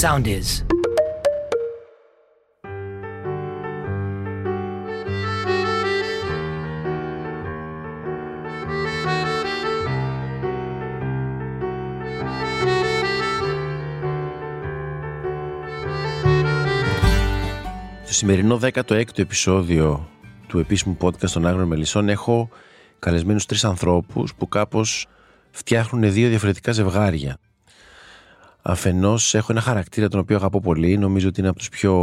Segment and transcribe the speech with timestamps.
[0.00, 0.64] sound is.
[18.04, 20.08] Στο σημερινό 16ο επεισόδιο
[20.46, 22.48] του επίσημου podcast των Άγρων Μελισσών έχω
[22.98, 25.06] καλεσμένους τρεις ανθρώπους που κάπως
[25.50, 27.38] φτιάχνουν δύο διαφορετικά ζευγάρια.
[28.62, 31.94] Αφενός έχω ένα χαρακτήρα τον οποίο αγαπώ πολύ, νομίζω ότι είναι από τους πιο,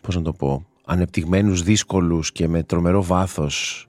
[0.00, 3.86] πώς να το πω, ανεπτυγμένους, δύσκολους και με τρομερό βάθος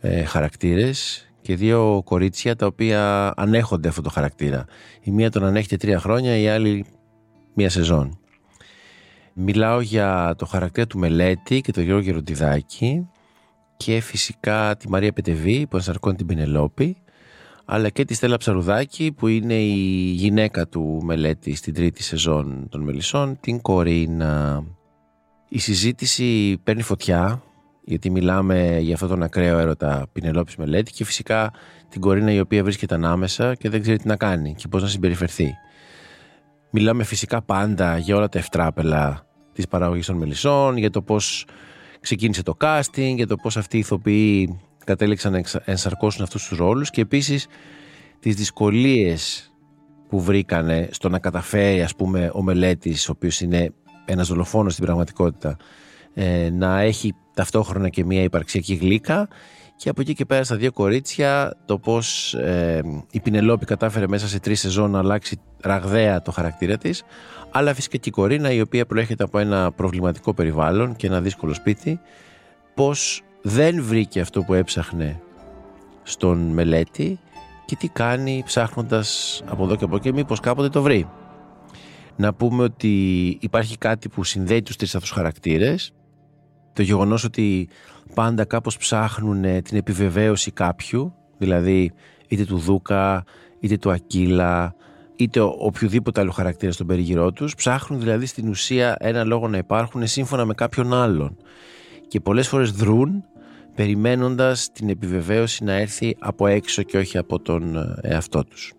[0.00, 4.64] ε, χαρακτήρες και δύο κορίτσια τα οποία ανέχονται αυτό το χαρακτήρα.
[5.00, 6.86] Η μία τον ανέχεται τρία χρόνια, η άλλη
[7.54, 8.18] μία σεζόν.
[9.32, 13.08] Μιλάω για το χαρακτήρα του Μελέτη και τον Γιώργο Γεροντιδάκη
[13.76, 16.96] και φυσικά τη Μαρία Πετεβή που ενσαρκώνει την Πινελόπη
[17.68, 22.80] αλλά και τη Στέλλα Ψαρουδάκη που είναι η γυναίκα του Μελέτη στην τρίτη σεζόν των
[22.82, 24.64] Μελισσών, την Κορίνα.
[25.48, 27.42] Η συζήτηση παίρνει φωτιά
[27.84, 31.52] γιατί μιλάμε για αυτόν τον ακραίο έρωτα Πινελόπης Μελέτη και φυσικά
[31.88, 34.88] την Κορίνα η οποία βρίσκεται ανάμεσα και δεν ξέρει τι να κάνει και πώς να
[34.88, 35.54] συμπεριφερθεί.
[36.70, 41.46] Μιλάμε φυσικά πάντα για όλα τα ευτράπελα της παραγωγής των μελισσών, για το πώς
[42.00, 46.90] ξεκίνησε το casting, για το πώς αυτοί οι ηθοποιοί κατέληξαν να ενσαρκώσουν αυτούς τους ρόλους
[46.90, 47.46] και επίσης
[48.18, 49.50] τις δυσκολίες
[50.08, 53.72] που βρήκανε στο να καταφέρει ας πούμε ο μελέτης ο οποίος είναι
[54.04, 55.56] ένας δολοφόνος στην πραγματικότητα
[56.14, 59.28] ε, να έχει ταυτόχρονα και μια υπαρξιακή γλύκα
[59.76, 64.28] και από εκεί και πέρα στα δύο κορίτσια το πώς ε, η Πινελόπη κατάφερε μέσα
[64.28, 67.02] σε τρεις σεζόν να αλλάξει ραγδαία το χαρακτήρα της
[67.50, 71.54] αλλά φυσικά και η Κορίνα η οποία προέρχεται από ένα προβληματικό περιβάλλον και ένα δύσκολο
[71.54, 72.00] σπίτι
[72.74, 75.20] πως δεν βρήκε αυτό που έψαχνε
[76.02, 77.18] στον μελέτη
[77.64, 81.08] και τι κάνει ψάχνοντας από εδώ και από εκεί μήπως κάποτε το βρει.
[82.16, 85.92] Να πούμε ότι υπάρχει κάτι που συνδέει τους τρεις αυτούς χαρακτήρες
[86.72, 87.68] το γεγονός ότι
[88.14, 91.92] πάντα κάπως ψάχνουν την επιβεβαίωση κάποιου δηλαδή
[92.28, 93.24] είτε του Δούκα
[93.60, 94.74] είτε του Ακύλα
[95.16, 100.06] είτε οποιοδήποτε άλλο χαρακτήρα στον περιγυρό τους ψάχνουν δηλαδή στην ουσία ένα λόγο να υπάρχουν
[100.06, 101.36] σύμφωνα με κάποιον άλλον
[102.08, 103.24] και πολλές φορές δρούν
[103.76, 108.72] περιμένοντας την επιβεβαίωση να έρθει από έξω και όχι από τον ε, εαυτό τους.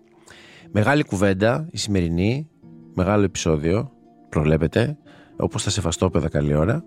[0.72, 2.50] Μεγάλη κουβέντα η σημερινή,
[2.94, 3.92] μεγάλο επεισόδιο,
[4.30, 4.98] προβλέπετε,
[5.38, 6.84] όπως θα σεβαστώ παιδα καλή ώρα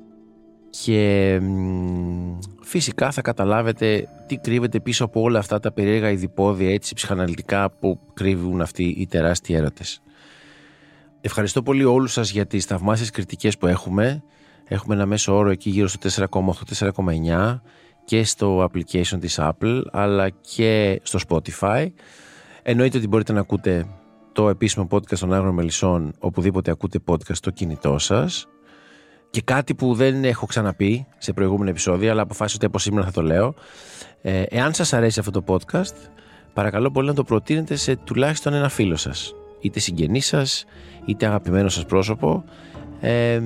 [0.71, 1.41] και
[2.63, 8.01] φυσικά θα καταλάβετε τι κρύβεται πίσω από όλα αυτά τα περίεργα ειδηπόδια έτσι ψυχαναλυτικά που
[8.15, 10.03] κρύβουν αυτοί οι τεράστιοι έρωτες.
[11.21, 14.23] Ευχαριστώ πολύ όλους σας για τις θαυμάσιες κριτικές που έχουμε.
[14.65, 17.61] Έχουμε ένα μέσο όρο εκεί γύρω στο 4,8-4,9
[18.11, 21.87] και στο application της Apple αλλά και στο Spotify.
[22.63, 23.87] Εννοείται ότι μπορείτε να ακούτε
[24.33, 28.49] το επίσημο podcast των Άγρων Μελισσών οπουδήποτε ακούτε podcast στο κινητό σας
[29.31, 33.13] και κάτι που δεν έχω ξαναπεί σε προηγούμενα επεισόδια, αλλά αποφάσισα ότι από σήμερα θα
[33.13, 33.55] το λέω.
[34.23, 35.95] Ε, εάν σας αρέσει αυτό το podcast,
[36.53, 39.35] παρακαλώ πολύ να το προτείνετε σε τουλάχιστον ένα φίλο σας.
[39.61, 40.65] Είτε συγγενή σας,
[41.05, 42.45] είτε αγαπημένο σας πρόσωπο.
[43.01, 43.43] Ε,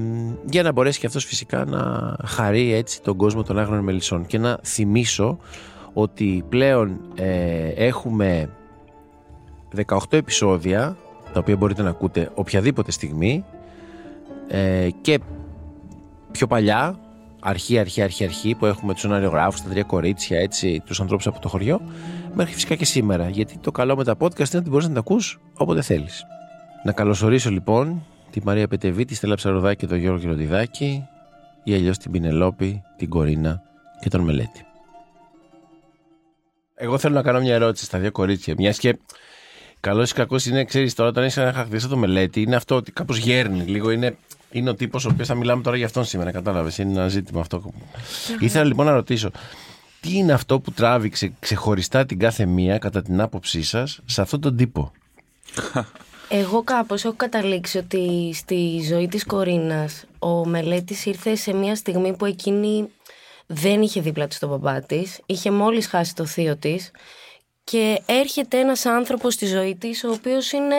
[0.51, 4.39] για να μπορέσει και αυτός φυσικά να χαρεί έτσι τον κόσμο των άγρων μελισσών και
[4.39, 5.39] να θυμίσω
[5.93, 8.51] ότι πλέον ε, έχουμε
[9.87, 10.97] 18 επεισόδια
[11.33, 13.45] τα οποία μπορείτε να ακούτε οποιαδήποτε στιγμή
[14.49, 15.21] ε, και
[16.33, 16.99] πιο παλιά,
[17.41, 21.41] αρχή, αρχή, αρχή, αρχή, που έχουμε τους σεναριογράφου, τα τρία κορίτσια, έτσι, τους ανθρώπους από
[21.41, 21.81] το χωριό,
[22.35, 23.29] μέχρι φυσικά και σήμερα.
[23.29, 26.25] Γιατί το καλό με τα podcast είναι ότι μπορείς να τα ακούς όποτε θέλεις.
[26.85, 28.03] Να καλωσορίσω λοιπόν
[28.35, 31.07] τη Μαρία Πετεβή, τη Στέλλα Ψαροδάκη και τον Γιώργο Κυροδιδάκη,
[31.65, 33.63] ή αλλιώς την Πινελόπη, την Κορίνα
[34.01, 34.67] και τον Μελέτη.
[36.75, 38.55] Εγώ θέλω να κάνω μια ερώτηση στα δύο κορίτσια.
[38.59, 38.99] Μιας και
[39.81, 42.93] καλός ή κακός είναι, ξέρεις τώρα, όταν έχει ένα χαρακτηριστικό το μελέτη, είναι αυτό ότι
[42.93, 43.91] κάπως γέρνει λίγο.
[43.91, 44.17] Είναι
[44.51, 46.31] είναι ο τύπος ο οποίος θα μιλάμε τώρα για αυτόν σήμερα.
[46.31, 46.79] Κατάλαβες.
[46.79, 47.73] Είναι ένα ζήτημα αυτό.
[48.41, 49.31] Ήθελα λοιπόν να ρωτήσω,
[50.01, 54.41] τι είναι αυτό που τράβηξε ξεχωριστά την κάθε μία, κατά την άποψή σας, σε αυτόν
[54.41, 54.93] τον τύπο;
[56.29, 62.17] Εγώ κάπως έχω καταλήξει ότι στη ζωή της Κορίνας ο Μελέτης ήρθε σε μια στιγμή
[62.17, 62.91] που εκείνη
[63.47, 66.91] δεν είχε δίπλα της τον μπαμπά της, είχε μόλις χάσει το θείο της
[67.65, 70.77] και έρχεται ένας άνθρωπος στη ζωή της ο οποίος είναι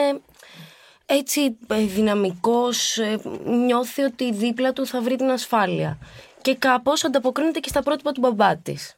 [1.06, 5.98] έτσι ε, δυναμικός, ε, νιώθει ότι δίπλα του θα βρει την ασφάλεια.
[6.42, 8.96] Και κάπως ανταποκρίνεται και στα πρότυπα του μπαμπά της.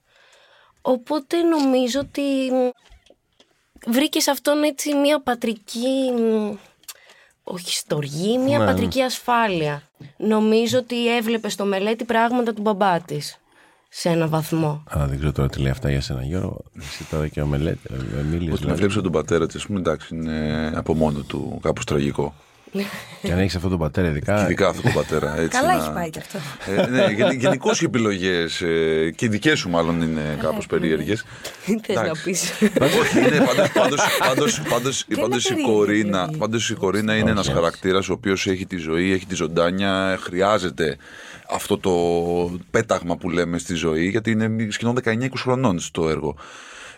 [0.82, 2.22] Οπότε νομίζω ότι
[3.86, 6.12] βρήκες σε αυτόν έτσι μια πατρική,
[7.42, 8.70] όχι στοργή, μια ναι, ναι.
[8.70, 9.82] πατρική ασφάλεια.
[10.16, 13.38] Νομίζω ότι έβλεπες στο μελέτη πράγματα του μπαμπά της
[13.88, 14.84] σε ένα βαθμό.
[14.96, 16.64] Α, δεν ξέρω τώρα τι λέει αυτά για σένα, Γιώργο.
[16.78, 17.80] Εσύ τώρα και ο Μελέτη.
[18.52, 22.34] Ότι να βλέπεις τον πατέρα της, ας πούμε, εντάξει, είναι από μόνο του κάπως τραγικό.
[23.22, 24.42] Και αν έχεις αυτόν τον πατέρα, ειδικά.
[24.44, 25.38] Ειδικά αυτόν τον πατέρα.
[25.38, 26.38] Έτσι, Καλά να- έχει πάει και αυτό.
[26.82, 28.56] Ε, ναι, γενικώς οι επιλογές
[29.16, 31.24] και οι δικές σου μάλλον είναι κάπως περίεργες.
[31.64, 32.52] Τι θες να πεις.
[33.00, 36.36] Όχι, είναι πάντως, πάντως, πάντως, πάντως, είναι πάντως η περίεργη, Κορίνα, δηλαδή.
[36.38, 40.96] πάντως η Κορίνα είναι ένας χαρακτήρας ο οποίος έχει τη ζωή, έχει τη ζωντάνια, χρειάζεται
[41.50, 41.92] αυτό το
[42.70, 46.36] πέταγμα που λέμε στη ζωή γιατί είναι σχεδόν 19-20 χρονών στο έργο.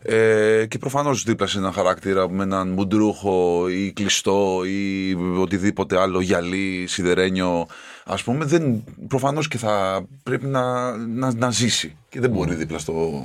[0.03, 6.21] Ε, και προφανώς δίπλα σε έναν χαρακτήρα με έναν μουντρούχο ή κλειστό ή οτιδήποτε άλλο
[6.21, 7.67] γυαλί, σιδερένιο
[8.05, 12.79] ας πούμε δεν, προφανώς και θα πρέπει να, να, να ζήσει και δεν μπορεί δίπλα
[12.79, 13.25] στο,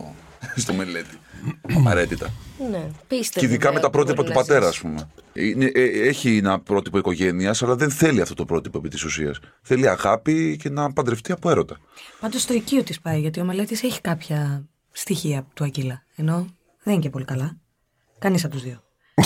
[0.55, 1.17] στο μελέτη
[1.77, 2.33] απαραίτητα.
[2.71, 3.45] Ναι, πίστευε.
[3.45, 4.81] Και ειδικά με τα ότι μπορεί πρότυπα του να πατέρα, ας ζήσει.
[4.81, 5.09] πούμε.
[5.33, 9.39] Είναι, ε, έχει ένα πρότυπο οικογένειας, αλλά δεν θέλει αυτό το πρότυπο επί της ουσίας.
[9.61, 11.77] Θέλει αγάπη και να παντρευτεί από έρωτα.
[12.19, 16.03] Πάντως στο οικείο της πάει, γιατί ο μελέτης έχει κάποια στοιχεία του Ακύλα.
[16.15, 16.47] Ενώ
[16.85, 17.57] δεν είναι και πολύ καλά.
[18.19, 18.83] Κανείς από τους δύο.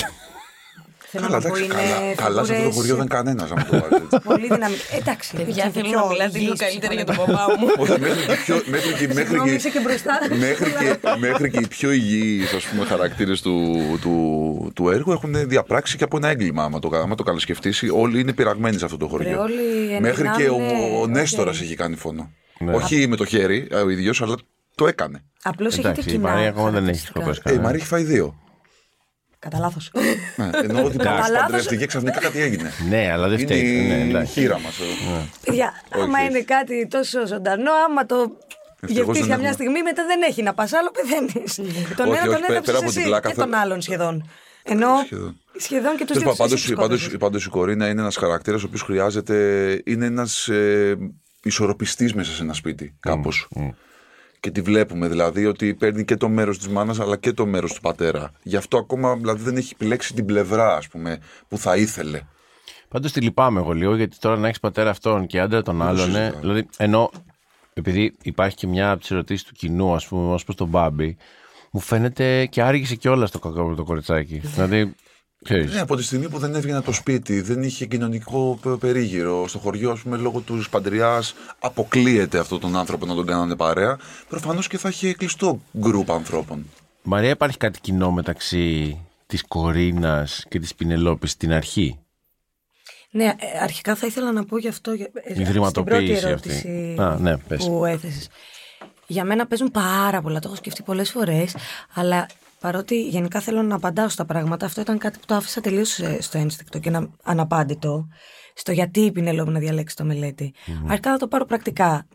[1.12, 3.52] Θέλω Καλά, να πω, εντάξει, είναι καλά, καλά σε αυτό το φιγούρες χωριό δεν κανένας,
[3.52, 4.20] αν το βάλει έτσι.
[4.30, 4.82] Πολύ δυναμική.
[5.00, 7.46] Εντάξει, Παιδιά, υπήρχαν και θέλω πιο να μιλάτε λίγο υγιείς καλύτερα για τον ψυχολογικά.
[7.46, 7.68] παπά μου.
[7.78, 10.14] Όχι, μέχρι και, πιο, μέχρι και, μέχρι Συγγνώμη, και, είσαι και μπροστά.
[10.46, 13.56] μέχρι και, μέχρι και οι πιο υγιείς ας πούμε, χαρακτήρες του,
[14.02, 16.64] του, του έργου έχουν διαπράξει και από ένα έγκλημα.
[16.64, 19.30] Άμα το, άμα το καλοσκεφτείς, όλοι είναι πειραγμένοι σε αυτό το χωριό.
[19.30, 21.64] Ρε, όλοι μέχρι και ο, ενδυνάμουν, ο ναι, Νέστορας οκ.
[21.64, 22.32] έχει κάνει φόνο.
[22.60, 22.74] Ναι.
[22.74, 24.36] Όχι με το χέρι ε, ο ίδιος, αλλά
[24.80, 25.24] το έκανε.
[25.44, 26.30] Απλώς έχετε Εντάξει, η κοινά.
[26.30, 27.20] Μαρία ακόμα δεν έχει χαρακτηριστικά.
[27.22, 27.64] σκοπές Ε, η κανένα.
[27.64, 28.40] Μαρία έχει φάει δύο.
[29.40, 29.92] Κατά λάθος.
[30.36, 31.42] Ναι, ενώ ότι Κατά μας λάθος.
[31.46, 32.72] παντρεύτηκε ξαφνικά κάτι έγινε.
[32.90, 33.88] Ναι, αλλά δεν Είναι φταίει.
[33.88, 34.31] Ναι, η εντάξει.
[34.31, 34.80] χείρα μας.
[34.80, 34.84] ε.
[35.46, 36.28] Παιδιά, Όχι, άμα όχι.
[36.30, 38.16] είναι κάτι τόσο ζωντανό, άμα το
[38.81, 39.54] Ευτυχώς γευτείς δεν για μια έχουμε.
[39.54, 41.56] στιγμή, μετά δεν έχει να πας άλλο, πεθαίνεις.
[41.98, 43.82] τον Όχι, ένα όχι, τον πέρα έδωσε από την εσύ πλάκα, και θα- τον άλλον
[43.82, 44.30] σχεδόν.
[44.64, 45.38] Ενώ Σχεδόν.
[45.58, 47.08] σχεδόν και του Τέλος δύο πάντων, τους πάντως, σκότωσες.
[47.08, 49.36] πάντως, πάντως η Κορίνα είναι ένας χαρακτήρας ο οποίος χρειάζεται,
[49.86, 50.98] είναι ένας ε,
[51.44, 53.48] ισορροπιστής μέσα σε ένα σπίτι κάπως.
[54.39, 57.74] Και τη βλέπουμε δηλαδή ότι παίρνει και το μέρος της μάνας αλλά και το μέρος
[57.74, 58.31] του πατέρα.
[58.44, 62.21] Γι' αυτό ακόμα δηλαδή δεν έχει επιλέξει την πλευρά ας πούμε που θα ήθελε.
[62.88, 66.15] Πάντως τη λυπάμαι εγώ λίγο γιατί τώρα να έχεις πατέρα αυτόν και άντρα τον άλλον.
[66.15, 66.39] ε, συζητάω.
[66.39, 67.09] δηλαδή, ενώ
[67.74, 71.18] επειδή υπάρχει και μια από τις ερωτήσεις του κοινού, ας πούμε, ως προς τον Μπάμπη,
[71.71, 74.41] μου φαίνεται και άργησε κιόλας το κακό το κοριτσάκι.
[74.56, 74.95] δηλαδή,
[75.44, 78.75] ξέρεις, Ναι, από τη στιγμή που δεν έβγαινε από το σπίτι, δεν είχε κοινωνικό πε-
[78.80, 79.47] περίγυρο.
[79.47, 83.97] Στο χωριό, ας πούμε, λόγω τους παντριάς, αποκλείεται αυτόν τον άνθρωπο να τον κάνανε παρέα.
[84.30, 86.65] Προφανώς και θα είχε κλειστό γκρουπ ανθρώπων.
[87.03, 88.97] Μαρία, υπάρχει κάτι κοινό μεταξύ
[89.27, 92.00] της Κορίνας και της Πινελόπης στην αρχή;
[93.12, 94.94] Ναι, ε, αρχικά θα ήθελα να πω γι' αυτό.
[94.94, 96.27] για- ε, Η στην δρυματοποίηση πρώτη αυτή.
[96.27, 97.65] ερώτηση Α, ναι, πες.
[97.65, 98.27] που έθεσες.
[99.07, 100.39] Για μένα παίζουν πάρα πολλά.
[100.39, 101.56] Το έχω σκεφτεί πολλές φορές.
[101.94, 102.27] Αλλά
[102.60, 106.38] παρότι γενικά θέλω να απαντάω στα πράγματα, αυτό ήταν κάτι που το άφησα τελείως στο
[106.38, 108.08] ένστικτο και να, αναπάντητο.
[108.54, 110.54] Στο γιατί η Πινελόπη να διαλέξει το μελέτη.
[110.88, 112.08] Αρχικά θα το πάρω πρακτικά.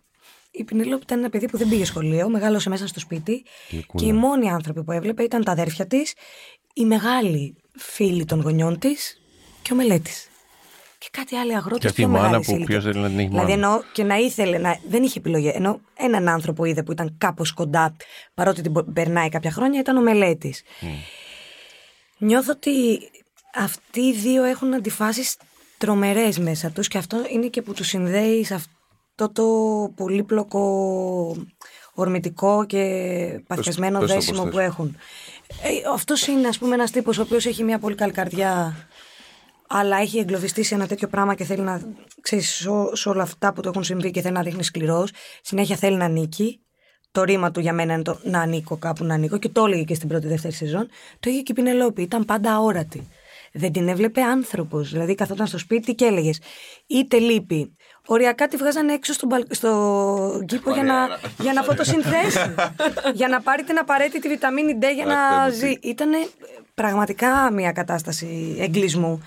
[0.51, 3.45] Η Πινελόπη ήταν ένα παιδί που δεν πήγε σχολείο, μεγάλωσε μέσα στο σπίτι
[3.95, 6.15] και οι μόνοι άνθρωποι που έβλεπε ήταν τα αδέρφια της,
[6.75, 9.21] οι μεγάλοι φίλοι των γονιών της
[9.63, 10.29] και ο μελέτης.
[11.05, 12.83] Και κάτι άλλο αγρότη Και αυτή η πιο μάνα μεγάλης που ηλικίας.
[12.83, 13.67] ποιος θέλει να την έχει Δηλαδή μάνα.
[13.67, 14.79] εννοώ και να ήθελε να.
[14.89, 15.49] Δεν είχε επιλογή.
[15.55, 17.97] Ενώ έναν άνθρωπο είδε που ήταν κάπως κοντά,
[18.35, 20.63] παρότι την πο- περνάει κάποια χρόνια, ήταν ο μελέτης.
[22.19, 22.71] Νιώθω ότι
[23.55, 25.37] αυτοί οι δύο έχουν αντιφάσεις
[25.79, 29.45] τρομερές μέσα τους και αυτό είναι και που τους συνδέει σε αυτό το
[29.97, 31.37] πολύπλοκο
[31.95, 32.81] ορμητικό και
[33.47, 34.67] παθιασμένο πες το δέσιμο πώς που θες.
[34.67, 34.97] έχουν.
[35.63, 38.77] Ε, αυτός είναι ας πούμε ένας τύπος ο οποίος έχει μια πολύ καλή καρδιά
[39.77, 41.81] αλλά έχει εγκλωβιστεί σε ένα τέτοιο πράγμα και θέλει να
[42.21, 45.11] ξέρεις σε όλα αυτά που του έχουν συμβεί και θέλει να δείχνει σκληρός.
[45.43, 46.61] Συνέχεια θέλει να νίκει.
[47.11, 49.39] Το ρήμα του για μένα είναι το να ανήκω κάπου, να ανήκω.
[49.39, 50.89] Και το έλεγε και στην πρώτη δεύτερη σεζόν.
[51.21, 52.03] Το είχε και η Πινελόπη.
[52.03, 53.09] Ήταν πάντα αόρατη.
[53.53, 54.91] Δεν την έβλεπε άνθρωπος.
[54.91, 56.39] Δηλαδή καθόταν στο σπίτι και έλεγες
[56.87, 57.77] είτε λείπει.
[58.07, 59.45] Οριακά τη βγάζανε έξω στο, μπαλ...
[59.51, 60.95] στο κήπο για να,
[61.39, 62.55] για να φωτοσυνθέσει.
[63.19, 65.89] για να πάρει την απαραίτητη βιταμίνη D για να Αχ, Θεέ μου, ζει.
[65.89, 66.11] Ήταν
[66.75, 69.23] πραγματικά μια κατάσταση εγκλισμού.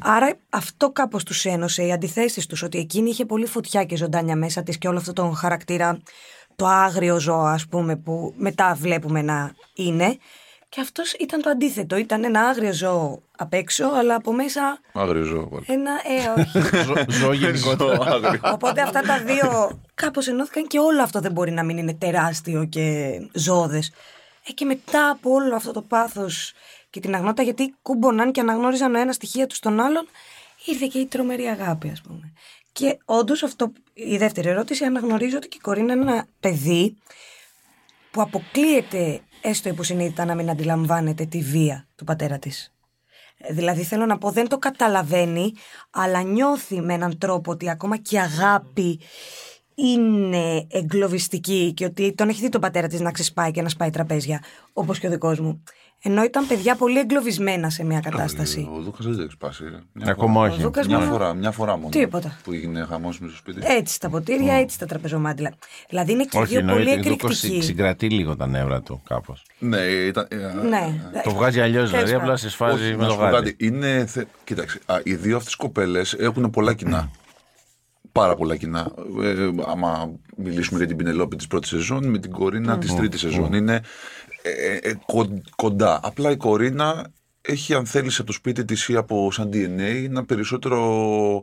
[0.00, 4.36] Άρα αυτό κάπως τους ένωσε, οι αντιθέσεις τους, ότι εκείνη είχε πολύ φωτιά και ζωντάνια
[4.36, 5.98] μέσα της και όλο αυτό τον χαρακτήρα,
[6.56, 10.16] το άγριο ζώο, ας πούμε, που μετά βλέπουμε να είναι.
[10.68, 11.96] Και αυτός ήταν το αντίθετο.
[11.96, 15.46] Ήταν ένα άγριο ζώο απ' έξω, αλλά από μέσα Άγριο ζώο.
[15.48, 15.64] πάλι.
[15.68, 15.90] ένα.
[15.90, 16.58] Ε, όχι.
[16.86, 17.94] Ζω- Ζω γενικότερα.
[17.94, 18.40] Ζώο άγριο.
[18.42, 22.64] Οπότε αυτά τα δύο κάπως ενώθηκαν και όλο αυτό δεν μπορεί να μην είναι τεράστιο
[22.64, 23.92] και ζώδες.
[24.48, 26.52] Ε, και μετά από όλο αυτό το πάθος
[26.92, 30.08] και την αγνότητα, γιατί κούμποναν και αναγνώριζαν ο ένας στοιχεία τους στον άλλον,
[30.64, 32.32] ήρθε και η τρομερή αγάπη, ας πούμε.
[32.72, 36.96] Και όντως αυτό, η δεύτερη ερώτηση, αναγνωρίζω ότι και η Κορίνα είναι ένα παιδί
[38.10, 42.72] που αποκλείεται έστω υποσυνείδητα να μην αντιλαμβάνεται τη βία του πατέρα της.
[43.38, 45.52] Ε, Δηλαδή θέλω να πω δεν το καταλαβαίνει
[45.90, 49.00] αλλά νιώθει με έναν τρόπο ότι ακόμα και η αγάπη
[49.74, 53.90] είναι εγκλωβιστική και ότι τον έχει δει τον πατέρα της να ξεσπάει και να σπάει
[53.90, 55.62] τραπέζια όπως και ο δικός μου.
[56.04, 58.68] Ενώ ήταν παιδιά πολύ εγκλωβισμένα σε μια κατάσταση.
[58.76, 59.64] Ο Δούκας δεν έχει σπάσει.
[59.64, 59.78] ρε.
[59.92, 60.50] Μια Ακόμα φορά.
[60.52, 60.60] όχι.
[60.60, 61.88] Ο Δούκας Μια μόνο- φορά, μια φορά μόνο.
[61.88, 62.36] Τίποτα.
[62.44, 63.60] Που έγινε χαμός με στο σπίτι.
[63.64, 65.52] Έτσι τα ποτήρια, έτσι τα τραπεζομάντιλα.
[65.88, 67.08] Δηλαδή είναι και Όχι, δύο πολύ εννοείται.
[67.08, 67.64] Ο Δούκος εκρηκτικοί.
[67.64, 69.44] συγκρατεί λίγο τα νεύρα του κάπως.
[69.58, 70.26] Ναι, ήταν.
[70.30, 70.36] ε,
[70.68, 71.00] Ναι.
[71.24, 72.22] Το βγάζει αλλιώς, Τέλος δηλαδή πάντων.
[72.24, 73.34] απλά σε σφάζει Όχι, με να το σου πω γάδι.
[73.52, 73.64] κάτι.
[73.66, 74.24] Είναι, θε...
[74.44, 77.10] Κοίταξε, α, οι δύο αυτές κοπέλες έχουν πολλά κοινά.
[78.12, 78.92] Πάρα πολλά κοινά.
[79.22, 83.52] Ε, άμα μιλήσουμε για την Πινελόπη της πρώτης σεζόν, με την Κορίνα της τρίτης σεζόν.
[83.52, 83.80] Είναι
[84.42, 86.00] ε, ε, κο- κοντά.
[86.02, 90.24] Απλά η Κορίνα έχει, αν θέλεις, από το σπίτι της ή από σαν DNA, ένα
[90.24, 91.42] περισσότερο...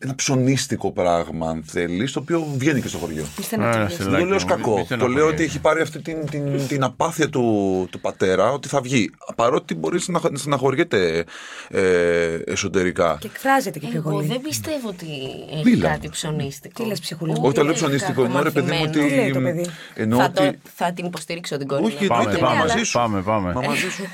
[0.00, 3.24] Ένα ψωνίστικο πράγμα, αν θέλεις, το οποίο βγαίνει και στο χωριό.
[3.38, 3.96] Είστε Ναι, να ναι, τσιγκλείς.
[3.96, 4.74] σε- Δεν το λέω ως Λάκη μου, κακό.
[4.74, 5.20] μη Το στεναχωριέσαι.
[5.24, 9.10] λέω ότι έχει πάρει αυτή την, την, την απάθεια του, του πατέρα ότι θα βγει.
[9.36, 11.24] Παρότι μπορεί να να στεναχωριέται
[11.68, 13.16] ε, εσωτερικά.
[13.20, 14.26] Και εκφράζεται και πιο Εγώ πολύ.
[14.26, 15.06] δεν πιστεύω ότι
[15.52, 15.88] έχει Μίλα.
[15.88, 16.82] κάτι ψωνίστικο.
[16.82, 18.24] Τι λες, ψυχούλα; Ούτε Όχι, τα λέω έχει ψωνίστικο.
[18.24, 18.98] Εννοώ ρε παιδί μου ότι.
[18.98, 19.32] κακομαθημένο.
[19.32, 20.34] Τι λέει το παιδί; Εννοώ Θα, ότι.
[20.52, 21.84] το, θα την υποστηρίξω την κόρη.
[21.84, 22.92] Όχι, Πάμε, εννοείται, πάμε, μαζί σου.
[22.98, 23.52] πάμε, πάμε.
[23.52, 24.04] Μα μαζί σου.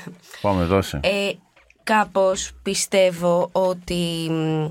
[0.41, 0.99] Πάμε, δώσε.
[1.03, 1.09] Ε,
[1.83, 4.65] κάπως πιστεύω ότι μ,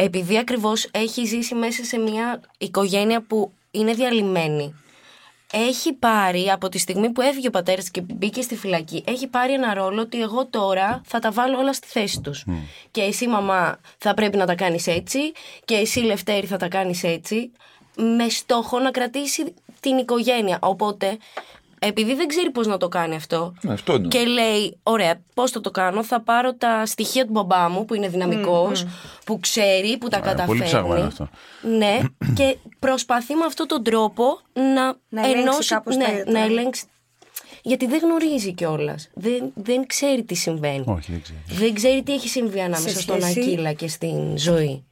[0.00, 4.74] επειδή ακριβώς έχει ζήσει μέσα σε μια οικογένεια που είναι διαλυμένη
[5.52, 9.52] έχει πάρει από τη στιγμή που έφυγε ο πατέρας και μπήκε στη φυλακή έχει πάρει
[9.52, 12.44] ένα ρόλο ότι εγώ τώρα θα τα βάλω όλα στη θέση τους.
[12.90, 15.18] Και εσύ μαμά θα πρέπει να τα κάνεις έτσι
[15.64, 17.52] και εσύ Λευτέρη θα τα κάνεις έτσι
[17.96, 20.58] με στόχο να κρατήσει την οικογένεια.
[20.60, 21.16] Οπότε
[21.78, 24.08] επειδή δεν ξέρει πώς να το κάνει αυτό Ναι, αυτό είναι.
[24.08, 27.94] και λέει, ωραία, πώς θα το κάνω, θα πάρω τα στοιχεία του μπαμπά μου που
[27.94, 28.86] είναι δυναμικός,
[29.24, 30.46] που ξέρει, που τα Ε, καταφέρνει.
[30.46, 31.28] πολύ ψαγμένο αυτό.
[31.78, 31.98] Ναι,
[32.34, 36.44] και προσπαθεί με αυτόν τον τρόπο να, Να ελέγξει ενώσει, κάπως ναι, τα- να τα-
[36.44, 36.84] ελέγξει.
[37.62, 39.08] Γιατί δεν γνωρίζει κιόλας.
[39.14, 40.84] Δεν, δεν ξέρει τι συμβαίνει.
[40.86, 41.38] Όχι, δεν ξέρω.
[41.46, 44.84] Δεν ξέρει τι έχει συμβεί ανάμεσα Σε στον σχέση- Ακύλα και στην ζωή.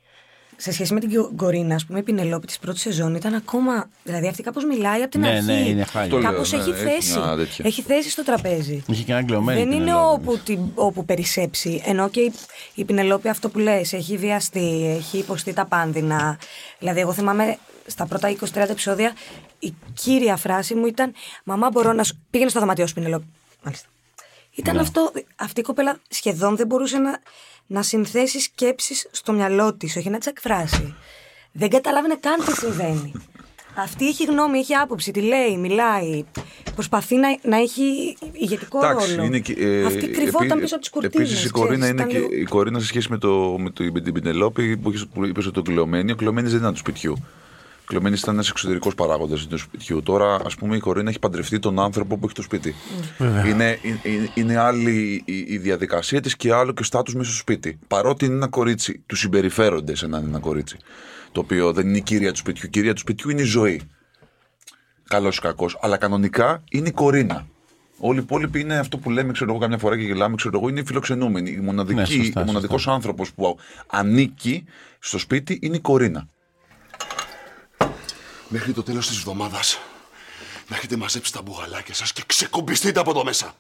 [0.59, 3.89] Σε σχέση με την Κο- Κορίνα, ας πούμε, η Πινελόπη της πρώτης σεζόν ήταν ακόμα.
[4.03, 5.45] Δηλαδή αυτή κάπως μιλάει από την Ναι, αρχή.
[5.45, 6.11] ναι, είναι χάλια.
[6.11, 7.19] Το λέω, Κάπως ναι, έχει έχει θέση.
[7.19, 7.65] μια τέτοια.
[7.69, 8.83] Έχει θέση στο τραπέζι.
[8.87, 9.59] Είχε και ένα κλεωμένη.
[9.59, 10.29] Δεν είναι Πινελόπη.
[10.29, 11.83] όπου, την, όπου περισσέψει.
[11.85, 12.33] Ενώ και η,
[12.75, 16.39] η Πινελόπη αυτό που λες, έχει βιαστεί, έχει υποστεί τα πάνδυνα.
[16.79, 19.13] Δηλαδή, εγώ θυμάμαι στα πρώτα 20-30 επεισόδια,
[19.59, 21.13] η κύρια φράση μου ήταν
[21.45, 22.19] Μαμά, μπορώ να σου.
[22.31, 23.25] Πήγαινε στο δωμάτιό σου, Πινελόπη.
[23.63, 23.89] Μάλιστα.
[24.57, 24.81] Ήταν Ναι.
[24.81, 25.13] αυτό.
[25.37, 27.19] Αυτή η κοπέλα σχεδόν δεν μπορούσε να,
[27.67, 30.95] να συνθέσει σκέψεις στο μυαλό της, όχι να τις εκφράσει.
[31.53, 33.13] Δεν καταλάβαινε καν τι συμβαίνει.
[33.79, 36.25] Αυτή έχει γνώμη, έχει άποψη, τη λέει, μιλάει.
[36.75, 39.27] Προσπαθεί να, να έχει ηγετικό Εντάξει, ρόλο.
[39.27, 41.29] είναι και, ε, Αυτή κρυβόταν επί- πίσω από τις κουρτίνες.
[41.31, 44.13] Επίσης η Κορίνα, είναι και, η Κορίνα σε σχέση με, το, με, το, με την
[44.13, 47.25] Πινελόπη που, είχες- που είπες ότι το κλειωμένη, ο κλειωμένη δεν ήταν του σπιτιού.
[47.87, 50.03] Ο κλειωμένη ήταν ένας εξωτερικός παράγοντας του σπιτιού.
[50.03, 52.75] Τώρα, ας πούμε, η Κορίνα έχει παντρευτεί τον άνθρωπο που έχει το σπίτι.
[53.47, 57.39] Είναι, είναι, είναι άλλη η, η διαδικασία της και άλλο και ο στάτους μέσα στο
[57.39, 57.79] σπίτι.
[57.89, 60.77] Παρότι είναι ένα κορίτσι, του συμπεριφέρονται σε να είναι ένα κορίτσι.
[61.33, 62.67] Το οποίο δεν είναι η κύρια του σπιτιού.
[62.67, 63.81] Η κύρια του σπιτιού είναι η ζωή.
[65.09, 65.79] Καλός ή κακός.
[65.81, 67.47] Αλλά κανονικά είναι η κορίνα.
[67.99, 70.69] Όλοι οι υπόλοιποι είναι αυτό που λέμε, ξέρω εγώ, καμιά φορά και γελάμε, ξέρω εγώ,
[70.69, 71.51] είναι οι φιλοξενούμενοι.
[71.51, 74.65] Η μοναδική, Ναι, σωστά, ο μοναδικός άνθρωπος που ανήκει
[74.99, 76.29] στο σπίτι είναι η κορίνα.
[78.49, 79.79] Μέχρι το τέλος της εβδομάδας
[80.69, 83.55] να έχετε μαζέψει τα μπουγαλάκια σας και ξεκουμπιστείτε από το μέσα.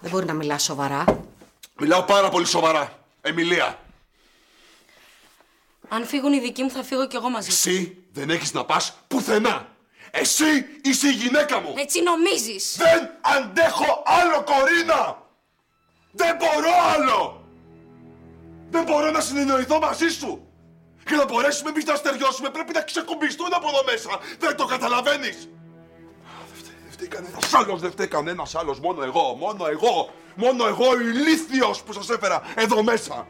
[0.00, 1.04] Δεν μπορεί να μιλάς σοβαρά.
[1.78, 2.98] Μιλάω πάρα πολύ σοβαρά.
[3.20, 3.78] Εμιλία,
[5.88, 7.48] Αν φύγουν οι δικοί μου, θα φύγω κι εγώ μαζί.
[7.48, 9.68] εσύ δεν έχεις να πας πουθενά.
[10.10, 10.44] Εσύ
[10.82, 11.74] είσαι η γυναίκα μου.
[11.76, 12.76] Έτσι νομίζεις.
[12.76, 15.22] Δεν αντέχω άλλο, Κορίνα!
[16.12, 17.44] Δεν μπορώ άλλο!
[18.70, 20.46] Δεν μπορώ να συνεννοηθώ μαζί σου!
[21.08, 24.10] Για να μπορέσουμε εμείς να στεριώσουμε πρέπει να ξεκουμπιστούν από εδώ μέσα!
[24.38, 25.36] Δεν το καταλαβαίνεις!
[26.30, 29.94] Α, Δεν φταίει, δεν φταίει κανένας άλλος, δεν φταίει κανένας άλλος, μόνο εγώ, μόνο εγώ!
[30.36, 33.26] Μόνο εγώ ο ηλίθιος που σας έφερα εδώ μέσα!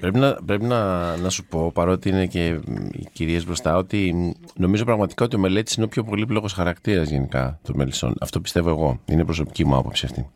[0.00, 2.46] Πρέπει, να, πρέπει να, να σου πω, παρότι είναι και
[2.92, 7.08] οι κυρίες μπροστά, ότι μ, νομίζω πραγματικά ότι ο μελέτης είναι ο πιο πολύπλοκο χαρακτήρας
[7.10, 8.14] γενικά των μελισσών.
[8.20, 9.00] Αυτό πιστεύω εγώ.
[9.04, 10.28] Είναι προσωπική μου άποψη αυτή.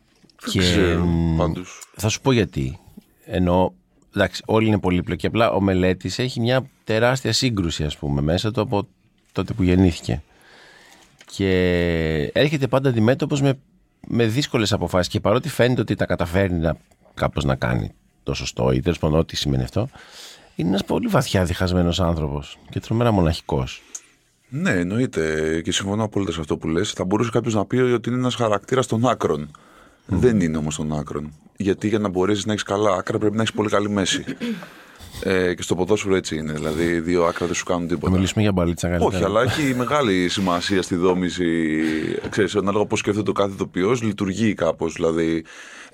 [0.51, 1.81] Και Ξέρω, μ, πάντως.
[1.95, 2.79] θα σου πω γιατί.
[3.25, 3.73] Ενώ,
[4.15, 5.27] εντάξει, όλοι είναι πολύπλοκοι.
[5.27, 8.87] Απλά ο μελέτης έχει μια τεράστια σύγκρουση, ας πούμε, μέσα του από
[9.31, 10.21] τότε που γεννήθηκε.
[11.25, 11.49] Και
[12.33, 13.59] έρχεται πάντα αντιμέτωπος με,
[14.07, 15.11] με δύσκολες αποφάσεις.
[15.11, 16.77] Και παρότι φαίνεται ότι τα καταφέρνει να,
[17.13, 17.91] κάπως να κάνει
[18.23, 19.89] το σωστό ή τέλος πάντων ό,τι σημαίνει αυτό,
[20.55, 23.81] είναι ένας πολύ βαθιά διχασμένος άνθρωπος και τρομερά μοναχικός.
[24.49, 26.91] Ναι, εννοείται και συμφωνώ απόλυτα σε αυτό που λες.
[26.91, 29.51] Θα μπορούσε κάποιος να πει ότι είναι ένας χαρακτήρας των άκρων.
[30.05, 31.33] Δεν είναι όμως των άκρων.
[31.57, 34.23] Γιατί για να μπορέσεις να έχεις καλά άκρα πρέπει να έχεις πολύ καλή μέση.
[35.25, 36.53] Ε, και στο ποδόσφαιρο έτσι είναι.
[36.53, 38.07] Δηλαδή, δύο άκρα δεν σου κάνουν τίποτα.
[38.07, 39.15] Θα μιλήσουμε για μπαλίτσα καλύτερα.
[39.15, 41.79] Όχι, αλλά έχει μεγάλη σημασία στη δόμηση.
[42.29, 44.93] Ξέρεις, ανάλογα πώς σκέφτεται ο κάθε ηθοποιός, λειτουργεί κάπως.
[44.93, 45.45] Δηλαδή,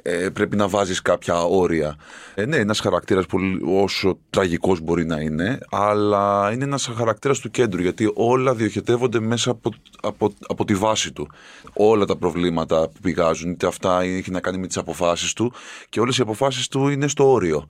[0.02, 1.96] ε, πρέπει να βάζεις κάποια όρια.
[2.36, 3.26] Ε, ναι, ένας χαρακτήρας
[3.66, 9.52] όσο τραγικός μπορεί να είναι, αλλά είναι ένας χαρακτήρας του κέντρου, γιατί όλα διοχετεύονται μέσα
[9.52, 11.28] από, από, από τη βάση του.
[11.74, 15.54] Όλα τα προβλήματα που πηγάζουν, είτε αυτά έχει να κάνει με τις αποφάσεις του,
[15.90, 17.68] και όλες οι αποφάσεις του είναι στο όριο.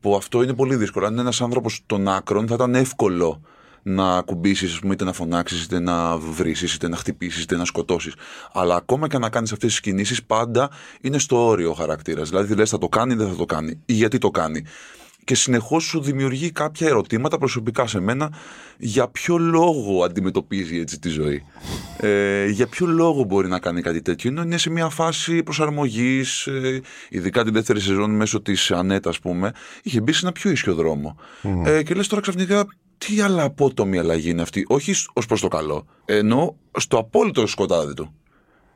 [0.00, 1.06] Που αυτό είναι πολύ δύσκολο.
[1.06, 3.40] Αν είναι ένας άνθρωπος των άκρων, θα ήταν εύκολο
[3.86, 8.14] να κουμπίσεις, είτε να φωνάξεις, είτε να βρεις, είτε να χτυπήσεις, είτε να σκοτώσεις.
[8.52, 12.28] Αλλά ακόμα και να κάνεις αυτές τις κινήσεις, πάντα είναι στο όριο ο χαρακτήρας.
[12.28, 14.64] Δηλαδή, λες, θα το κάνει ή δεν θα το κάνει, ή γιατί το κάνει.
[15.24, 18.32] Και συνεχώς σου δημιουργεί κάποια ερωτήματα προσωπικά σε μένα
[18.78, 21.42] για ποιο λόγο αντιμετωπίζει έτσι τη ζωή.
[22.00, 24.30] Ε, για ποιο λόγο μπορεί να κάνει κάτι τέτοιο.
[24.30, 29.52] Είναι σε μια φάση προσαρμογής, ε, ειδικά την δεύτερη σεζόν μέσω της Ανέτα, ας πούμε,
[29.82, 31.16] είχε μπει σε ένα πιο ίσιο δρόμο.
[31.64, 32.66] Ε, και λες τώρα ξαφνικά
[33.06, 37.94] τι άλλα απότομη αλλαγή είναι αυτή, όχι ως προς το καλό, ενώ στο απόλυτο σκοτάδι
[37.94, 38.14] του.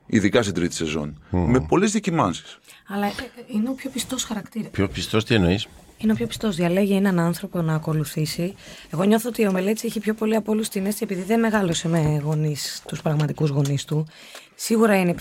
[0.07, 1.23] Ειδικά στην τρίτη σεζόν.
[1.31, 2.43] Με πολλές δοκιμάνσει.
[2.89, 4.71] Αλλά ε, ε, είναι ο πιο πιστός χαρακτήρας.
[4.71, 5.67] Πιο πιστός, τι εννοείς;
[5.99, 6.57] Είναι ο πιο πιστός.
[6.57, 8.55] Διαλέγει έναν άνθρωπο να ακολουθήσει.
[8.91, 11.89] Εγώ νιώθω ότι ο Μελέτη έχει πιο πολύ από όλους την αίσθηση επειδή δεν μεγάλωσε
[11.89, 14.07] με γονείς, τους πραγματικούς γονείς του.
[14.55, 15.15] Σίγουρα είναι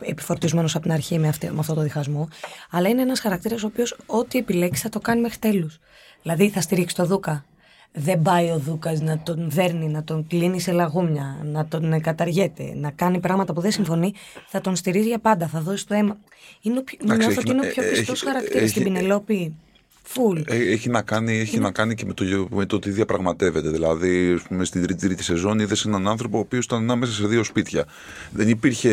[0.00, 2.28] επιφορτισμένος από την αρχή με, αυτή, με αυτό το διχασμό.
[2.70, 5.78] Αλλά είναι ένας χαρακτήρας ο οποίος ό,τι επιλέξει θα το κάνει μέχρι τέλους.
[6.22, 7.44] Δηλαδή θα στηρίξει το Δούκα
[7.92, 12.72] δεν πάει ο Δούκας να τον δέρνει, να τον κλείνει σε λαγούμια, να τον καταργέται,
[12.74, 14.12] να κάνει πράγματα που δεν συμφωνεί,
[14.46, 16.16] θα τον στηρίζει για πάντα, θα δώσει το αίμα.
[16.60, 19.54] Είναι ο, νιώθω ότι είναι ο πιο πιστός χαρακτήρας στην Πινελόπη.
[20.14, 20.42] Full.
[20.46, 23.68] Ε, έχει, να κάνει, έχει να κάνει και με το, με το ότι διαπραγματεύεται.
[23.68, 27.44] Δηλαδή, πούμε, στην τρίτη, τρίτη σεζόν είδες έναν άνθρωπο ο οποίος ήταν ανάμεσα σε δύο
[27.44, 27.84] σπίτια.
[28.30, 28.90] Δεν υπήρχε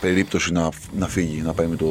[0.00, 1.86] περίπτωση να, να φύγει, να πάει με, το,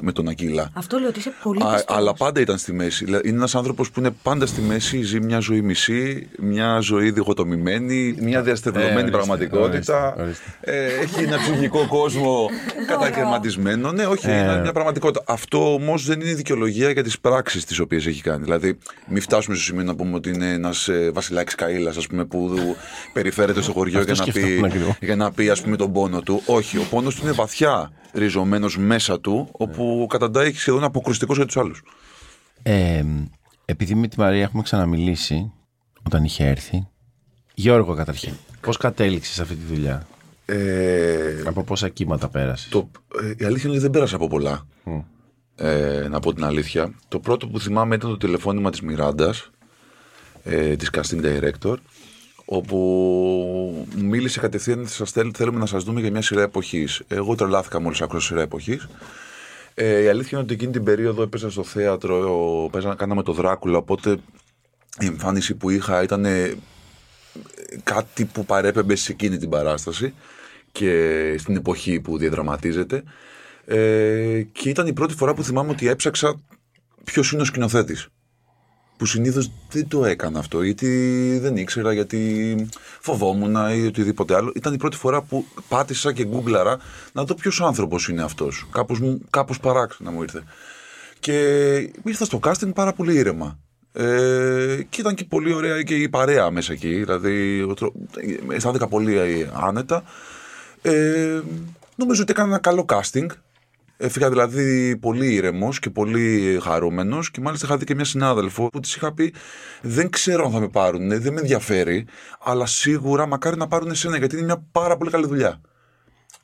[0.00, 0.70] με τον Ακύλα.
[0.72, 1.84] Αυτό λέω ότι είσαι πολύ πιστός.
[1.86, 3.04] Αλλά πάντα ήταν στη μέση.
[3.08, 8.16] Είναι ένας άνθρωπος που είναι πάντα στη μέση, ζει μια ζωή μισή, μια ζωή διχοτομημένη,
[8.20, 10.14] μια διαστευλωμένη ε, πραγματικότητα.
[10.60, 12.48] Ε, έχει ένα ψυχικό κόσμο
[12.86, 13.92] κατακαιρματισμένο.
[13.92, 14.38] Ναι, όχι, ε.
[14.38, 15.24] είναι μια πραγματικότητα.
[15.26, 18.44] Αυτό όμως δεν είναι δικαιολογία για τις πράξεις τις οποίες έχει κάνει.
[18.44, 18.78] Δηλαδή,
[19.08, 22.54] μην φτάσουμε στο σημείο να πούμε ότι είναι ένας ε, βασιλάκι Καήλα, ας πούμε, που
[23.12, 24.60] περιφέρεται στο χωριό για να, πει,
[25.00, 26.42] για να πει ας πούμε, τον πόνο του.
[26.46, 31.56] Όχι, ο πόνος του είναι βαθιά ριζωμένος μέσα του, όπου καταντάει σχεδόν αποκρουστικό για τους
[31.56, 31.82] άλλους.
[32.62, 33.04] Ε,
[33.64, 35.52] επειδή με τη Μαρία έχουμε ξαναμιλήσει
[36.02, 36.86] όταν είχε έρθει.
[37.54, 40.06] Γιώργο, καταρχήν, πώς κατέληξες σε αυτή τη δουλειά;
[40.46, 42.90] Ε, από πόσα κύματα πέρασες; Το,
[43.22, 44.66] ε, η αλήθεια είναι ότι δεν πέρασε από πολλά
[45.56, 46.94] ε, να πω την αλήθεια.
[47.08, 49.50] Το πρώτο που θυμάμαι ήταν το τηλεφώνημα της Μιράντας,
[50.44, 51.74] ε, της casting director,
[52.44, 57.02] όπου μίλησε κατευθείαν σας θέλουμε να σας δούμε για μια σειρά εποχής.
[57.08, 58.88] Εγώ τρελάθηκα μόλις άκουσα σειρά εποχής.
[59.74, 63.78] Ε, η αλήθεια είναι ότι εκείνη την περίοδο έπαιζα στο θέατρο, παίζα, κάναμε το Δράκουλα,
[63.78, 64.16] οπότε
[65.00, 66.54] η εμφάνιση που είχα ήταν ε,
[67.84, 70.14] κάτι που παρέπεμπε σε εκείνη την παράσταση
[70.72, 73.02] και στην εποχή που διαδραματίζεται.
[73.66, 76.40] Ε, και ήταν η πρώτη φορά που θυμάμαι ότι έψαξα
[77.04, 78.08] ποιος είναι ο σκηνοθέτης.
[78.96, 80.88] Που συνήθως δεν το έκανα αυτό, γιατί
[81.38, 82.56] δεν ήξερα, γιατί
[83.00, 84.52] φοβόμουν ή οτιδήποτε άλλο.
[84.54, 86.78] Ήταν η πρώτη φορά που πάτησα και γκούγκλαρα
[87.12, 88.66] να δω ποιος άνθρωπος είναι αυτός.
[88.72, 88.98] Κάπως
[89.30, 90.42] κάπως παράξενα μου ήρθε.
[91.20, 91.74] Και
[92.04, 93.58] ήρθα στο casting πάρα πολύ ήρεμα.
[93.92, 96.94] Ε, και ήταν και πολύ ωραία και η παρέα μέσα εκεί.
[96.94, 97.66] Δηλαδή,
[98.50, 100.02] αισθάνθηκα πολύ άνετα.
[100.82, 101.40] Ε,
[101.96, 103.26] νομίζω ότι έκανα ένα καλό casting.
[103.96, 108.80] Έφυγα δηλαδή πολύ ήρεμος και πολύ χαρούμενος και μάλιστα είχα δει και μια συνάδελφο που
[108.80, 109.34] της είχα πει:
[109.82, 112.06] Δεν ξέρω αν θα με πάρουν, δεν με ενδιαφέρει,
[112.40, 115.60] αλλά σίγουρα μακάρι να πάρουν εσένα γιατί είναι μια πάρα πολύ καλή δουλειά.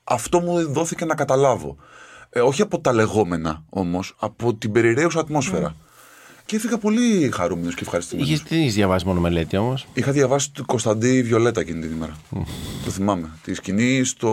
[0.04, 1.76] Αυτό μου δόθηκε να καταλάβω.
[2.30, 5.74] Ε, όχι από τα λεγόμενα όμως, από την περιραίουσα ατμόσφαιρα.
[6.52, 8.30] Και έφυγα πολύ χαρούμενος και ευχαριστημένος.
[8.30, 12.16] Είχες τι διαβάσει μόνο μελέτη όμως; Είχα διαβάσει του Κωνσταντή Βιολέτα εκείνη την ημέρα.
[12.84, 13.30] Το θυμάμαι.
[13.42, 14.28] Τη σκηνή στο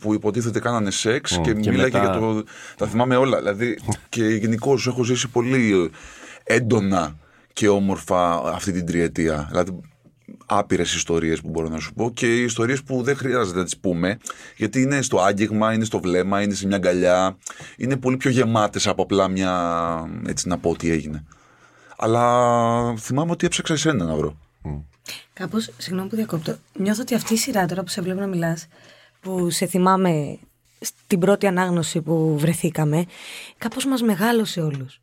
[0.00, 2.44] που υποτίθεται κάνανε σεξ και, και μιλάει για το.
[2.76, 3.38] Τα θυμάμαι όλα.
[3.38, 3.78] Δηλαδή
[4.08, 5.90] και γενικώς έχω ζήσει πολύ
[6.44, 7.16] έντονα
[7.52, 9.46] και όμορφα αυτή την τριετία.
[9.50, 9.80] Δηλαδή
[10.46, 14.18] άπειρες ιστορίες που μπορώ να σου πω και ιστορίες που δεν χρειάζεται να τις πούμε
[14.56, 17.36] γιατί είναι στο άγγιγμα, είναι στο βλέμμα, είναι σε μια αγκαλιά.
[17.76, 19.52] Είναι πολύ πιο γεμάτες από απλά μια.
[20.26, 21.24] έτσι να πω τι έγινε.
[21.96, 24.36] Αλλά θυμάμαι ότι έψαξα εσένα να βρω.
[24.64, 24.82] Mm.
[25.32, 26.56] Κάπως, συγγνώμη που διακόπτω.
[26.78, 28.66] Νιώθω ότι αυτή η σειρά τώρα που σε βλέπω να μιλάς,
[29.20, 30.38] που σε θυμάμαι
[30.80, 33.04] στην πρώτη ανάγνωση που βρεθήκαμε,
[33.58, 35.00] κάπως μας μεγάλωσε όλους.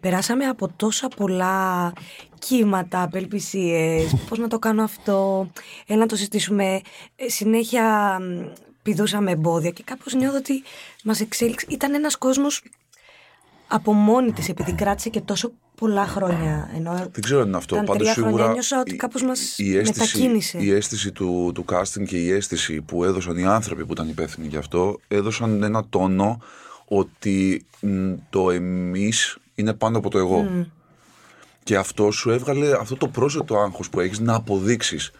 [0.00, 1.92] Περάσαμε από τόσα πολλά
[2.38, 5.50] κύματα, απελπισίες, πώς να το κάνω αυτό,
[5.86, 6.80] έλα να το συζητήσουμε.
[7.16, 8.18] Ε, συνέχεια
[8.82, 10.62] πηδούσαμε εμπόδια και κάπως νιώθω ότι
[11.04, 11.66] μας εξέλιξε.
[11.68, 12.62] Ήταν ένας κόσμος
[13.68, 16.70] από μόνη τη, επειδή κράτησε και τόσο πολλά χρόνια.
[16.76, 17.74] Ενώ Δεν ξέρω αν είναι αυτό.
[17.74, 20.58] ήταν Πάντως τρία σίγουρα χρόνια ένιωσα ότι η- κάπως μας η αίσθηση, μετακίνησε.
[20.58, 24.46] η αίσθηση του, του casting και η αίσθηση που έδωσαν οι άνθρωποι που ήταν υπεύθυνοι
[24.46, 26.38] γι' αυτό έδωσαν ένα τόνο
[26.84, 30.66] ότι μ, το εμείς είναι πάνω από το εγώ.
[31.64, 35.10] Και αυτό σου έβγαλε αυτό το πρόσθετο άγχος που έχεις να αποδείξεις.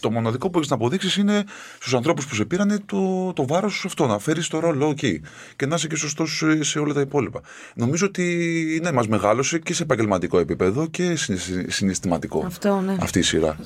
[0.00, 1.44] Το μοναδικό που έχεις να αποδείξεις είναι
[1.78, 5.20] στους ανθρώπους που σε πήρανε το, το βάρος σου αυτό, να φέρεις το ρόλο εκεί
[5.56, 7.40] και να είσαι και σωστός σε, σε όλα τα υπόλοιπα.
[7.74, 12.96] Νομίζω ότι ναι, μας μεγάλωσε και σε επαγγελματικό επίπεδο και συναισθη- συναισθηματικό Αυτό, ναι.
[13.00, 13.56] αυτή η σειρά.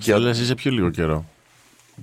[0.00, 1.24] Και όλα είσαι πιο λίγο καιρό.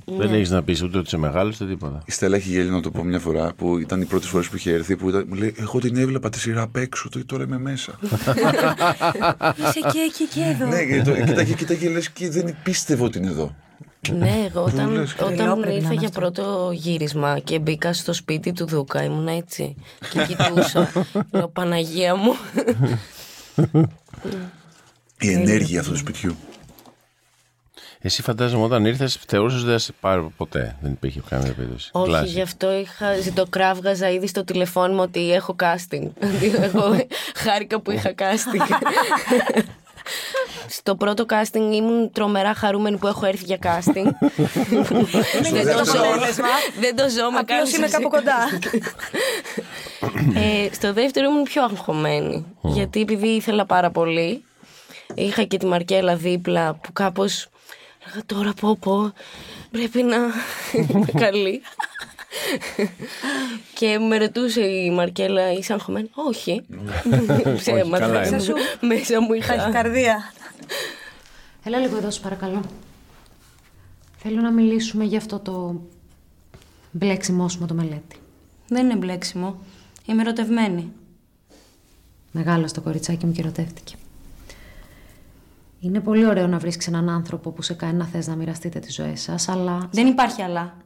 [0.06, 2.02] Δεν έχεις να πεις ούτε ότι είσαι μεγάλος ούτε τίποτα.
[2.06, 4.56] Η Στέλλα έχει γέλει να το πω μια φορά που ήταν οι πρώτε φορέ που
[4.56, 4.96] είχε έρθει.
[4.96, 8.00] Που ήταν, μου λέει: Εγώ την έβλεπα τη σειρά απ' έξω, το- τώρα είμαι μέσα.
[9.62, 10.66] Είσαι και εκεί και εδώ.
[10.66, 13.56] ναι, και το, κοίταγε, κοίταγε, λες και δεν πίστευε ότι είναι εδώ.
[14.12, 16.20] Ναι, εγώ όταν, λες; Τρελό όταν πρέπει να ήρθα είναι για αυτό.
[16.20, 19.76] πρώτο γύρισμα και μπήκα στο σπίτι του Δούκα, ήμουν έτσι.
[20.12, 20.92] Και κοιτούσα.
[21.32, 22.34] Λέω Παναγία μου.
[25.20, 26.36] Η ενέργεια αυτού του σπιτιού.
[28.04, 30.76] Εσύ φαντάζομαι όταν ήρθες, θεωρούσες ότι δεν θα σε πάρω ποτέ.
[30.82, 31.90] Δεν υπήρχε καμία περίπτωση.
[31.94, 32.28] Όχι, Κλάση.
[32.28, 36.08] γι' αυτό είχα ζητοκράβγαζα ήδη στο τηλεφώνημα μου ότι έχω casting.
[36.36, 38.76] Ότι εγώ χάρηκα που είχα casting.
[40.68, 44.06] Στο πρώτο casting ήμουν τρομερά χαρούμενη που έχω έρθει για casting.
[45.52, 46.02] δεν, το ζω,
[46.80, 47.96] δεν το ζω με Απλώς κάνεις είμαι εσύ.
[47.96, 48.38] κάπου κοντά.
[50.40, 52.46] Ε, στο δεύτερο ήμουν πιο αγχωμένη.
[52.62, 54.44] Γιατί επειδή ήθελα πάρα πολύ,
[55.16, 57.48] είχα και τη Μαρκέλα δίπλα που κάπως
[58.06, 59.14] έλεγα τώρα πω πω
[59.72, 60.18] πρέπει να
[60.74, 61.62] είμαι καλή.
[63.74, 66.66] και με ρωτούσε η Μαρκέλα είσαι αγχωμένη; Όχι.
[67.58, 68.00] Ψέματα.
[68.06, 68.38] καλά είναι.
[68.82, 69.54] Μέσα μου είχα...
[69.54, 70.34] Έχει καρδία.
[71.64, 72.62] Έλα λίγο εδώ, σου παρακαλώ.
[74.18, 75.82] Θέλω να μιλήσουμε για αυτό το
[76.92, 78.16] μπλέξιμό σου με το μελέτη.
[78.68, 79.60] Δεν είναι μπλέξιμο.
[80.06, 80.92] Είμαι ερωτευμένη.
[82.32, 83.96] Μεγάλο το κοριτσάκι μου και ερωτεύτηκε.
[85.84, 88.94] Είναι πολύ ωραίο να βρίσκεις έναν άνθρωπο που σε κάνει να θες να μοιραστείτε τις
[88.94, 89.88] ζωές σας, αλλά...
[89.92, 90.78] Δεν υπάρχει αλλά.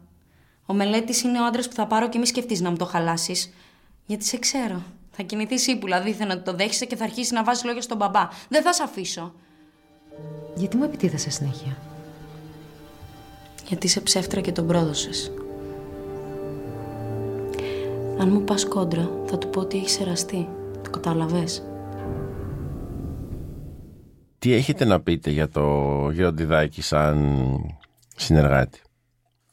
[0.66, 3.54] Ο μελέτης είναι ο άντρας που θα πάρω και μη σκεφτείς να μου το χαλάσεις.
[4.06, 4.82] Γιατί σε ξέρω.
[5.12, 8.28] Θα κινηθεί ύπουλα δίθεν ότι το δέχεσαι και θα αρχίσει να βάζεις λόγια στον μπαμπά.
[8.50, 9.34] Δεν θα σε αφήσω.
[10.56, 11.78] Γιατί μου επιτίθεσαι συνέχεια;
[13.68, 15.32] Γιατί είσαι ψεύτρα και τον πρόδωσες.
[18.20, 20.48] Αν μου πας κόντρα, θα του πω ότι έχεις εραστεί.
[20.84, 21.64] Το κατάλαβες.
[24.46, 25.62] Τι έχετε να πείτε για το
[26.14, 27.36] Γεροντιδάκη σαν
[28.16, 28.82] συνεργάτη;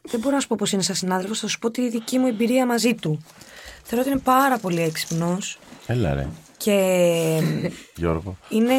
[0.03, 2.27] Δεν μπορώ να σου πω πώ είναι σαν συνάδελφος, θα σου πω τη δική μου
[2.27, 3.25] εμπειρία μαζί του.
[3.83, 6.73] Θεωρώ ότι είναι πάρα πολύ έξυπνος Έλα ρε, και
[7.97, 8.37] Γιώργο.
[8.49, 8.73] είναι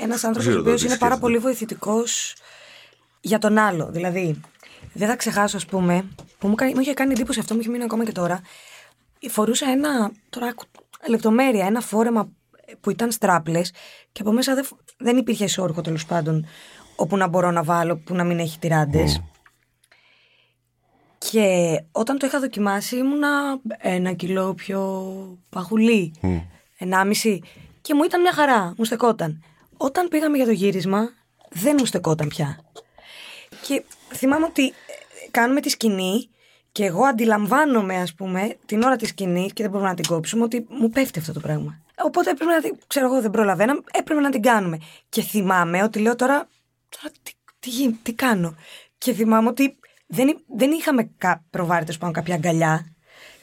[0.00, 1.20] ένας άνθρωπος Ξέρω ο οποίο το τι είναι πάρα σκέφτεται.
[1.20, 2.34] πολύ βοηθητικός
[3.20, 3.88] για τον άλλο.
[3.92, 4.40] Δηλαδή,
[4.92, 6.04] δεν θα ξεχάσω, ας πούμε,
[6.38, 8.40] που μου, κάνει- μου είχε κάνει εντύπωση αυτό, μου είχε μείνει ακόμα και τώρα.
[9.30, 10.12] Φορούσα ένα.
[10.30, 10.64] Τώρα, άκου,
[11.08, 12.28] λεπτομέρεια, ένα φόρεμα
[12.80, 13.60] που ήταν στράπλε
[14.12, 16.46] και από μέσα δεν, φ- δεν υπήρχε σόρχο τέλος πάντων
[16.96, 19.22] όπου να μπορώ να βάλω που να μην έχει τυράντες.
[21.18, 24.80] Και όταν το είχα δοκιμάσει ήμουνα ένα κιλό πιο
[25.48, 26.12] παχουλή.
[26.78, 27.42] Ενάμιση.
[27.80, 29.42] Και μου ήταν μια χαρά, μου στεκόταν.
[29.76, 31.10] Όταν πήγαμε για το γύρισμα,
[31.50, 32.60] δεν μου στεκόταν πια.
[33.66, 34.72] Και θυμάμαι ότι ε,
[35.30, 36.28] κάνουμε τη σκηνή
[36.72, 40.42] και εγώ αντιλαμβάνομαι, ας πούμε, την ώρα της σκηνής και δεν μπορούμε να την κόψουμε,
[40.44, 41.83] ότι μου πέφτει αυτό το πράγμα.
[41.98, 42.76] Οπότε έπρεπε να την.
[42.86, 44.78] ξέρω εγώ, δεν προλαβαίναμε, έπρεπε να την κάνουμε.
[45.08, 46.48] Και θυμάμαι ότι λέω τώρα.
[46.88, 48.54] τώρα τι, τι, γι- τι κάνω.
[48.98, 49.76] Και θυμάμαι ότι
[50.06, 52.86] δεν, εί- δεν είχαμε κα, προβάρει τέλος πάντων κάποια αγκαλιά.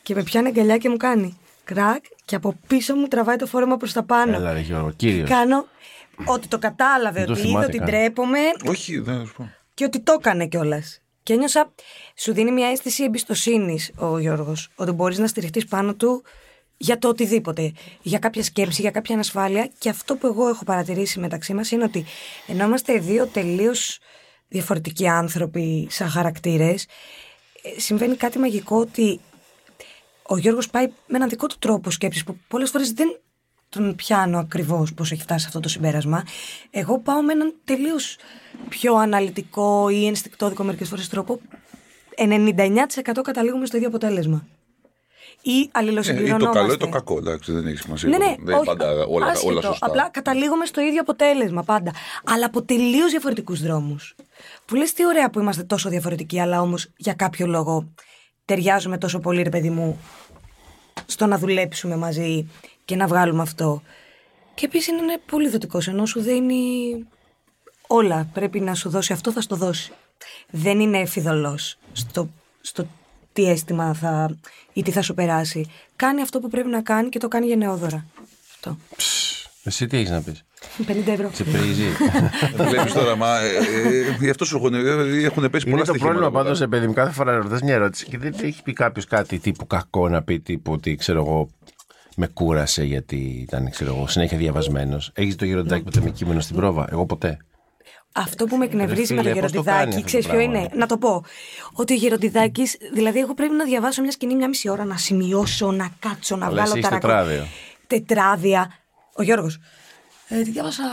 [0.03, 3.77] Και με πιάνει αγκαλιά και μου κάνει κρακ και από πίσω μου τραβάει το φόρεμα
[3.77, 4.35] προς τα πάνω.
[4.35, 5.29] Έλα ρε Γιώργο, κύριος.
[5.29, 5.67] Κάνω
[6.25, 7.87] ότι το κατάλαβε, Δεν το ότι είδε θυμάται ότι καν.
[7.87, 9.49] ντρέπομαι Όχι, δεν θα σου πω.
[9.73, 11.01] και ότι το έκανε κιόλας.
[11.23, 11.73] Και ένιωσα,
[12.15, 16.23] σου δίνει μια αίσθηση εμπιστοσύνης ο Γιώργος, ότι μπορείς να στηριχτείς πάνω του
[16.81, 17.71] για το οτιδήποτε.
[18.01, 19.69] Για κάποια σκέψη, για κάποια ανασφάλεια.
[19.77, 22.05] Και αυτό που εγώ έχω παρατηρήσει μεταξύ μας είναι ότι
[22.47, 23.99] ενώ είμαστε δύο τελείως
[24.47, 26.85] διαφορετικοί άνθρωποι σαν χαρακτήρες,
[27.77, 29.19] συμβαίνει κάτι μαγικό ότι
[30.21, 33.19] ο Γιώργος πάει με έναν δικό του τρόπο σκέψης που πολλές φορές δεν
[33.69, 36.23] τον πιάνω ακριβώς πώς έχει φτάσει σε αυτό το συμπέρασμα.
[36.69, 38.17] Εγώ πάω με έναν τελείως
[38.69, 41.39] πιο αναλυτικό ή ενστικτόδικο μερικές φορές τρόπο.
[42.17, 44.47] 99% καταλήγουμε στο ίδιο αποτέλεσμα.
[45.41, 46.45] Ή Ε, ή αλληλοσυμπληρωνόμαστε.
[46.45, 48.09] το καλό ή το κακό, εντάξει, δεν έχει σημασία.
[48.09, 49.51] Ναι, ναι, δεν είναι όχι, πάντα όλα, άσχετο.
[49.51, 49.85] όλα σωστά.
[49.85, 51.91] Απλά καταλήγουμε στο ίδιο αποτέλεσμα πάντα.
[52.25, 54.15] Αλλά από τελείως διαφορετικούς δρόμους.
[54.65, 57.87] Που λες τι ωραία που είμαστε τόσο διαφορετικοί, αλλά όμως για κάποιο λόγο
[58.45, 59.99] ταιριάζουμε τόσο πολύ, ρε παιδί μου,
[61.05, 62.49] στο να δουλέψουμε μαζί
[62.85, 63.81] και να βγάλουμε αυτό.
[64.53, 66.63] Και επίσης είναι πολύ δοτικός, ενώ σου δίνει
[67.87, 68.29] όλα.
[68.33, 69.91] Πρέπει να σου δώσει αυτό, θα στο δώσει.
[70.49, 72.29] Δεν είναι φιδωλός στο,
[72.61, 72.85] στο
[73.33, 74.37] τι αίσθημα θα,
[74.73, 75.65] ή τι θα σου περάσει.
[75.95, 78.05] Κάνει αυτό που πρέπει να κάνει και το κάνει γενναιόδωρα.
[78.53, 78.77] Αυτό.
[79.63, 80.43] Εσύ τι έχεις να πεις;
[80.87, 81.29] 50 ευρώ.
[81.33, 81.83] Σε πρίζει.
[82.69, 83.39] Βλέπεις τώρα, μα.
[83.39, 85.97] ε, ε, Γι' αυτό σου έχουν, ε, έχουν πέσει Είναι πολλά το στοιχήματα.
[85.97, 86.69] πρόβλημα εδώ πάντως, πέρα.
[86.69, 90.09] παιδί μου, κάθε φορά ρωτάς μια ερώτηση και δεν έχει πει κάποιος κάτι τύπου κακό
[90.09, 91.49] να πει τύπου ότι ξέρω εγώ
[92.15, 95.11] με κούρασε γιατί ήταν ξέρω εγώ, συνέχεια διαβασμένος.
[95.13, 97.37] Έχεις το γεροντάκι ποτέ με κείμενο στην πρόβα; Εγώ ποτέ.
[98.11, 100.31] Αυτό που με εκνευρίζει Ρε με το φίλε, πώς το κάνει γεροντιδάκι, αυτό ξέρεις το
[100.31, 101.23] ποιο πράγμα, είναι; ρε; Να το πω.
[101.73, 105.71] Ότι ο γεροντιδάκι, δηλαδή, εγώ πρέπει να διαβάσω μια σκηνή μια μισή ώρα, να σημειώσω,
[105.71, 107.07] να κάτσω, να Αλλά βγάλω εσύ έχεις ταρακό.
[107.07, 107.47] τετράδιο.
[107.87, 108.71] Τετράδια.
[109.15, 109.59] Ο Γιώργος.
[110.27, 110.83] Ε, τη διάβασα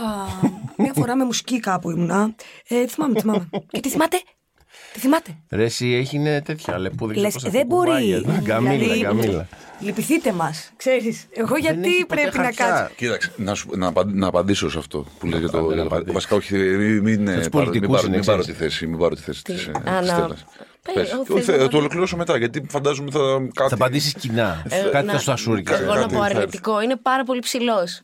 [0.77, 2.35] μια φορά με μουσική κάπου ήμουνα.
[2.69, 3.49] Ε, θυμάμαι, θυμάμαι.
[3.71, 4.23] Και τι θυμάται.
[4.99, 5.31] Τι θυμάται.
[5.51, 7.21] Ρε, εσύ έχει τέτοια λεπούδια.
[7.23, 8.23] Λες, δεν μπορεί.
[8.43, 9.49] Γκαμίλα, Δηλαδή, γκαμίλα.
[9.81, 10.71] Λυπηθείτε μας.
[10.77, 11.27] Ξέρεις.
[11.31, 12.67] Εγώ Δεν γιατί έχει ποτέ πρέπει να χαρτιά.
[12.67, 12.95] κάτσω.
[12.97, 15.59] Κοίταξε, να, σου, να, απαν- να απαντήσω σε αυτό που λέει για το.
[15.59, 16.13] Άντε, να για το- απαντήσεις.
[16.15, 18.73] βασικά, όχι, μην, μην, τους ε, πάρω, μην, πολιτικούς πάρω, είναι, μην πάρω τη ξέρεις.
[18.73, 20.45] θέση, μην πάρω τη θέση Τι, της, ε, α, της να- Στέλλας.
[20.83, 21.13] Πες, Πες.
[21.13, 23.19] εγώ Και θέλω θε- να Θα πω- το ολοκληρώσω μετά, γιατί φαντάζομαι θα.
[23.55, 23.69] Κάτι...
[23.69, 24.63] Θα απαντήσεις κοινά.
[24.69, 25.73] Ε, Κάτι να- θα σου ασούρικε.
[25.73, 26.83] Εγώ να κάτι πω θα- αρνητικό.
[26.83, 28.01] Είναι πάρα πολύ ψηλός.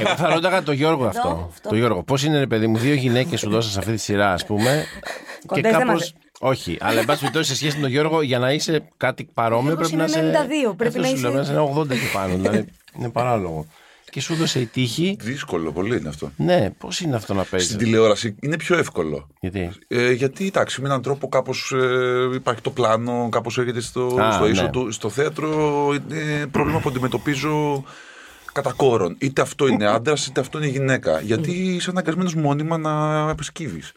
[0.00, 1.50] Εγώ θα ρώταγα το Γιώργο αυτό.
[1.68, 4.32] Το Γιώργο, πώς είναι, ρε παιδί μου, δύο γυναίκες σου δώσα σε αυτή τη σειρά,
[4.32, 4.84] ας πούμε.
[5.52, 5.92] Και Κοντές δεν κάπω.
[5.92, 9.28] μας- Όχι, αλλά εν πάση περιπτώσει σε σχέση με τον Γιώργο, για να είσαι κάτι
[9.34, 10.20] παρόμοιο Εγώ πρέπει να είμαι είσαι.
[10.70, 12.34] 92, πρέπει αυτό να σου είσαι- λέω, να είσαι ένα 80 και πάνω.
[12.36, 12.64] Δηλαδή
[12.98, 13.66] είναι παράλογο.
[14.10, 15.16] Και σου έδωσε η τύχη.
[15.20, 16.30] Δύσκολο, πολύ είναι αυτό.
[16.36, 17.76] Ναι, πώς είναι αυτό να Στην παίζει.
[17.76, 19.28] τηλεόραση είναι πιο εύκολο.
[19.40, 21.74] Γιατί; Ε, γιατί εντάξει, με έναν τρόπο κάπως
[22.34, 24.70] υπάρχει το πλάνο, κάπως έρχεται στο, Α, στο ίσο ναι.
[24.70, 24.90] του.
[24.92, 25.48] Στο θέατρο
[26.10, 27.84] είναι πρόβλημα που αντιμετωπίζω
[28.52, 29.16] κατά κόρον.
[29.18, 31.20] Είτε αυτό είναι άντρας, είτε αυτό είναι γυναίκα.
[31.20, 33.92] Γιατί είσαι αναγκασμένος μόνιμα να επισκύβεις.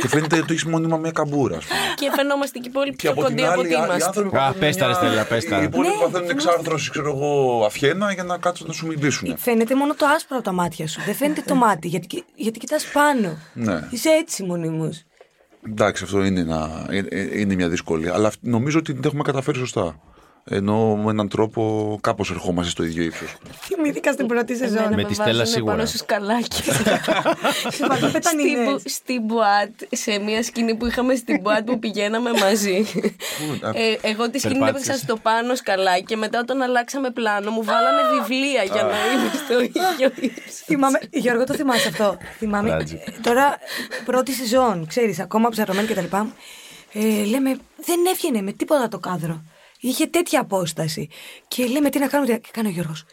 [0.00, 1.78] και φαίνεται ότι έχεις μόνιμα μια καμπούρα, ας πούμε.
[1.96, 4.04] και φαινόμαστε και πολύ Και πιο από την κοντοί από άλλη, ότι οι- οι είμαστε.
[4.04, 5.60] άνθρωποι Α, παθαίνουν πες τα, ρε, μια- Στέλλα, πες τα.
[5.60, 9.36] Οι υπόλοιποι Ναι, παθαίνουν εξάρθρωση, ξέρω εγώ, αφιένα για να κάτσουν να σου μιλήσουν.
[9.38, 11.00] Φαίνεται μόνο το άσπρο από τα μάτια σου.
[11.06, 13.38] Δεν φαίνεται το μάτι, γιατί, γιατί κοιτάς πάνω.
[13.54, 13.88] Ναι.
[13.90, 15.02] Είσαι έτσι μονίμως.
[15.66, 18.14] Εντάξει, αυτό είναι, ένα, είναι- είναι μια δυσκολία.
[18.14, 20.00] Αλλά αυ- νομίζω ότι την έχουμε καταφέρει σωστά.
[20.44, 23.36] Ενώ με έναν τρόπο κάπως ερχόμαστε στο ίδιο ύψος.
[23.60, 24.94] Θυμήθηκα στην πρώτη Εμένα σεζόν.
[24.94, 25.74] Με τη Στέλλα βάζουνε σίγουρα.
[25.74, 26.74] πάνω στους καλάκια.
[27.76, 28.64] Συμπαθώ Στη, πετανίνες.
[28.70, 32.86] μπου- στη μπουάτ, σε μια σκηνή που είχαμε στην μπουάτ που πηγαίναμε μαζί.
[33.74, 34.88] ε, εγώ τη σκηνή την Περπάτησες.
[34.88, 39.30] έπαιξα στο πάνω σκαλάκι και μετά όταν αλλάξαμε πλάνο μου βάλανε βιβλία για να είμαι
[39.44, 40.54] στο ίδιο ύψος.
[40.64, 42.16] Θυμάμαι, Γιώργο, το θυμάσαι αυτό.
[42.38, 42.76] Θυμάμαι.
[42.80, 42.92] Tragic.
[42.92, 43.58] ε, Τώρα,
[44.04, 46.16] πρώτη σεζόν, ξέρεις, ακόμα ψαρωμένη κτλ.
[46.92, 49.42] Ε, λέμε, δεν έβγαινε με τίποτα το κάδρο.
[49.80, 51.08] Είχε τέτοια απόσταση.
[51.48, 52.32] Και λέμε, τι να κάνουμε.
[52.34, 53.04] τι- Και κάνει ο Γιώργος.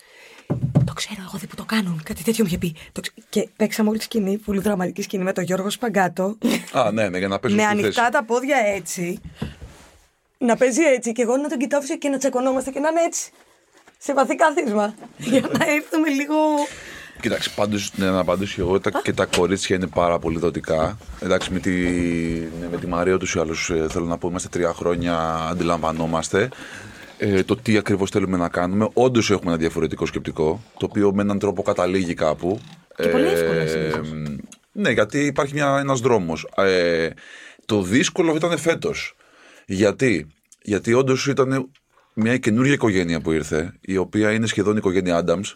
[0.86, 2.02] Το ξέρω εγώ δεν που το κάνουν.
[2.04, 2.76] Κάτι τέτοιο μου είχε πει.
[2.92, 6.38] Το ξε- Και παίξαμε όλη τη σκηνή, πολύ δραματική σκηνή με τον Γιώργο Σπαγκάτο.
[6.72, 7.84] Α, ναι, ναι, για να πέσουν με στη θέση.
[7.84, 9.20] ανοιχτά τα πόδια έτσι.
[10.38, 13.32] Να παίζει έτσι και εγώ να τον κοιτάω και να τσακωνόμαστε και να είναι έτσι.
[13.98, 14.96] Σε βαθύ κάθισμα.
[15.18, 16.36] Για να έρθουμε λίγο.
[17.22, 20.98] Κοίταξε, πάντως ναι, να απαντήσω εγώ τα, και τα κορίτσια είναι πάρα πολύ δοτικά.
[21.20, 21.72] Εντάξει, με τη,
[22.60, 25.18] ναι, με τη Μαρία ούτως ή άλλως θέλω να πω, είμαστε τρία χρόνια,
[25.50, 26.50] αντιλαμβανόμαστε
[27.18, 28.90] ε, το τι ακριβώς θέλουμε να κάνουμε.
[28.94, 32.60] Όντως έχουμε ένα διαφορετικό σκεπτικό, το οποίο με έναν τρόπο καταλήγει κάπου.
[32.96, 34.10] Και πολύ εύκολα συνήθως.
[34.72, 36.48] ναι, γιατί υπάρχει μια, ένας δρόμος.
[36.56, 37.10] Ε,
[37.66, 39.16] το δύσκολο ήταν φέτος.
[39.66, 40.28] Γιατί,
[40.62, 41.72] γιατί όντως ήταν
[42.14, 45.54] μια καινούργια οικογένεια που ήρθε, η οποία είναι σχεδόν η οικογένεια Adams.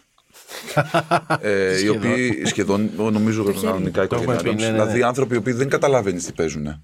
[1.40, 4.42] Ε, οι οποίοι σχεδόν, νομίζω κανονικά η Το οικογένεια έχουμε Adams.
[4.42, 5.04] πει, ναι, ναι, Δηλαδή ναι.
[5.06, 6.82] άνθρωποι οι οποίοι δεν καταλαβαίνεις τι παίζουν.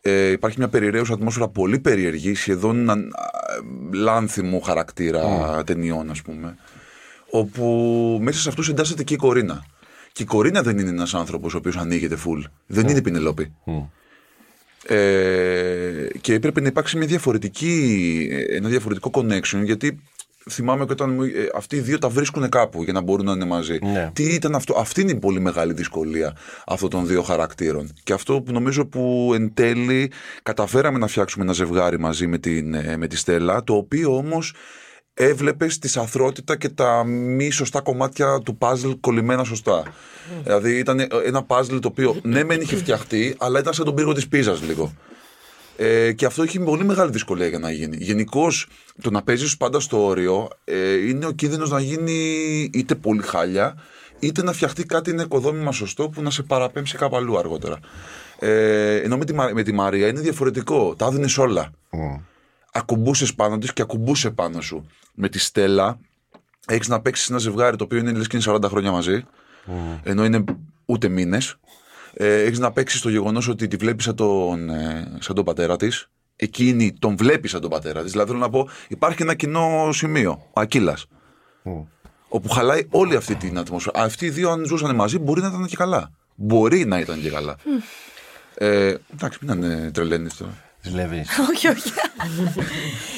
[0.00, 2.98] Ε, υπάρχει μια περιραίουσα ατμόσφαιρα πολύ περίεργη, σχεδόν α, α,
[3.92, 6.56] λάνθιμου χαρακτήρα ταινιών, ας πούμε.
[7.30, 7.64] Όπου
[8.22, 9.66] μέσα σε αυτούς εντάσσεται και η Κορίνα.
[10.12, 12.42] Και η Κορίνα δεν είναι ένας άνθρωπος ο οποίος ανοίγεται full.
[12.66, 13.52] Δεν είναι η Πινελόπη.
[14.88, 20.00] Ε, και έπρεπε να υπάρξει μια διαφορετική, ένα διαφορετικό connection γιατί
[20.50, 23.32] θυμάμαι και όταν μου- ε, αυτοί οι δύο τα βρίσκουν κάπου για να μπορούν να
[23.32, 23.78] είναι μαζί.
[23.82, 24.10] Ναι.
[24.12, 27.92] Τι ήταν αυτό, αυτή είναι η πολύ μεγάλη δυσκολία αυτών των δύο χαρακτήρων.
[28.02, 30.10] Και αυτό που νομίζω που εν τέλει
[30.42, 34.54] καταφέραμε να φτιάξουμε ένα ζευγάρι μαζί με, την, ε, με τη Στέλλα, το οποίο όμως
[35.14, 39.82] έβλεπε τη αθρότητα και τα μη σωστά κομμάτια του παζλ κολλημένα σωστά.
[40.42, 44.12] Δηλαδή ήταν ένα παζλ το οποίο ναι, μεν είχε φτιαχτεί, αλλά ήταν σαν τον πύργο
[44.12, 44.92] της πίζας λίγο.
[45.76, 47.96] Ε, και αυτό έχει πολύ μεγάλη δυσκολία για να γίνει.
[48.00, 48.66] Γενικώς,
[49.02, 52.12] το να παίζεις πάντα στο όριο ε, είναι ο κίνδυνος να γίνει
[52.72, 53.76] είτε πολύ χάλια,
[54.18, 57.78] είτε να φτιαχτεί κάτι ένα οικοδόμημα σωστό που να σε παραπέμψει κάπου αλλού αργότερα.
[58.38, 60.94] Ε, ενώ με τη, Μα- με τη Μαρία είναι διαφορετικό.
[60.96, 61.70] Τα δίνει όλα.
[62.72, 64.86] Ακουμπούσες πάνω της και ακουμπούσε πάνω σου.
[65.14, 65.98] Με τη Στέλλα
[66.66, 69.24] έχεις να παίξεις ένα ζευγάρι το οποίο είναι λες και είναι 40 χρόνια μαζί,
[70.02, 70.44] ενώ είναι
[70.86, 71.56] ούτε μήνες.
[72.18, 75.76] Ε, έχεις να παίξεις το γεγονός ότι τη βλέπεις σαν τον, ε, σαν τον πατέρα
[75.76, 76.08] της.
[76.36, 78.10] Εκείνη τον βλέπεις σαν τον πατέρα της.
[78.10, 80.46] Δηλαδή θέλω να πω, υπάρχει ένα κοινό σημείο.
[80.52, 80.96] Ο Ακύλα.
[82.28, 84.02] Όπου χαλάει όλη αυτή την ατμόσφαιρα.
[84.02, 86.10] Αυτοί οι δύο, αν ζούσαν μαζί, μπορεί να ήταν και καλά.
[86.34, 87.56] Μπορεί να ήταν και καλά.
[88.54, 90.65] Ε, εντάξει, μην είναι τρελαίνεις τώρα.
[90.88, 91.24] Ζηλεύει.
[91.50, 91.92] όχι, όχι.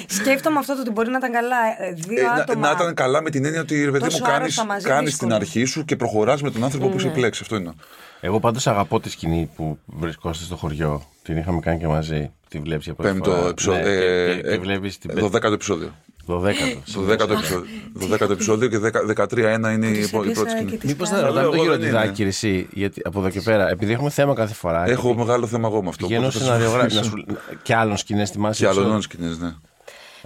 [0.07, 1.57] Σκέφτομαι αυτό το ότι μπορεί να ήταν καλά.
[1.79, 2.69] ε, Δύο Ε, να, άτομα.
[2.69, 5.11] να ήταν καλά με την έννοια ότι ρε παιδί Τόσο μου κάνεις, άρρωστα μαζί, κάνεις
[5.11, 5.31] δύσκολο.
[5.33, 7.41] την αρχή σου και προχωράς με τον άνθρωπο που είσαι επιλέξει.
[7.43, 7.73] Αυτό είναι.
[8.21, 11.03] Εγώ πάντως αγαπώ τη σκηνή που βρισκόσαστε στο χωριό.
[11.23, 12.31] Την είχαμε κάνει και μαζί.
[12.49, 13.49] Τη βλέπεις για πρώτη Πέμπτο φορά.
[13.49, 13.83] επεισόδιο.
[13.83, 15.95] Ναι, ε, και, και, ε, και βλέπεις την πέ- Δωδέκατο επεισόδιο.
[16.35, 16.81] Δωδέκατο.
[16.93, 17.67] Το δέκατο επεισόδιο,
[18.01, 20.71] το δέκατο επεισόδιο και δεκα- 13-1 είναι η, Τους υπο- η πρώτη έπιασα σκηνή.
[20.71, 21.21] και τις Μήπως κάνω.
[21.21, 22.01] δεν ρωτάμε τον Εγώ κύριο δεν είναι.
[22.01, 24.89] Τιδάκη, εσύ, γιατί από εδώ και πέρα, επειδή έχουμε θέμα κάθε φορά.
[24.89, 26.07] Έχω και μεγάλο θέμα εγώ με αυτό.
[26.07, 26.91] Πηγαίνω οπότε θα σεναριογράφη.
[26.91, 27.25] σας να σου-
[27.63, 28.59] Και άλλων σκηνές θυμάσαι.
[28.61, 29.55] Και επεισόδιο; άλλων σκηνές, ναι.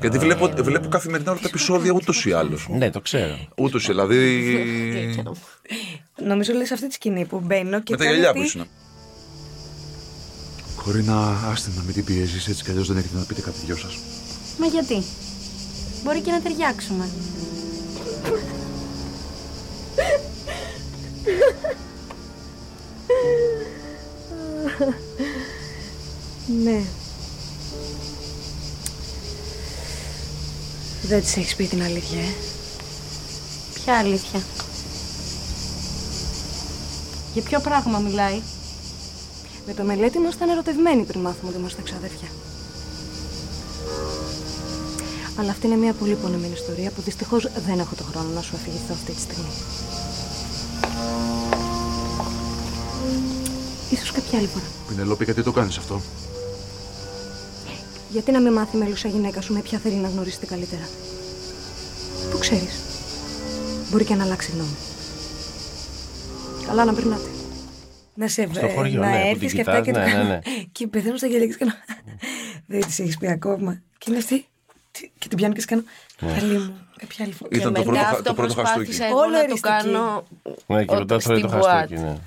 [0.01, 2.67] Γιατί βλέπω, βλέπω καθημερινά όλα τα επεισόδια ούτως ή άλλως.
[2.71, 3.39] Ναι, το ξέρω.
[3.57, 4.19] Ούτως ή δηλαδή.
[6.25, 7.93] Νομίζω λες αυτή τη σκηνή που μπαίνω και.
[7.93, 8.67] Με τα κάνει γυαλιά αυτή- που ήσουν.
[10.85, 13.77] Κορίνα, άστε να μην την πιέζεις έτσι κι αλλιώς δεν έχετε να πείτε κάτι δυο
[13.77, 13.97] σας.
[14.59, 15.03] Μα γιατί;
[16.05, 17.09] Μπορεί και να ταιριάξουμε.
[26.63, 26.83] Ναι.
[31.03, 32.33] Δεν της έχεις πει την αλήθεια, ε;
[33.75, 34.41] Ποια αλήθεια;
[37.33, 38.41] Για ποιο πράγμα μιλάει;
[39.67, 42.29] Με το μελέτη μας ήταν ερωτευμένοι πριν μάθουμε ότι είμαστε ξαδέρφια.
[45.39, 48.57] Αλλά αυτή είναι μια πολύ πονεμένη ιστορία που δυστυχώς δεν έχω το χρόνο να σου
[48.57, 49.49] αφηγηθώ αυτή τη στιγμή.
[53.91, 54.65] Ίσως κάποια άλλη φορά.
[54.89, 56.01] Πινελόπη, γιατί το κάνεις αυτό;
[58.11, 60.89] Γιατί να μην μάθει η μέλουσα γυναίκα σου με ποια θέλει να γνωρίσετε καλύτερα;
[62.31, 62.81] Πού ξέρεις;
[63.91, 64.77] Μπορεί και να αλλάξει γνώμη.
[66.67, 67.29] Καλά να περνάτε.
[68.15, 70.29] Να σε Στο χωριό, να ναι, που έρθεις την και αυτά κοιτάς, και, ναι, το-
[70.29, 70.39] ναι, ναι.
[70.73, 71.73] και πεθαίνω στα γέλια και κάνω.
[72.67, 73.83] Δεν της έχεις πει ακόμα.
[73.99, 74.47] Και είναι αυτή.
[74.93, 75.83] Τι- Και την πιάνω και της κάνω.
[76.21, 76.33] Ναι.
[76.33, 76.75] Καλή μου.
[76.97, 77.51] Κάποια άλλη φορά.
[77.57, 78.85] Ήταν και το μετά πρώτο, χα- αυτό το πρώτο χαστούκι.
[78.85, 79.69] προσπάθησα εγώ Όλο να το εριστική.
[79.69, 80.25] κάνω
[80.67, 81.95] Ναι, και ο- μετά θέλει το στην χαστούκι.
[82.01, 82.05] Μπουάτ.
[82.07, 82.19] Ναι.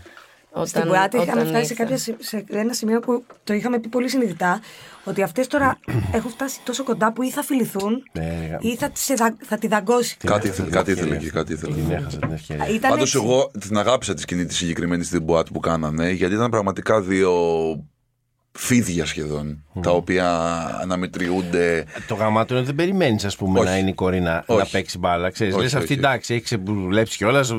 [0.58, 1.84] Όταν, Στην Πουάτη είχαμε όταν φτάσει σε, ήρθα.
[1.84, 4.62] κάποια, σε- σε ένα σημείο που το είχαμε πει πολύ συνειδητά
[5.04, 5.80] ότι αυτές τώρα
[6.18, 9.38] έχουν φτάσει τόσο κοντά που ή θα φιληθούν Ναι, ρε, ή θα, τη σε δα-
[9.44, 10.18] θα τη δαγκώσει.
[10.18, 11.28] Κάτι έχασα ήθελε, την κάτι ήθελε ευκαιρία.
[11.28, 11.74] εκεί, κάτι ήθελε.
[11.76, 12.68] Την έχασα την ευκαιρία.
[12.68, 13.28] Ήταν Πάντως, έτσι.
[13.28, 17.32] εγώ την αγάπησα τη σκηνή της συγκεκριμένη στην Μποάτ που κάνανε, γιατί ήταν πραγματικά δύο
[18.58, 20.30] φίδια σχεδόν, τα οποία
[20.82, 21.86] αναμετριούνται.
[22.08, 23.70] Το γαμάτο είναι ότι δεν περιμένεις, ας πούμε, Όχι.
[23.70, 24.72] να είναι η κορίνα να Όχι.
[24.72, 25.30] παίξει μπάλα.
[25.30, 26.02] Ξέρεις, Όχι, λες όχι, αυτή όχι.
[26.02, 27.52] εντάξει, έχει ξεβουλέψει κιόλας.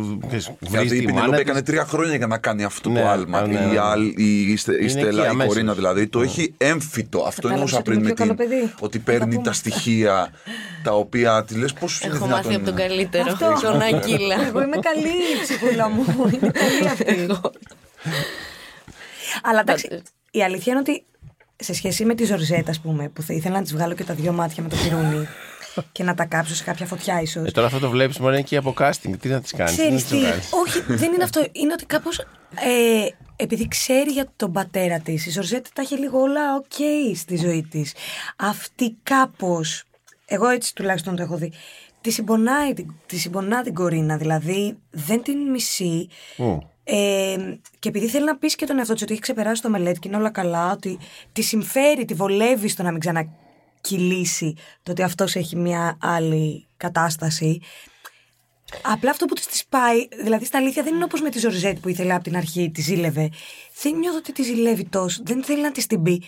[0.61, 3.47] Γιατί η Πινελόπη έκανε τρία χρόνια για να κάνει αυτό Ναι, το άλμα.
[3.47, 3.75] ναι, ναι.
[3.75, 5.53] Η, άλλη- η, η, Στε- η Είναι Στέλλα, εκεί η αμέσως.
[5.53, 7.19] κορίνα δηλαδή, το έχει έμφυτο.
[7.19, 8.37] Αυτό Κατάλαβες εννοούσα ότι πριν είναι με πιο την.
[8.37, 8.73] καλό παιδί.
[8.81, 9.43] Ότι Θα παίρνει πούμε.
[9.47, 10.31] τα στοιχεία
[10.83, 12.69] τα οποία τη λες πώς είναι Έχω μάθει δυνατόν.
[12.69, 12.87] από τον είναι.
[12.87, 13.67] καλύτερο, Αυτό.
[13.71, 14.47] τον Αγγίλα.
[14.47, 16.05] Εγώ είμαι καλή η ψυχούλα μου.
[16.35, 17.27] Είναι καλή αυτή.
[19.43, 20.03] Αλλά εντάξει,
[20.37, 21.05] η αλήθεια είναι ότι
[21.57, 24.15] σε σχέση με τη Ζορζέτα, ας πούμε, που θα ήθελα να της βγάλω και τα
[24.15, 25.27] δυο μάτια με το πυρούνι
[25.93, 27.47] και να τα κάψω σε κάποια φωτιά, ίσως.
[27.49, 29.13] Ε, τώρα αυτό το βλέπεις μόνο είναι και από casting.
[29.21, 29.73] Τι να της κάνεις.
[29.73, 30.17] Ξέρεις τι.
[30.65, 31.47] Όχι, δεν είναι αυτό.
[31.53, 32.19] Είναι ότι κάπως.
[32.19, 36.73] Ε, επειδή ξέρει για τον πατέρα της, η Ζορζέτα τα έχει λίγο όλα οκ
[37.17, 37.93] στη ζωή της.
[38.37, 39.85] Αυτή κάπως.
[40.27, 41.53] Εγώ έτσι τουλάχιστον το έχω δει.
[42.01, 44.17] Τη συμπονάει, την- τη συμπονά την Κορίνα.
[44.17, 46.09] Δηλαδή δεν την μισεί.
[46.89, 47.37] Ε,
[47.79, 50.09] και επειδή θέλει να πείσει και τον εαυτό της ότι έχει ξεπεράσει το Μελέτη και
[50.09, 50.99] είναι όλα καλά, ότι
[51.33, 57.61] τη συμφέρει, τη βολεύει στο να μην ξανακυλήσει το ότι αυτός έχει μια άλλη κατάσταση.
[58.83, 61.79] Απλά αυτό που της τις πάει, δηλαδή στα αλήθεια δεν είναι όπως με τη Ζορζέτ
[61.79, 63.31] που ήθελε από την αρχή, τη ζήλευε.
[63.83, 66.23] Δεν νιώθω ότι τη ζηλεύει τόσο, δεν θέλει να της την πει.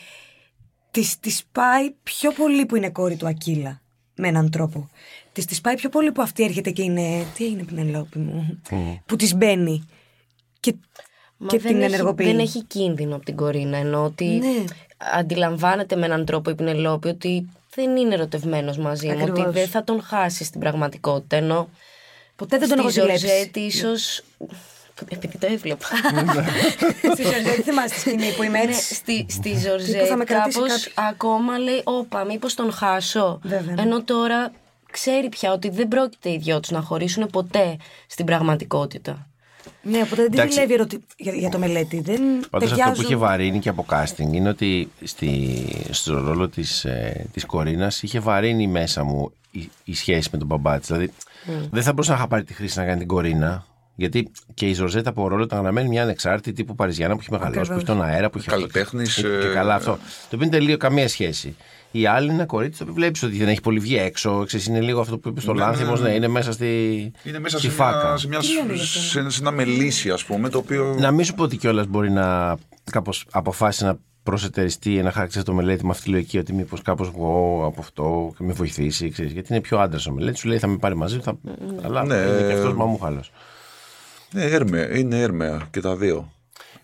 [0.91, 3.81] Της τις πάει πιο πολύ που είναι κόρη του Ακύλα,
[4.17, 4.91] με έναν τρόπο.
[5.33, 7.27] Της τις πάει πιο πολύ που αυτή έρχεται και είναι.
[7.37, 8.63] Τι είναι Πινελόπη μου,
[9.07, 9.85] που της μπαίνει.
[10.61, 10.75] Και,
[11.37, 12.27] Μα και δεν την έχει- ενεργοποιεί.
[12.27, 13.77] Δεν έχει κίνδυνο από την κορίνα.
[13.77, 14.65] Ενώ ότι Ναι.
[15.19, 19.13] αντιλαμβάνεται με έναν τρόπο η Πινελόπη ότι δεν είναι ερωτευμένος μαζί μου.
[19.13, 19.41] Ακριβώς.
[19.41, 21.37] Ότι δεν θα τον χάσει στην πραγματικότητα.
[21.37, 21.69] Ενώ
[22.37, 23.27] Ποτέ δεν τον έχω στη ζηλέψει.
[23.27, 23.89] Ζορζέτη ίσω.
[25.09, 25.87] Επειδή το έβλεπα.
[27.15, 28.95] Στη Ζορζέτη θυμάσαι τη σκηνή που είμαι Ναι, έτσι.
[28.95, 30.93] στη, στη θα Ζορζέτη με κρατήσει κάπως κάποιος.
[30.97, 33.83] ακόμα λέει όπα μήπως τον χάσω Βέβαια, ναι.
[33.83, 34.53] ενώ τώρα
[34.93, 39.27] ξέρει πια ότι δεν πρόκειται οι δυο τους να χωρίσουν ποτέ στην πραγματικότητα
[39.83, 40.53] Ναι, οπότε δεν τη Εντάξει.
[40.53, 40.99] ζηλεύει ερωτη...
[41.17, 42.01] για, για το μελέτη.
[42.01, 42.95] Δεν Πάντως αυτό ταιριάζουν.
[42.95, 48.03] που είχε βαρύνει και από casting είναι ότι στη, στο ρόλο της ε, της Κορίνας
[48.03, 50.87] είχε βαρύνει μέσα μου η, η σχέση με τον μπαμπά της.
[50.87, 51.13] Δηλαδή
[51.71, 53.67] δεν θα μπορούσα να είχα πάρει τη χρήση να κάνει την Κορίνα.
[53.95, 57.71] Γιατί και η Ζωζέτα από ρόλο ήταν γραμμένη μια ανεξάρτητη τύπου Παριζιάνα που έχει μεγαλώσει,
[57.71, 59.91] που έχει τον αέρα, που έχει Καλλιτέχνης, Και ε, καλά αυτό.
[59.91, 59.99] Το
[60.37, 61.57] οποίο είναι τελείω καμία σχέση.
[61.91, 64.45] Η άλλη είναι ένα κορίτσι το οποίο βλέπεις ότι δεν έχει πολύ βγει έξω.
[64.47, 66.17] Ξέρεις, είναι λίγο αυτό που είπες στο Ναι, Λάνθιμος, ναι, ναι, ναι.
[66.17, 66.67] είναι μέσα στη,
[67.25, 68.09] Είναι μέσα στη σε, φάκα.
[68.09, 70.97] μια, σε, μια, σε, σε ένα μελίσι, ας πούμε, το οποίο.
[70.99, 72.57] Να μην σου πω ότι κιόλας μπορεί να
[72.91, 77.11] κάπως αποφάσισε να προσετεριστεί ένα χαρακτήρα το μελέτη με αυτή τη λογική ότι μήπως κάπως
[77.11, 79.11] βγω από αυτό και με βοηθήσει.
[79.11, 80.39] Ξέρεις, γιατί είναι πιο άντρας ο μελέτη.
[80.39, 81.23] Σου λέει θα με πάρει μαζί του.
[81.23, 81.39] Θα...
[81.85, 82.15] Αλλά Ναι.
[82.15, 83.31] είναι και αυτός μαμούχαλος.
[84.33, 86.33] Ναι, έρμεα, είναι έρμεα και τα δύο.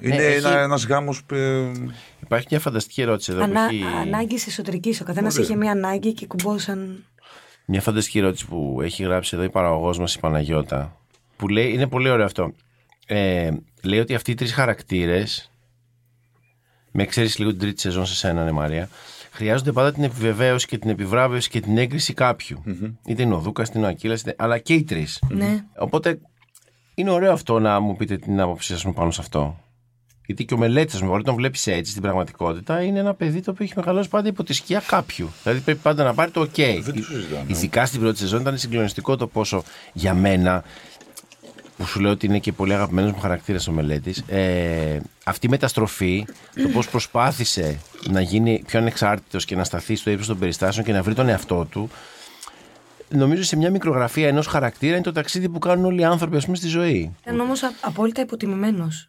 [0.00, 1.62] Είναι έχει- ένα, ένας γάμος ε,
[2.24, 3.42] Υπάρχει μια φανταστική ερώτηση εδώ.
[3.42, 3.84] Ανά, που έχει...
[3.84, 4.96] Ανάγκη εσωτερική.
[5.00, 7.04] Ο καθένας είχε μια ανάγκη και κουμπόσαν.
[7.66, 10.96] Μια φανταστική ερώτηση που έχει γράψει εδώ η παραγωγός μας η Παναγιώτα.
[11.36, 12.52] Που λέει, είναι πολύ ωραίο αυτό.
[13.06, 13.50] Ε,
[13.82, 15.50] λέει ότι αυτοί οι τρεις χαρακτήρες.
[16.90, 18.88] Με εξαίρεση λίγο την τρίτη σεζόν σε σένα, ναι, Μαρία.
[19.30, 22.62] Χρειάζονται πάντα την επιβεβαίωση και την επιβράβευση και την έγκριση κάποιου.
[23.06, 25.22] Είτε είναι ο Δούκας, είτε είναι ο Ακύλα, αλλά και οι τρεις.
[25.28, 25.64] Ναι.
[25.76, 26.18] Οπότε
[26.94, 29.63] είναι ωραίο αυτό να μου πείτε την άποψή σα πάνω σε αυτό.
[30.26, 33.50] Γιατί και ο μελέτης, ας πούμε, όταν βλέπεις έτσι στην πραγματικότητα, είναι ένα παιδί το
[33.50, 35.30] οποίο έχει μεγαλώσει πάντα υπό τη σκιά κάποιου.
[35.42, 36.78] Δηλαδή πρέπει πάντα να πάρει το OK.
[36.82, 37.44] Δεν το συζητάμε.
[37.46, 39.62] Ειδικά στην πρώτη σεζόν ήταν συγκλονιστικό το πόσο
[39.92, 40.64] για μένα,
[41.76, 45.48] που σου λέω ότι είναι και πολύ αγαπημένος μου χαρακτήρας ο μελέτης, ε, αυτή η
[45.48, 46.26] μεταστροφή,
[46.62, 47.78] το πώς προσπάθησε
[48.10, 51.28] να γίνει πιο ανεξάρτητος και να σταθεί στο ύψος των περιστάσεων και να βρει τον
[51.28, 51.90] εαυτό του,
[53.08, 56.44] νομίζω σε μια μικρογραφία ενός χαρακτήρα είναι το ταξίδι που κάνουν όλοι οι άνθρωποι, ας
[56.44, 57.14] πούμε, στη ζωή.
[57.22, 59.08] Ήταν όμως απόλυτα υποτιμημένος.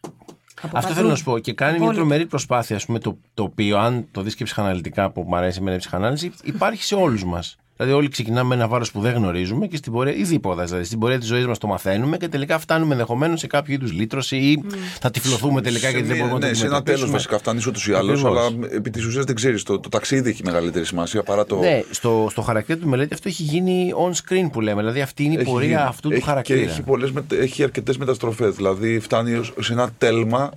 [0.71, 1.39] Αυτό θέλω να σου πω.
[1.39, 5.11] Και κάνει μια τρομερή προσπάθεια, ας πούμε, το, το οποίο, αν το δεις και ψυχαναλυτικά
[5.11, 7.57] που μου αρέσει εμένα η ψυχανάλυση, υπάρχει σε όλους μας.
[7.77, 10.83] Δηλαδή, όλοι ξεκινάμε με ένα βάρος που δεν γνωρίζουμε και στην πορεία, ή δίποτα, δηλαδή,
[10.83, 14.35] στην πορεία της ζωής μας το μαθαίνουμε και τελικά φτάνουμε ενδεχομένως σε κάποιο είδους λύτρωση
[14.37, 14.63] ή
[14.99, 17.11] θα τυφλωθούμε τελικά γιατί δεν Σε μία- μπορούμε να ναι, το σε ένα τέλος αντιμετωπίσουμε.
[17.11, 18.47] βασικά φτάνει ούτως ή άλλως, Ακριβώς.
[18.47, 19.63] αλλά επί της ουσίας δεν ξέρεις.
[19.63, 21.55] Το, το ταξίδι έχει μεγαλύτερη σημασία παρά το.
[21.59, 24.79] Ναι, στο, στο χαρακτήρα του μελέτη αυτό έχει γίνει on screen που λέμε.
[24.81, 25.81] Δηλαδή αυτή είναι η Έχει πορεία γίνει.
[25.81, 26.59] αυτού έχει, του χαρακτήρα.
[26.59, 28.55] Και έχει, πολλές, μετε- έχει αρκετές μεταστροφές.
[28.55, 30.51] Δηλαδή φτάνει ως- σε ένα τέλμα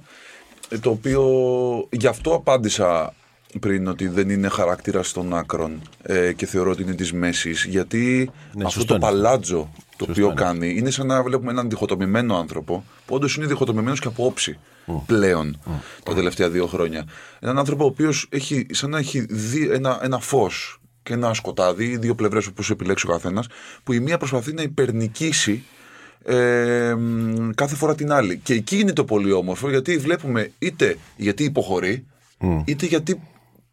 [0.69, 1.23] ε, το οποίο
[1.91, 3.14] γι' αυτό απάντησα
[3.59, 8.31] πριν ότι δεν είναι χαρακτήρα των άκρων ε, και θεωρώ ότι είναι της μέσης γιατί
[8.55, 9.05] Ναι, αυτό σωστό το είναι.
[9.05, 10.35] παλάτζο το Σωστό οποίο είναι.
[10.35, 14.59] κάνει είναι σαν να βλέπουμε έναν διχοτομημένο άνθρωπο που όντως είναι διχοτομημένος και από όψη
[15.07, 15.61] πλέον
[16.03, 17.05] τα τελευταία δύο χρόνια.
[17.41, 21.97] Έναν άνθρωπο ο οποίος έχει, σαν να έχει δει ένα, ένα φως και ένα σκοτάδι,
[21.97, 23.47] δύο πλευρές όπως επιλέξει ο καθένας,
[23.85, 25.63] που η μία προσπαθεί να υπερνικήσει
[26.25, 28.37] ε, μ, κάθε φορά την άλλη.
[28.43, 32.07] Και εκεί είναι το πολύ όμορφο, γιατί βλέπουμε είτε γιατί υποχωρεί,
[32.65, 33.21] είτε γιατί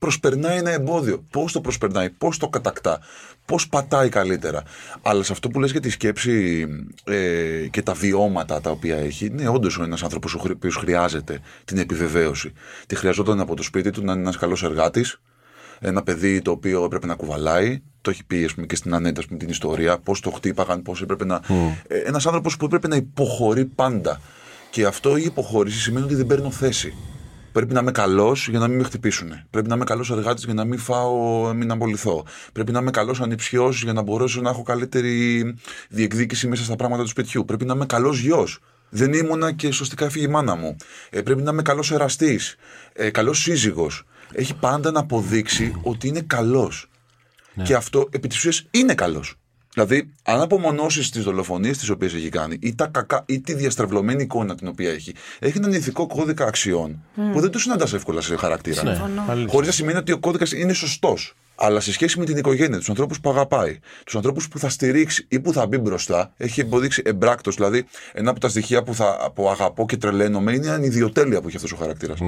[0.05, 1.25] προσπερνάει ένα εμπόδιο.
[1.31, 2.99] Πώς το προσπερνάει, πώς το κατακτά,
[3.45, 4.63] πώς πατάει καλύτερα.
[5.01, 6.65] Αλλά σε αυτό που λες για τη σκέψη
[7.03, 11.39] ε, και τα βιώματα τα οποία έχει, ναι, όντως ο ένας άνθρωπος ο οποίος χρειάζεται
[11.65, 12.53] την επιβεβαίωση.
[12.87, 15.21] Τη χρειαζόταν από το σπίτι του να είναι ένας καλός εργάτης,
[15.79, 17.81] ένα παιδί το οποίο έπρεπε να κουβαλάει.
[18.01, 19.97] Το έχει πει ας πούμε, και στην Ανέτα ας πούμε, την ιστορία.
[19.99, 21.41] Πώς το χτύπαγαν, πώς έπρεπε να.
[21.87, 24.21] Ε, Ένας άνθρωπος που έπρεπε να υποχωρεί πάντα.
[24.69, 26.93] Και αυτό η υποχώρηση σημαίνει ότι δεν παίρνω θέση.
[27.55, 29.31] Πρέπει να είμαι καλός για να μην με χτυπήσουν.
[29.49, 32.25] Πρέπει να είμαι καλός εργάτης για να μην φάω, μην απολυθώ.
[32.53, 35.43] Πρέπει να είμαι καλός ανιψιός για να μπορέσω να έχω καλύτερη
[35.89, 37.45] διεκδίκηση μέσα στα πράγματα του σπιτιού.
[37.45, 38.59] Πρέπει να είμαι καλός γιος.
[38.89, 40.75] Δεν ήμουνα και σωστικά έφυγε η μάνα μου.
[41.09, 42.55] Ε, πρέπει να είμαι καλός εραστής.
[42.93, 44.03] Ε, καλός σύζυγος.
[44.31, 46.89] Έχει πάντα να αποδείξει ότι είναι καλός.
[47.63, 49.35] Και αυτό επί της ουσίας είναι καλός.
[49.75, 54.23] Δηλαδή, αν απομονώσεις τις δολοφονίες τις οποίες έχει κάνει ή, τα κακά, ή τη διαστρεβλωμένη
[54.23, 57.03] εικόνα την οποία έχει, έχει έναν ηθικό κώδικα αξιών
[57.33, 58.83] που δεν το συναντάς εύκολα σε χαρακτήρα.
[58.83, 59.51] Ναι, αλήθεια.
[59.51, 61.35] Χωρίς να σημαίνει ότι ο κώδικας είναι σωστός.
[61.55, 65.25] Αλλά σε σχέση με την οικογένεια, τους ανθρώπους που αγαπάει, τους ανθρώπους που θα στηρίξει
[65.29, 67.55] ή που θα μπει μπροστά, έχει υποδείξει εμπράκτος.
[67.55, 71.47] Δηλαδή, ένα από τα στοιχεία που, θα, που αγαπώ και τρελαίνομαι είναι η ανιδιοτέλεια που
[71.47, 72.19] έχει αυτός ο χαρακτήρας.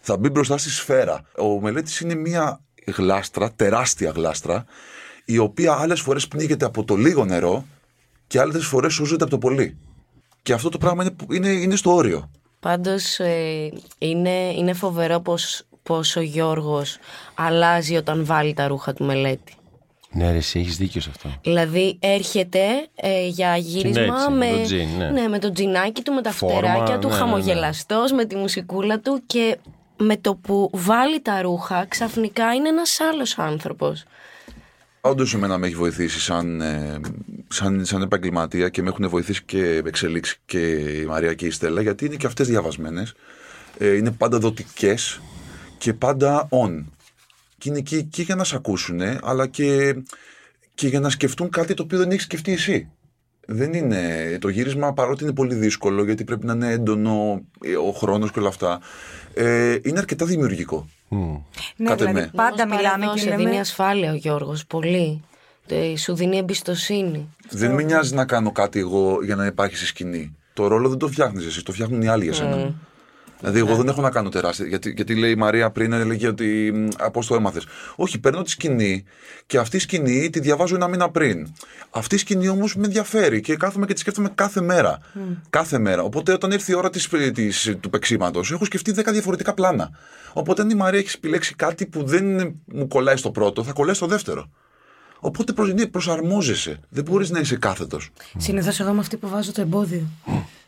[0.00, 1.24] Θα μπει μπροστά στη σφαίρα.
[1.38, 2.60] Ο μελέτης είναι μια
[2.96, 4.64] γλάστρα, τεράστια γλάστρα,
[5.24, 7.64] η οποία άλλες φορές πνίγεται από το λίγο νερό
[8.26, 9.76] και άλλες φορές σώζεται από το πολύ.
[10.42, 12.30] Και αυτό το πράγμα είναι, είναι, είναι στο όριο.
[12.60, 16.98] Πάντως ε, είναι, είναι φοβερό πως, πως ο Γιώργος
[17.34, 19.54] αλλάζει όταν βάλει τα ρούχα του μελέτη.
[20.14, 21.28] Ναι, ρε, εσύ έχεις δίκιο σε αυτό.
[21.42, 22.60] Δηλαδή έρχεται
[22.94, 25.28] ε, για γύρισμα έτσι, με, με το τζιν, ναι.
[25.28, 27.26] με το τζινάκι του, με τα Φόρμα, φτεράκια του, ναι, ναι, ναι.
[27.26, 29.58] χαμογελαστός, με τη μουσικούλα του και
[29.96, 34.04] με το που βάλει τα ρούχα ξαφνικά είναι ένας άλλος άνθρωπος.
[35.04, 37.00] Όντως, εμένα με έχει βοηθήσει σαν, ε,
[37.48, 40.58] σαν, σαν επαγγελματία και με έχουν βοηθήσει και εξελίξει και
[41.00, 43.14] η Μαρία και η Στέλλα, γιατί είναι και αυτές διαβασμένες.
[43.78, 45.20] Ε, είναι πάντα δοτικές
[45.78, 46.84] και πάντα on.
[47.58, 49.96] Και είναι εκεί και για να σε ακούσουν, αλλά και,
[50.74, 52.88] και για να σκεφτούν κάτι το οποίο δεν έχεις σκεφτεί εσύ.
[53.46, 53.98] Δεν είναι.
[54.40, 58.38] Το γύρισμα, παρότι είναι πολύ δύσκολο, γιατί πρέπει να είναι έντονο ε, ο χρόνος και
[58.38, 58.80] όλα αυτά,
[59.34, 60.88] ε, είναι αρκετά δημιουργικό.
[61.76, 62.30] Ναι, Κάτε δηλαδή με.
[62.36, 63.60] πάντα Όμως μιλάμε παραδόσε, και δίνει λέμε.
[63.60, 65.22] ασφάλεια ο Γιώργος, πολύ.
[65.68, 67.28] Ε, Σου δίνει εμπιστοσύνη.
[67.50, 70.36] Δεν με νοιάζει να κάνω κάτι εγώ για να υπάρχει στη σκηνή.
[70.52, 72.74] Το ρόλο δεν το φτιάχνεις εσύ, το φτιάχνουν οι άλλοι για σένα.
[73.42, 74.66] Δηλαδή, εγώ δεν έχω να κάνω τεράστια.
[74.66, 76.72] Γιατί, γιατί λέει η Μαρία πριν, έλεγε ότι
[77.12, 77.66] πώ το έμαθες.
[77.96, 79.04] Όχι, παίρνω τη σκηνή
[79.46, 81.52] και αυτή η σκηνή τη διαβάζω ένα μήνα πριν.
[81.90, 84.98] Αυτή η σκηνή όμως με ενδιαφέρει και κάθομαι και τη σκέφτομαι κάθε μέρα.
[85.50, 86.02] Κάθε μέρα.
[86.02, 89.90] Οπότε, όταν έρθει η ώρα της, της, του παίξήματος, έχω σκεφτεί 10 διαφορετικά πλάνα.
[90.32, 93.94] Οπότε, αν η Μαρία έχει επιλέξει κάτι που δεν μου κολλάει στο πρώτο, θα κολλάει
[93.94, 94.50] στο δεύτερο.
[95.24, 96.80] Οπότε προσ, ναι, προσαρμόζεσαι.
[96.88, 98.10] Δεν μπορείς να είσαι κάθετος.
[98.36, 100.06] Συνήθως εγώ είμαι αυτή που βάζω το εμπόδιο.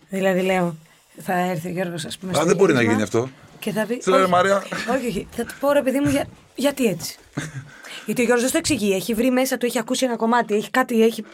[0.09, 0.77] δηλαδή λέω,
[1.23, 2.33] θα έρθει ο Γιώργος, ας πούμε.
[2.33, 3.29] Α, στο δεν μπορεί να γύρισμα γίνει αυτό.
[3.59, 3.97] Και θα πει.
[3.97, 4.57] Τι λέει, όχι, Μαρία.
[4.97, 5.27] Όχι, όχι.
[5.31, 7.17] Θα του πω ρε παιδί μου, για, γιατί έτσι.
[8.07, 8.93] γιατί ο Γιώργος δεν στο εξηγεί.
[8.95, 11.25] Έχει βρει μέσα του, έχει ακούσει ένα κομμάτι, έχει κάτι, έχει.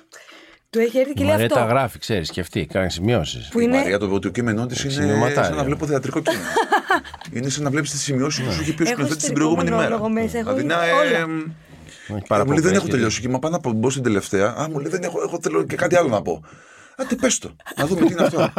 [0.70, 1.74] Του έχει έρθει και Η λέει Μαρία τα αυτό.
[1.74, 3.48] γράφει, ξέρεις, και αυτή, κάνει σημειώσεις.
[3.48, 3.76] Που Η είναι.
[3.76, 5.44] Μαρία, το, το κείμενό τη είναι Σημειωματάρια.
[5.44, 6.44] σαν να βλέπω θεατρικό κείμενο.
[7.34, 9.34] είναι σαν να βλέπεις τις σημειώσεις που σου έχει πει ο Έχω σκηνοθέτη την εσωτερικό
[9.54, 9.82] προηγούμενη μέρα.
[9.82, 11.18] μονόλογο μέσα, έχω Δηλαδή, να, όλα.
[12.18, 13.20] ε, Πάρα μου λέει δεν πολύ έχω τελειώσει.
[13.20, 14.46] Και μα πάω να πω- μπω στην τελευταία.
[14.60, 16.42] Α, μου λέει δεν έχω, έχω θέλω και κάτι άλλο να πω.
[17.00, 17.56] Άντε πες το.
[17.76, 18.52] Να δούμε τι είναι αυτό.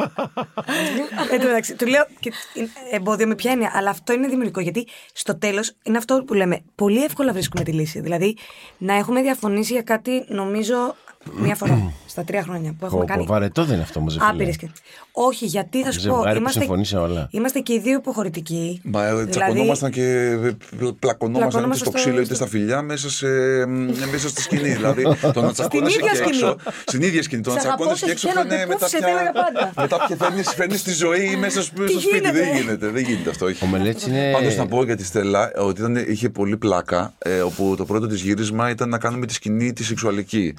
[1.31, 4.59] Εν τω μεταξύ, του λέω και είναι εμπόδιο με ποια έννοια, αλλά αυτό είναι δημιουργικό.
[4.59, 6.61] Γιατί στο τέλος είναι αυτό που λέμε.
[6.75, 7.99] Πολύ εύκολα βρίσκουμε τη λύση.
[7.99, 8.37] Δηλαδή,
[8.77, 10.95] να έχουμε διαφωνήσει για κάτι, νομίζω,
[11.41, 13.25] μία φορά στα τρία χρόνια που έχουμε κάνει.
[13.27, 14.17] Βαρετό δεν είναι αυτό όμως.
[14.19, 14.69] Άπειρες και.
[15.11, 16.03] Όχι, γιατί θα σου πω.
[16.15, 17.27] Ζευγάρι που Είμαστε, συμφωνείς σε όλα.
[17.31, 18.81] είμαστε και οι δύο υποχωρητικοί.
[18.83, 20.55] Μα ε, Δηλαδή, τσακωνόμασταν και ε,
[20.99, 23.27] πλακωνόμασταν είτε Πλακωνόμαστε στο στο- ξύλο είτε στα φιλιά μέσα, σε,
[23.67, 24.69] μ, μέσα στη σκηνή.
[24.77, 25.03] δηλαδή
[25.33, 26.29] το να τσακώνεσαι ίδια και σκηνή.
[26.37, 26.55] έξω.
[26.85, 27.41] Στην ίδια σκηνή.
[27.41, 29.59] Το να Σ' αγαπώ, τσακώνεσαι σε και έξω χαίρομαι, φαίνεται μετά πού σε έλεγα πάντα.
[29.59, 29.71] πια.
[29.81, 31.93] Μετά πια φέρνεις- φέρνεις τη ζωή μέσα στο στο σπίτι.
[31.93, 32.87] γίνεται; Δεν γίνεται.
[32.87, 33.45] Δεν γίνεται αυτό.
[33.45, 33.63] όχι.
[33.63, 34.31] Ο Μελέτης είναι.
[34.33, 37.13] Πάντως να πω για τη Στέλλα ότι ήταν, είχε πολύ πλάκα.
[37.17, 40.53] Ε, όπου το πρώτο της γύρισμα ήταν να κάνουμε τη σκηνή τη σεξουαλική.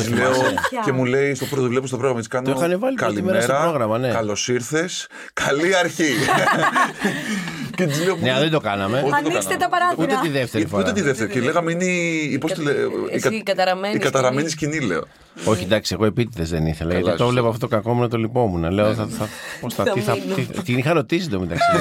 [0.00, 0.58] Α, ναι, και, το της λέω, θυμάσαι.
[0.84, 2.52] και μου λέει στο πρώτο βλέπω στο πρόγραμμα τη κάνω.
[2.52, 4.08] Το είχαν βάλει πρώτη μέρα στο πρόγραμμα, ναι.
[4.08, 5.06] Καλώς ήρθες.
[5.32, 6.12] Καλή αρχή.
[7.76, 8.16] και της λέω.
[8.16, 9.00] Ναι, δεν το κάναμε.
[9.00, 9.56] Πώς το Ανοίξτε κάναμε.
[9.62, 10.02] τα παράθυρα.
[10.02, 10.92] Ούτε τη δεύτερη Ούτε φορά.
[10.92, 11.30] τη δεύτερη.
[11.30, 12.38] Και λέγαμε είναι η.
[12.38, 12.76] Πώς τη λέ-
[13.10, 15.04] Εσύ, κα- η καταραμένη η καταραμένη σκηνή, λέω.
[15.44, 16.90] Όχι, εντάξει, εγώ επίτηδες δεν ήθελα.
[16.90, 17.26] Καλά, Γιατί το σωστά.
[17.32, 18.70] βλέπω αυτό το κακό μου να το λυπόμουν.
[18.72, 19.28] Λέω, θα, θα,
[19.60, 20.34] πώς θα, Θα τι θα, μείνω.
[20.34, 21.64] τι- την είχα ρωτήσει το μεταξύ.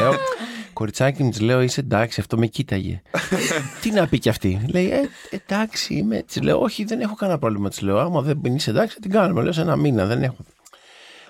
[0.78, 3.01] Λέω, κοριτσάκι μου, της λέω, είσαι εντάξει, αυτό με κοίταγε.
[3.82, 4.65] τι να πει κι αυτή.
[4.67, 6.23] Λέει, ε, εντάξει, είμαι.
[6.23, 7.69] Της λέω, όχι, δεν έχω κανένα πρόβλημα.
[7.69, 9.41] Της λέω, άμα δεν είσαι εντάξει, θα την κάνουμε.
[9.41, 10.38] Λέω, σε ένα μήνα δεν έχω.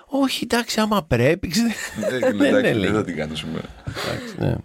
[0.06, 1.48] Όχι, εντάξει, άμα πρέπει.
[1.48, 1.88] ξέρεις.
[2.10, 2.86] Ε, Δεν εντάξει, έλεγε.
[2.86, 3.68] Δεν θα την κάνω σήμερα.
[3.86, 4.56] Εντάξει, ναι.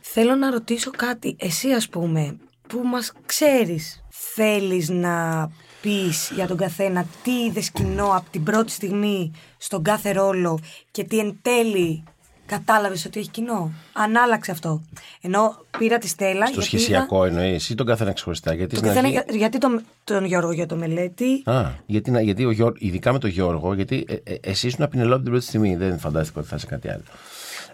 [0.00, 1.36] Θέλω να ρωτήσω κάτι.
[1.38, 2.36] Εσύ, ας πούμε,
[2.68, 5.48] που μας ξέρεις, θέλεις να
[5.80, 10.60] πεις για τον καθένα τι είδες κοινό από την πρώτη στιγμή στον κάθε ρόλο
[10.90, 12.04] και τι εν τέλει
[12.48, 13.72] κατάλαβες ότι έχει κοινό.
[13.92, 14.82] Αν άλλαξε αυτό.
[15.20, 16.46] Ενώ πήρα τη Στέλλα.
[16.46, 18.54] Στο γιατί είδα- σχεσιακό εννοείς ή τον καθένα ξεχωριστά.
[18.54, 21.42] Γιατί Το στην καθένα, αρχή- για- γιατί τον, τον Γιώργο για το μελέτη.
[21.44, 24.82] Α, γιατί, να- γιατί ο Γιώργο, ειδικά με τον Γιώργο, γιατί ε, ε, εσύ ήσουν
[24.84, 27.02] απεινελόπη την πρώτη στιγμή, δεν φαντάστηκα ότι θα είσαι κάτι άλλο.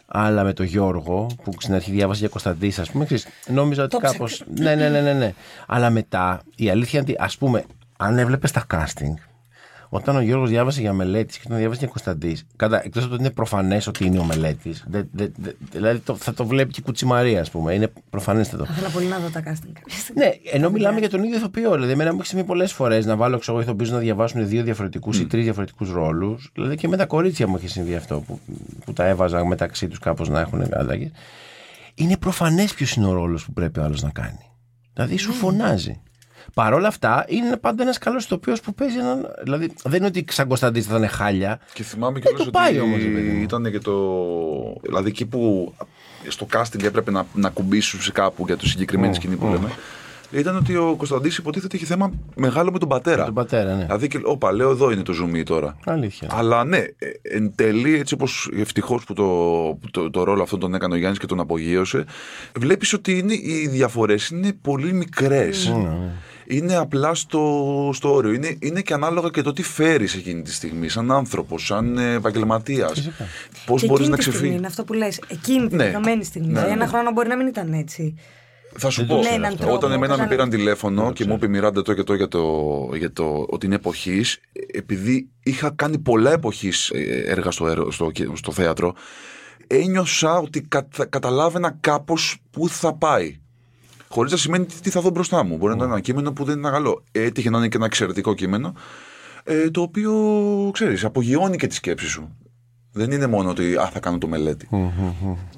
[0.06, 3.90] Αλλά με τον Γιώργο, που στην αρχή διάβασε για Κωνσταντή, ας πούμε, ξέρεις, νόμιζα ότι
[3.90, 4.24] Το κάπω.
[4.58, 5.34] Ναι, ναι, ναι, ναι, ναι.
[5.66, 7.64] Αλλά μετά η αλήθεια είναι ότι, ας πούμε,
[7.98, 9.14] αν έβλεπες τα casting,
[9.96, 12.46] όταν ο Γιώργος διάβασε για μελέτης και όταν διάβασε για Κωνσταντής,
[12.82, 14.84] εκτός από το ότι είναι προφανές ότι είναι ο μελέτης,
[15.72, 17.74] δηλαδή το, θα το βλέπει και η Κουτσιμαρία, ας πούμε.
[17.74, 18.64] Είναι προφανέστατο.
[18.64, 19.72] Θα ήθελα πολύ να δω τα casting.
[20.14, 21.72] Ναι, ενώ μιλάμε για τον ίδιο ηθοποιό.
[21.72, 25.18] Δηλαδή, εμένα μου έχει συμβεί πολλές φορές να βάλω ξέρω, ηθοποιούς να διαβάσουν δύο διαφορετικούς
[25.18, 26.50] ή τρεις διαφορετικούς ρόλους.
[26.54, 28.40] Δηλαδή και με τα κορίτσια μου έχει συμβεί αυτό που,
[28.84, 31.10] που τα έβαζα μεταξύ τους κάπως να έχουν αλλαγέ.
[31.94, 34.50] Είναι προφανές ποιος είναι ο ρόλος που πρέπει ο άλλος να κάνει.
[34.94, 36.00] Δηλαδή σου φωνάζει.
[36.54, 39.26] Παρ' όλα αυτά, είναι πάντα ένας καλός ηθοποιός που παίζει έναν.
[39.42, 41.60] Δηλαδή, δεν είναι ότι σαν Κωνσταντή θα είναι χάλια.
[41.72, 43.42] Και θυμάμαι Δεν κιόλας το πάει ότι όμως, ρε παιδί μου.
[43.42, 43.94] ήταν και το.
[44.82, 45.72] Δηλαδή εκεί που
[46.28, 49.68] στο casting έπρεπε να, να κουμπίσουν σε κάπου για το συγκεκριμένη σκηνή που λέμε.
[50.30, 53.18] Ήταν ότι ο Κωνσταντή υποτίθεται είχε θέμα μεγάλο με τον πατέρα.
[53.18, 53.84] Με τον πατέρα, ναι.
[53.84, 55.76] Δηλαδή, και, όπα, λέω εδώ είναι το ζουμί τώρα.
[55.84, 56.28] Αλήθεια.
[56.32, 59.24] Αλλά ναι, ε, εν τέλει, έτσι όπως ευτυχώς που, το,
[59.80, 62.04] που το, το ρόλο αυτό τον έκανε ο Γιάννης και τον απογείωσε,
[62.56, 65.72] βλέπεις ότι είναι, οι διαφορές είναι πολύ μικρές.
[66.46, 68.32] Είναι απλά στο, στο όριο.
[68.32, 73.10] Είναι, είναι και ανάλογα και το τι φέρεις εκείνη τη στιγμή, σαν άνθρωπος, σαν επαγγελματίας.
[73.66, 74.56] Πώς Και μπορείς εκείνη να τη στιγμή ξεφύγεις.
[74.56, 75.20] είναι αυτό που λες.
[75.28, 75.84] Εκείνη την Ναι.
[75.84, 76.46] δεδομένη στιγμή.
[76.46, 76.74] Ναι, Δηλαδή, ναι.
[76.82, 78.14] Ένα χρόνο μπορεί να μην ήταν έτσι.
[78.78, 79.72] Θα σου Δεν πω, το ξέρω αυτό.
[79.72, 80.28] όταν εμένα με Κατάλαβα.
[80.28, 83.74] πήραν τηλέφωνο και μου είπε Μιράντα το και το για το, για το ότι είναι
[83.74, 84.40] εποχής,
[84.72, 86.90] επειδή είχα κάνει πολλά εποχής
[87.26, 88.94] έργα στο, έργο- στο, στο θέατρο,
[89.66, 93.38] ένιωσα ότι κατα, καταλάβαινα κάπως πού θα πάει.
[94.14, 95.56] Χωρίς να σημαίνει τι- τι θα δω μπροστά μου.
[95.56, 97.02] Μπορεί να είναι ένα κείμενο που δεν είναι καλό.
[97.12, 98.74] Έτυχε να είναι και ένα εξαιρετικό κείμενο,
[99.44, 100.12] ε, το οποίο
[100.72, 102.36] ξέρεις, απογειώνει και τη σκέψη σου.
[102.92, 104.68] Δεν είναι μόνο ότι α, θα κάνω το μελέτη.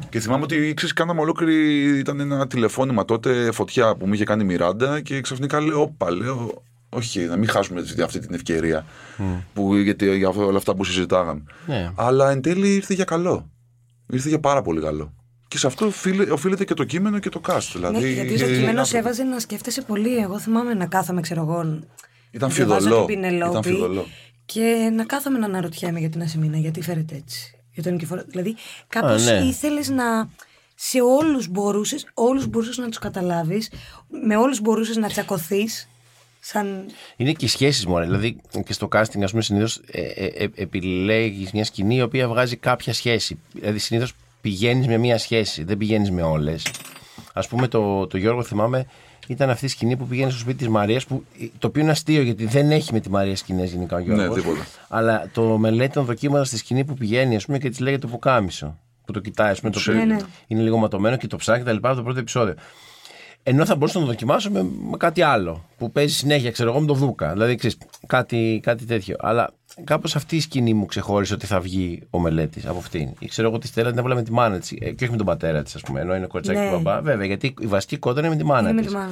[0.08, 1.84] Και θυμάμαι ότι ξέρεις, κάναμε ολόκληρη.
[1.98, 6.10] ήταν ένα τηλεφώνημα τότε φωτιά που μου είχε κάνει η Μιράντα και ξαφνικά λέω: Όπα,
[6.10, 6.62] λέω.
[6.88, 8.84] Όχι, να μην χάσουμε αυτή την ευκαιρία.
[9.54, 11.42] Που, γιατί, για όλα αυτά που συζητάγαμε.
[11.66, 11.90] Ναι.
[11.94, 13.50] Αλλά εν τέλει ήρθε για καλό.
[14.12, 15.14] Ήρθε για πάρα πολύ καλό.
[15.48, 17.68] Και σε αυτό οφείλε- οφείλεται και το κείμενο και το cast.
[17.72, 20.16] Δηλαδή, Ναι, γιατί στο ε, κείμενο σε έβαζε να σκέφτεσαι πολύ.
[20.16, 21.80] Εγώ θυμάμαι να κάθομαι, ξέρω εγώ.
[22.30, 23.04] Ήταν να διαβάζω φιδωλό.
[23.04, 24.06] την Πινελόπη Ήταν φιδωλό.
[24.46, 27.54] Και να κάθομαι να αναρωτιέμαι για την Ασημίνα, γιατί φέρεται έτσι.
[27.72, 28.22] Για τον Νικηφόρο.
[28.26, 28.54] Δηλαδή,
[28.88, 29.32] κάπω Α, ναι.
[29.46, 30.28] ήθελες να.
[30.74, 33.70] Σε όλους μπορούσες, όλους μπορούσες να τους καταλάβεις,
[34.26, 35.88] με όλους μπορούσες να τσακωθείς.
[36.40, 36.84] Σαν.
[37.16, 37.98] Είναι και οι σχέσεις μου.
[37.98, 38.04] ρε.
[38.04, 42.28] Δηλαδή και στο casting, ας πούμε, συνήθως ε, ε, ε, επιλέγεις μια σκηνή η οποία
[42.28, 43.38] βγάζει κάποια σχέση.
[43.52, 44.12] Δηλαδή συνήθως
[44.46, 46.66] πηγαίνεις με μια σχέση, δεν πηγαίνεις με όλες.
[47.32, 48.86] Α πούμε, το, το Γιώργο θυμάμαι
[49.26, 51.06] ήταν αυτή η σκηνή που πήγαινε στο σπίτι της Μαρίας,
[51.58, 54.34] το οποίο είναι αστείο γιατί δεν έχει με τη Μαρία σκηνές γενικά ο Γιώργος.
[54.42, 54.66] τίποτα.
[54.88, 58.78] Αλλά το μελέτη τον δοκίμαζα στη σκηνή που πηγαίνει, ας πούμε, και της λέγεται πουκάμισο.
[59.04, 60.04] που το κοιτάει, ας πούμε, το Ψεύδι.
[60.04, 60.20] Ναι, ναι.
[60.46, 62.54] είναι λίγο ματωμένο και το ψάχνει και τα λοιπά από το πρώτο επεισόδιο.
[63.42, 66.80] Ενώ θα μπορούσα να το δοκιμάσω με, με κάτι άλλο που παίζει συνέχεια, ξέρω εγώ,
[66.80, 67.32] με το Δούκα.
[67.32, 69.16] Δηλαδή, ξέρεις, κάτι, κάτι τέτοιο.
[69.18, 69.50] Αλλά
[69.84, 73.08] κάπως αυτή η σκηνή μου ξεχώρισε ότι θα βγει ο μελέτης από αυτήν.
[73.18, 75.26] Ή Ξέρω εγώ τη Στέλλα την έβαλα με τη μάνα της και όχι με τον
[75.26, 76.00] πατέρα της, ας πούμε.
[76.00, 76.70] Ενώ είναι κοριτσάκι Ναι.
[76.70, 77.00] του μπαμπά.
[77.00, 78.90] Βέβαια, γιατί η βασική κόντρα είναι με τη μάνα Είναι με της.
[78.90, 79.10] τη μάνα.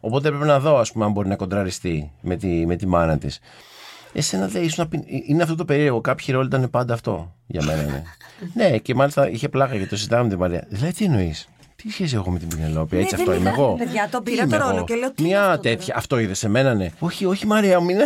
[0.00, 3.18] Οπότε έπρεπε να δω, ας πούμε, αν μπορεί να κοντραριστεί με τη, με τη μάνα
[3.18, 3.38] της.
[4.12, 4.84] Εσένα δεν ήσουν.
[4.84, 6.00] απει- Είναι αυτό το περίεργο.
[6.00, 7.82] Κάποιοι ρόλοι ήταν πάντα αυτό για μένα.
[7.82, 8.02] Ναι,
[8.70, 10.66] ναι και μάλιστα είχε πλάκα γιατί το συζητάμε με την Μαρία.
[10.68, 11.48] Δηλαδή, τι εννοείς;
[11.84, 14.22] Τι σχέση έχω με την Πινελόπη, έτσι Ναι, αυτό δεν είμαι είναι- εγώ; παιδιά, το
[14.22, 15.94] Τι πήρα είμαι το ρόλο εγώ; και λέω, τι είναι Μια αυτό τώρα; τέτοια.
[15.96, 16.90] Αυτό είδες σε μένα, ναι.
[16.98, 17.96] Όχι, όχι, Μαρία, μην.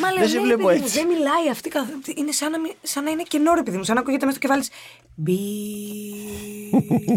[0.00, 0.98] Μα λέω, Δεν σε ναι, βλέπω παιδί μου, έτσι.
[0.98, 3.84] Δεν μιλάει αυτή καθ- Είναι σαν να, μην- σαν να είναι κενό, ρε παιδί μου.
[3.84, 4.70] Σαν να ακούγεται μέσα στο κεφάλι της.
[5.14, 5.38] Μπι.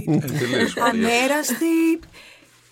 [0.08, 2.00] Ε, τελείως, Μαρία; Ανέραστη.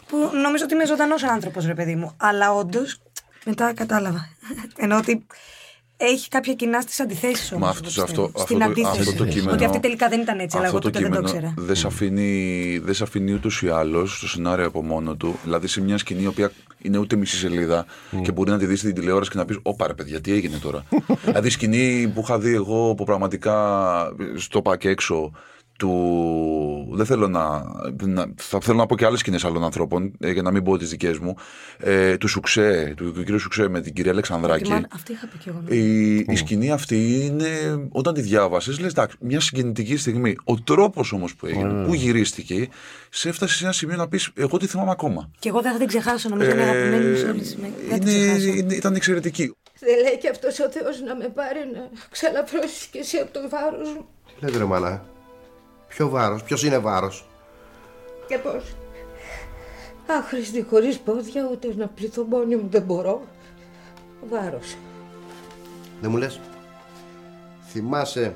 [0.07, 2.13] Που νομίζω ότι είμαι ζωντανός άνθρωπος, ρε παιδί μου.
[2.17, 2.97] Αλλά όντως
[3.45, 4.29] μετά κατάλαβα.
[4.77, 5.25] Ενώ ότι
[6.01, 7.63] έχει κάποια κοινά στις αντιθέσεις όμως.
[7.63, 8.99] Μα αυτό, αυτό, αυτό, Στην το, αντίθεση.
[8.99, 9.51] αυτό το κείμενο.
[9.51, 11.65] Ότι αυτή τελικά δεν ήταν έτσι, αλλά εγώ αυτό τότε δεν το κείμενο ήξερα.
[11.65, 15.35] Δεν σε αφήνει, δεν σε αφήνει ούτως ή άλλως στο σενάριο από μόνο του.
[15.43, 17.85] Δηλαδή σε μια σκηνή η οποία είναι ούτε μισή σελίδα
[18.21, 20.57] και μπορεί να τη δεις στην τηλεόραση και να πεις: Ωπα ρε παιδιά, τι έγινε
[20.57, 20.85] τώρα.
[21.25, 23.55] δηλαδή σκηνή που είχα δει εγώ που πραγματικά
[24.35, 25.31] στο πακ έξω
[25.86, 26.88] του.
[26.91, 27.63] Δεν θέλω να,
[28.05, 28.25] να.
[28.36, 30.89] Θα θέλω να πω και άλλες σκηνές άλλων ανθρώπων, ε, για να μην πω τις
[30.89, 31.36] δικές μου.
[31.77, 34.63] Ε, του Σουξέ, του, του κύριου Σουξέ με την κυρία Αλεξανδράκη.
[34.63, 35.61] Τη μάνα- Αυτή είχα πει κι εγώ.
[35.67, 35.75] ναι.
[35.75, 37.49] Η, η σκηνή αυτή είναι,
[37.91, 40.36] όταν τη διάβασες, λες εντάξει, μια συγκινητική στιγμή.
[40.43, 42.67] Ο τρόπος όμως που έγινε, που γυρίστηκε,
[43.09, 45.29] σε έφτασε σε ένα σημείο να πεις: Εγώ τη θυμάμαι ακόμα.
[45.39, 47.55] Και εγώ δεν θα την ξεχάσω, νομίζω είναι αγαπημένη μου σε όλη τη
[47.89, 48.47] Δεν την είναι, ξεχάσω.
[48.57, 49.55] είναι- ήταν εξαιρετική.
[49.79, 53.39] Δεν λέει και αυτός ο Θεός να με πάρει να ξαλαφρώσεις και εσύ από το
[53.49, 54.05] βάρος μου.
[54.39, 55.05] Λέτε ρε μάνα.
[55.91, 57.25] Ποιο βάρος, ποιος είναι βάρος;
[58.27, 58.75] Και πώς;
[60.07, 63.21] Άχρηστη χωρίς πόδια ούτε να πληθώ μόνη μου δεν μπορώ.
[64.29, 64.75] Βάρος.
[66.01, 66.39] Δεν μου λες;
[67.67, 68.33] Θυμάσαι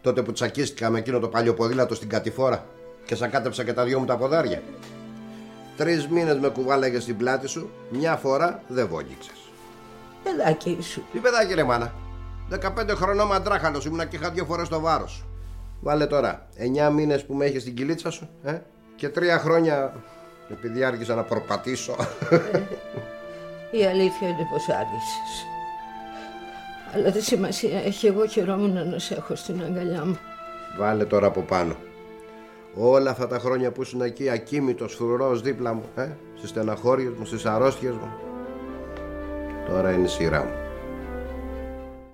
[0.00, 2.66] τότε που τσακίστηκα με εκείνο το παλιό ποδήλατο στην κατηφόρα
[3.04, 4.62] και σαν κάτεψα και τα δυο μου τα ποδάρια;
[5.76, 9.50] Τρεις μήνες με κουβάλαγες στην πλάτη σου, μια φορά δεν βόγγιξες.
[10.22, 11.02] Παιδάκι σου.
[11.12, 11.92] Τι παιδάκι ρε μάνα.
[12.50, 15.24] 15 χρονών μαντράχαλος ήμουνα και είχα δύο φορές το βάρος.
[15.80, 16.46] Βάλε τώρα
[16.88, 18.58] 9 μήνες που με έχεις στην κυλίτσα σου ε;
[18.96, 19.92] και τρία χρόνια
[20.50, 21.96] επειδή άργησα να προπατήσω.
[23.70, 25.46] Η αλήθεια είναι πως άργησες.
[26.94, 30.18] Αλλά τι σημασία έχει εγώ χαιρόμουν να σε έχω στην αγκαλιά μου.
[30.78, 31.76] Βάλε τώρα από πάνω.
[32.74, 37.24] Όλα αυτά τα χρόνια που ήσουν εκεί ακίμητος, φρουρός δίπλα μου, ε, στις στεναχώριες μου,
[37.24, 38.12] στις αρρώστιες μου.
[39.68, 40.69] Τώρα είναι η σειρά μου.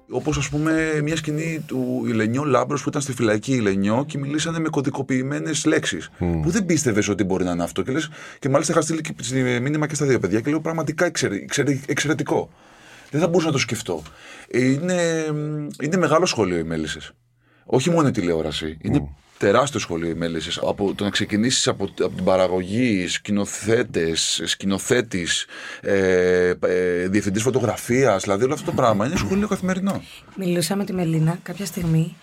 [0.08, 4.58] Όπως ας πούμε μια σκηνή του Ηλενιό Λάμπρος που ήταν στη φυλακή Ηλενιό και μιλήσανε
[4.58, 6.10] με κωδικοποιημένες λέξεις.
[6.18, 7.82] Που δεν πίστευες ότι μπορεί να είναι αυτό.
[7.82, 10.60] Και, λες, και μάλιστα είχα στείλει και στη- μήνυμα και στα δύο παιδιά και λέω
[10.60, 12.50] πραγματικά εξαιρε- εξαιρε- εξαιρετικό.
[13.10, 14.02] Δεν θα μπορούσα να το σκεφτώ.
[14.50, 15.24] Είναι,
[15.82, 17.12] είναι μεγάλο σχολείο οι Μέλισσες.
[17.64, 18.78] Όχι μόνο η τηλεόραση.
[18.80, 20.60] Είναι τεράστιο σχολείο οι Μέλισσε.
[20.62, 25.46] Από το να ξεκινήσεις από, από την παραγωγή, σκηνοθέτες, σκηνοθέτης,
[25.80, 30.02] ε, ε, διευθυντής φωτογραφίας, δηλαδή όλο αυτό το πράγμα είναι σχολείο καθημερινό.
[30.36, 32.16] Μιλούσα με τη Μελίνα κάποια στιγμή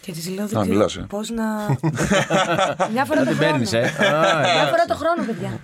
[0.00, 1.06] και της λέω Α, μιλάς, ε.
[1.08, 1.44] πώς να.
[2.92, 3.38] Μια φορά το την χρόνο.
[3.38, 3.78] παίρνεις, ε.
[3.78, 4.68] Α, Μια εντάξει.
[4.70, 5.60] φορά το χρόνο, παιδιά.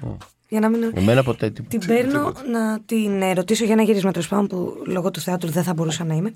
[0.55, 0.93] Για να μην.
[0.95, 1.79] Εμένα ποτέ τίποτα.
[1.79, 5.51] Την παίρνω να την ε, ρωτήσω για ένα γύρισμα τέλος πάντων που λόγω του θεάτρου
[5.51, 6.33] δεν θα μπορούσα να είμαι.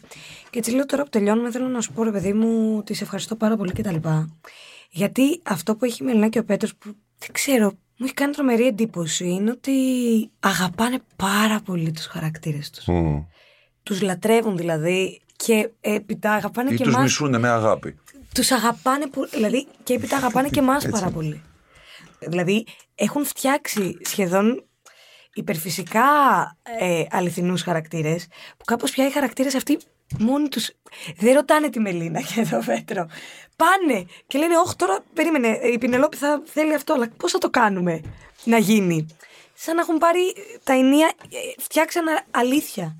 [0.51, 3.05] Και τη λέω τώρα που τελειώνουμε, θέλω να σου πω ρε παιδί μου ότι σε
[3.05, 3.97] ευχαριστώ πάρα πολύ κτλ.
[4.91, 8.33] Γιατί αυτό που έχει η Μελινά και ο Πέτρος, που δεν ξέρω, μου έχει κάνει
[8.33, 9.73] τρομερή εντύπωση, είναι ότι
[10.41, 12.87] αγαπάνε πάρα πολύ τους χαρακτήρες τους.
[12.87, 13.19] Μμ.
[13.83, 17.03] Τους λατρεύουν δηλαδή και έπειτα αγαπάνε Ή και τους εμάς.
[17.05, 17.99] μισούν με αγάπη.
[18.35, 21.43] Τους αγαπάνε, που, δηλαδή και έπειτα αγαπάνε και εμάς πάρα πολύ.
[22.21, 24.69] Δηλαδή έχουν φτιάξει σχεδόν
[25.35, 26.05] υπερφυσικά
[26.79, 29.79] ε, αληθινούς χαρακτήρες που κάπως πια οι χαρακτήρες αυτοί
[30.19, 30.71] μόνοι τους
[31.17, 33.07] δεν ρωτάνε τη Μελίνα και το Πέτρο.
[33.57, 37.51] Πάνε και λένε όχι τώρα περίμενε η Πινελόπη θα θέλει αυτό αλλά πώς θα το
[37.51, 38.01] κάνουμε
[38.45, 39.07] να γίνει;
[39.55, 42.97] Σαν να έχουν πάρει τα ενία, ε, φτιάξαν α- αλήθεια.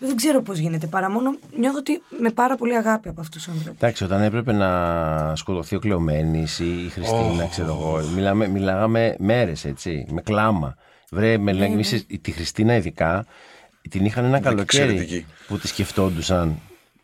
[0.00, 3.20] Το οποίο δεν ξέρω πώς γίνεται παρά μόνο νιώθω ότι με πάρα πολύ αγάπη από
[3.20, 3.80] αυτούς τους ανθρώπους.
[3.80, 9.64] Εντάξει, όταν έπρεπε να σκοτωθεί ο Κλεωμένης ή η Χριστίνα, ξέρω εγώ, μιλάμε, μιλάγαμε μέρες,
[9.64, 10.76] έτσι, με κλάμα.
[11.10, 13.26] Βρε, με λένε, εμείς, τη Χριστίνα ειδικά,
[13.90, 15.26] την είχαν ένα καλοκαίρι εξαιρετική.
[15.46, 16.58] που τη σκεφτόντουσαν.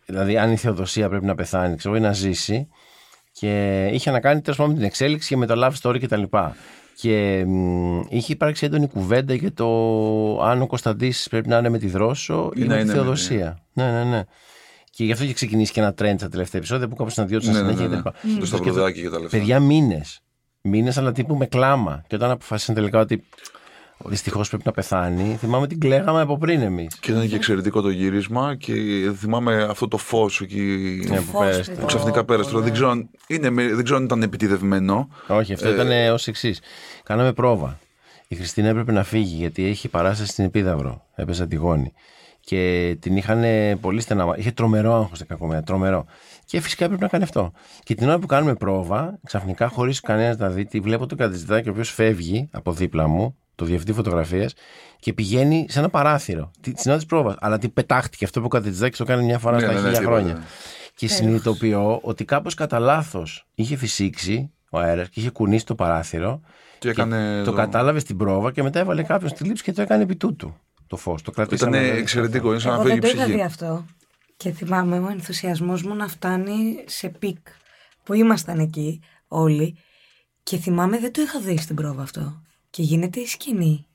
[0.06, 2.68] Δηλαδή, αν η Θεοδοσία πρέπει να πεθάνει, ξέρω εγώ, ή να ζήσει.
[3.32, 6.22] Και είχε να κάνει τέλος πάντων με την εξέλιξη και με το love story κτλ.
[7.00, 9.66] Και μ, είχε υπάρξει έντονη κουβέντα για το
[10.42, 12.84] αν ο Κωνσταντή πρέπει να είναι με τη Δρόσο ή Ή να με τη είναι
[12.92, 13.58] με- Θεοδοσία.
[13.72, 14.22] Ναι, ναι, ναι.
[14.90, 17.60] Και γι' αυτό είχε ξεκινήσει και ένα trend στα τελευταία επεισόδια που κάπως συναντιόντουσαν Ναι,
[17.60, 18.02] ναι, συνέχεια ναι, ναι.
[18.02, 18.34] κτλ.
[18.34, 19.36] Το Και Σταυροδάκι και τα λεφτά.
[19.38, 20.20] Παιδιά μήνες.
[20.60, 22.04] Μήνες, αλλά τύπου με κλάμα.
[22.06, 23.24] Και όταν αποφάσισαν τελικά ότι
[24.04, 25.36] Δυστυχώς πρέπει να πεθάνει.
[25.36, 26.98] Θυμάμαι την κλαίγαμε από πριν εμείς.
[27.00, 28.72] Και ήταν και εξαιρετικό το γύρισμα και
[29.16, 30.60] θυμάμαι αυτό το φως εκεί.
[31.08, 31.72] Ναι, που πέρασε.
[31.72, 32.50] που ξαφνικά πέρασε.
[32.50, 35.08] Τώρα δεν ξέρω, αν, είναι, με- δεν ξέρω αν ήταν επιτιδευμένο.
[35.28, 36.60] Όχι, αυτό ήταν ως εξής.
[37.02, 37.78] Κάναμε πρόβα.
[38.28, 41.02] Η Χριστίνα έπρεπε να φύγει γιατί έχει παράσταση στην Επίδαυρο.
[41.14, 41.92] Έπαιζε Αντιγόνη.
[42.40, 43.44] Και την είχαν
[43.80, 44.34] πολύ στενά.
[44.36, 45.62] Είχε τρομερό άγχος στην κακομέα.
[45.62, 46.04] Τρομερό.
[46.44, 47.52] Και φυσικά έπρεπε να κάνει αυτό.
[47.82, 51.68] Και την ώρα που κάνουμε πρόβα, ξαφνικά χωρίς κανένας να δει, τη βλέπω τον Κατζητάκη,
[51.68, 54.52] ο οποίος φεύγει από δίπλα μου, το διευθυντή φωτογραφίας,
[54.98, 56.50] και πηγαίνει σε ένα παράθυρο.
[56.60, 57.36] Τη την ώρα τη πρόβα.
[57.40, 58.24] Αλλά την πετάχτηκε.
[58.24, 60.34] Αυτό που ο Κατζητάκη το κάνει μια φορά Ναι, στα ναι, ναι, χίλια τίποτα, χρόνια.
[60.34, 60.44] ναι.
[60.94, 66.40] Και συνειδητοποιώ ότι κάπως κατά λάθος είχε φυσήξει ο αέρας και είχε κουνήσει το παράθυρο.
[66.78, 69.82] Και έκανε το το- κατάλαβε στην πρόβα και μετά έβαλε κάποιον στη λήψη και το
[69.82, 70.56] έκανε επί τούτου.
[70.86, 71.22] Το φως.
[71.22, 71.78] Το Ήταν κρατήσαμε.
[71.80, 72.50] δηλαδή, εξαιρετικό.
[72.50, 73.46] Είναι σαν να Εγώ φεύγει δεν η το είχα δει ψυχή.
[73.46, 73.84] αυτό.
[74.36, 77.38] Και θυμάμαι ο ενθουσιασμός μου να φτάνει σε peak.
[78.02, 79.78] Που ήμασταν εκεί όλοι.
[80.42, 82.42] Και θυμάμαι δεν το είχα δει στην πρόβα αυτό.
[82.76, 83.86] Και γίνεται η σκηνή.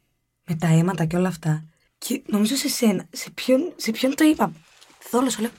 [0.48, 1.64] Με τα αίματα και όλα αυτά.
[1.98, 3.06] Και νομίζω σε σένα.
[3.12, 4.52] Σε ποιον, σε ποιον το είπα;
[5.00, 5.50] Θόλωσα, λέω.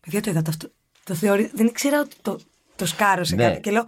[0.00, 0.68] Παιδιά το είδατε αυτό.
[1.04, 1.50] Το θεωρεί.
[1.54, 2.38] Δεν ήξερα ότι το,
[2.76, 3.42] το σκάρωσε Ναι.
[3.48, 3.60] κάτι.
[3.60, 3.86] Και λέω.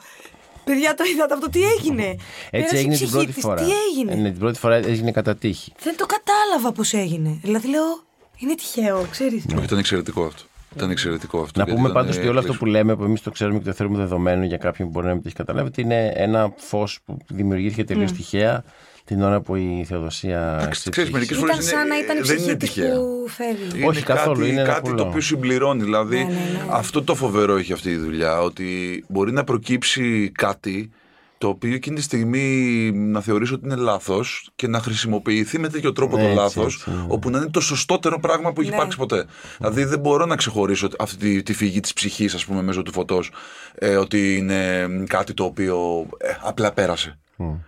[0.64, 2.20] Παιδιά το είδατε αυτό, τι έγινε; Έτσι
[2.50, 3.64] Πέρασε η έγινε την ψυχή πρώτη της, φορά.
[3.64, 5.72] Τι έγινε; Ε, ναι, την πρώτη φορά έγινε κατά τύχη.
[5.82, 7.38] Δεν το κατάλαβα πώς έγινε.
[7.42, 8.06] Δηλαδή λέω.
[8.36, 9.44] Είναι τυχαίο, ξέρεις.
[9.54, 10.42] Όχι, ήταν εξαιρετικό αυτό.
[10.78, 11.58] Ήταν εξαιρετικό αυτό.
[11.58, 12.70] Να γιατί πούμε ήταν, πάντως ε, ότι όλο αυτό κλείσιμο.
[12.72, 15.12] που λέμε, που εμείς το ξέρουμε και το θεωρούμε δεδομένο για κάποιον που μπορεί να
[15.12, 18.16] μην το έχει καταλάβει, ότι είναι ένα φως που δημιουργήθηκε τελείως Ναι.
[18.16, 18.64] τυχαία
[19.04, 20.56] την ώρα που η Θεοδοσία.
[20.60, 22.94] Εντάξει, ξέρεις, μερικές Ήταν φορές είναι- σαν να ήταν η δεν ψυχή είναι της τυχαία.
[22.94, 23.56] που φέρει.
[23.76, 24.94] Είναι Όχι καθόλου, κάτι, είναι ένα κάτι πουλό.
[25.02, 25.82] το οποίο συμπληρώνει.
[25.82, 26.64] Δηλαδή, Ναι, ναι, ναι.
[26.70, 28.40] αυτό το φοβερό έχει αυτή η δουλειά.
[28.40, 30.90] Ότι μπορεί να προκύψει κάτι
[31.38, 35.92] το οποίο εκείνη τη στιγμή να θεωρήσω ότι είναι λάθος και να χρησιμοποιηθεί με τέτοιο
[35.92, 37.04] τρόπο το Έτσι, λάθος, έτσι, ναι.
[37.08, 38.76] όπου να είναι το σωστότερο πράγμα που έχει Ναι.
[38.76, 39.24] υπάρξει ποτέ.
[39.58, 42.92] Δηλαδή, δεν μπορώ να ξεχωρίσω αυτή τη, τη φυγή της ψυχής, ας πούμε, μέσω του
[42.92, 43.30] φωτός,
[43.74, 47.18] ε, ότι είναι κάτι το οποίο ε, απλά πέρασε.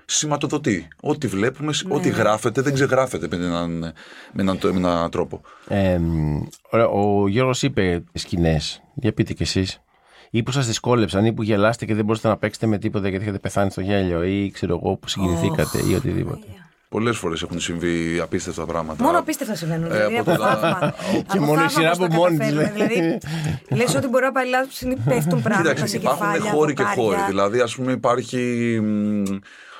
[0.05, 0.89] Σηματοδοτεί.
[1.01, 1.95] Ό,τι βλέπουμε, Ναι.
[1.95, 3.71] ό,τι γράφεται, δεν ξεγράφεται με έναν,
[4.33, 5.41] με έναν, με έναν τρόπο.
[5.69, 6.41] Ε, μ,
[6.71, 8.83] ωραία, ο Γιώργος είπε σκηνές.
[8.95, 9.81] Για πείτε κι εσείς.
[10.31, 13.25] Ή που σας δυσκόλεψαν ή που γελάστε και δεν μπορούσατε να παίξετε με τίποτα γιατί
[13.25, 16.47] είχατε πεθάνει στο γέλιο ή ξέρω εγώ που συγκινηθήκατε ή οτιδήποτε.
[16.89, 19.05] Πολλές φορές έχουν συμβεί απίστευτα πράγματα.
[19.05, 19.91] Μόνο απίστευτα συμβαίνουν.
[19.93, 20.95] Ε, δηλαδή, από από το- θαύμα.
[21.13, 22.87] Και Από μόνο η θαύμα σειρά πώς τα από μόνη της καταφέρνουμε.
[22.87, 23.19] λέει.
[23.69, 26.75] Δηλαδή, λες ότι μπορεί να πάει λάθος, είναι πέφτουν πράγματα Κοίταξε, σε υπάρχουν κεφάλια, χώροι
[26.75, 27.03] και δοκάρια.
[27.05, 27.21] χώροι.
[27.29, 28.81] Δηλαδή, ας πούμε, υπάρχει.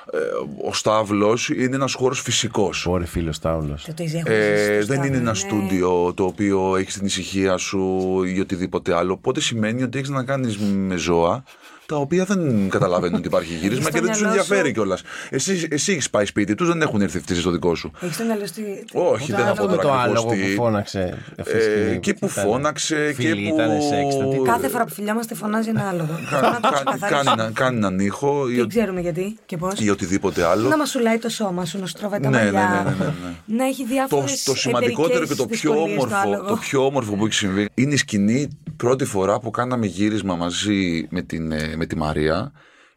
[0.05, 2.85] Μ, ε, ο Στάβλο είναι ένας χώρος φυσικός.
[2.85, 3.77] Ωρε φίλο Τάουλο.
[3.85, 5.35] Το τι έχουμε ζήσει Ε, στο δεν είναι Σταύρο, ένα ναι.
[5.35, 9.13] στούντιο το οποίο έχει την ησυχία σου ή οτιδήποτε άλλο.
[9.13, 11.43] Οπότε σημαίνει ότι έχεις να κάνεις με ζώα
[11.85, 15.01] τα οποία δεν καταλαβαίνουν ότι υπάρχει γύρισμα στο και δεν τους μυαλό σου- ενδιαφέρει κιόλας.
[15.29, 17.91] Εσύ, εσύ έχεις πάει σπίτι τους, δεν έχουν έρθει αυτοί στο δικό σου.
[18.01, 18.61] Έχεις το μυαλό στη...
[18.93, 20.41] Όχι, δεν θα πω με τώρα το ακριβώς άλογο τι.
[20.55, 21.17] που φώναξε.
[21.39, 21.91] αυτή τη Ε, στιγμή.
[21.91, 24.15] εκεί που Τι ήταν; φώναξε και Φίλοι, που- ήταν σεξ.
[24.15, 26.19] το τι- Κάθε φορά που φιλιάμαστε φωνάζει ένα άλογο.
[26.29, 27.23] Κα- Θέλω να το κάνει, ξεκαθαρίσω.
[27.23, 29.73] κάνει, ένα- κάνει έναν ήχο ή, Δεν ο- ξέρουμε γιατί και πώς.
[29.79, 30.67] ή οτιδήποτε άλλο.
[30.67, 32.83] Να μασουλάει το σώμα σου, να σου τραβάει τα Ναι, ναι, μαλλιά.
[32.85, 33.11] ναι, ναι, ναι,
[33.45, 33.55] ναι.
[33.57, 36.47] Να έχει το, διάφορες το σημαντικότερο εταιρικές και το πιο, δυσκολίες το όμορφο, άλογο.
[36.47, 41.07] το πιο όμορφο που έχει συμβεί είναι η σκηνή πρώτη φορά που κάναμε γύρισμα μαζί
[41.09, 42.51] με, την, ε, με τη Μαρία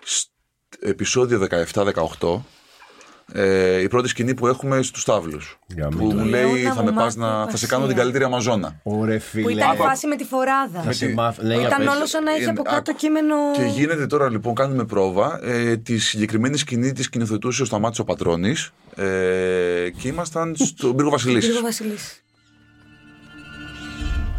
[0.05, 0.28] σ-
[0.80, 1.47] επεισόδιο
[2.20, 2.41] 17-18
[3.32, 6.68] ε, η πρώτη σκηνή που έχουμε στους Στάβλους Για που μην μου το- λέει Λέω
[6.68, 7.95] να θα, μου με πας μάθει να, θα σε κάνω πασία.
[7.95, 9.53] την καλύτερη Αμαζόνα Ωρε Που φίλε.
[9.53, 10.80] ήταν η φάση με τη φοράδα.
[10.82, 11.43] Θα σε μάθω.
[11.43, 11.95] Ναι, Που για ήταν πες.
[11.95, 12.99] όλο σαν να έχει Ε, από κάτω άκου.
[13.01, 13.35] κείμενο.
[13.55, 15.41] Και γίνεται τώρα λοιπόν, κάνουμε πρόβα.
[15.43, 19.05] Ε, τη συγκεκριμένη σκηνή της σκηνοθετούσε ο Σταμάτης ο Πατρώνης ε,
[19.99, 21.45] και ήμασταν στον πύργο Βασιλίσης.
[21.49, 22.22] Κύριο Βασιλής.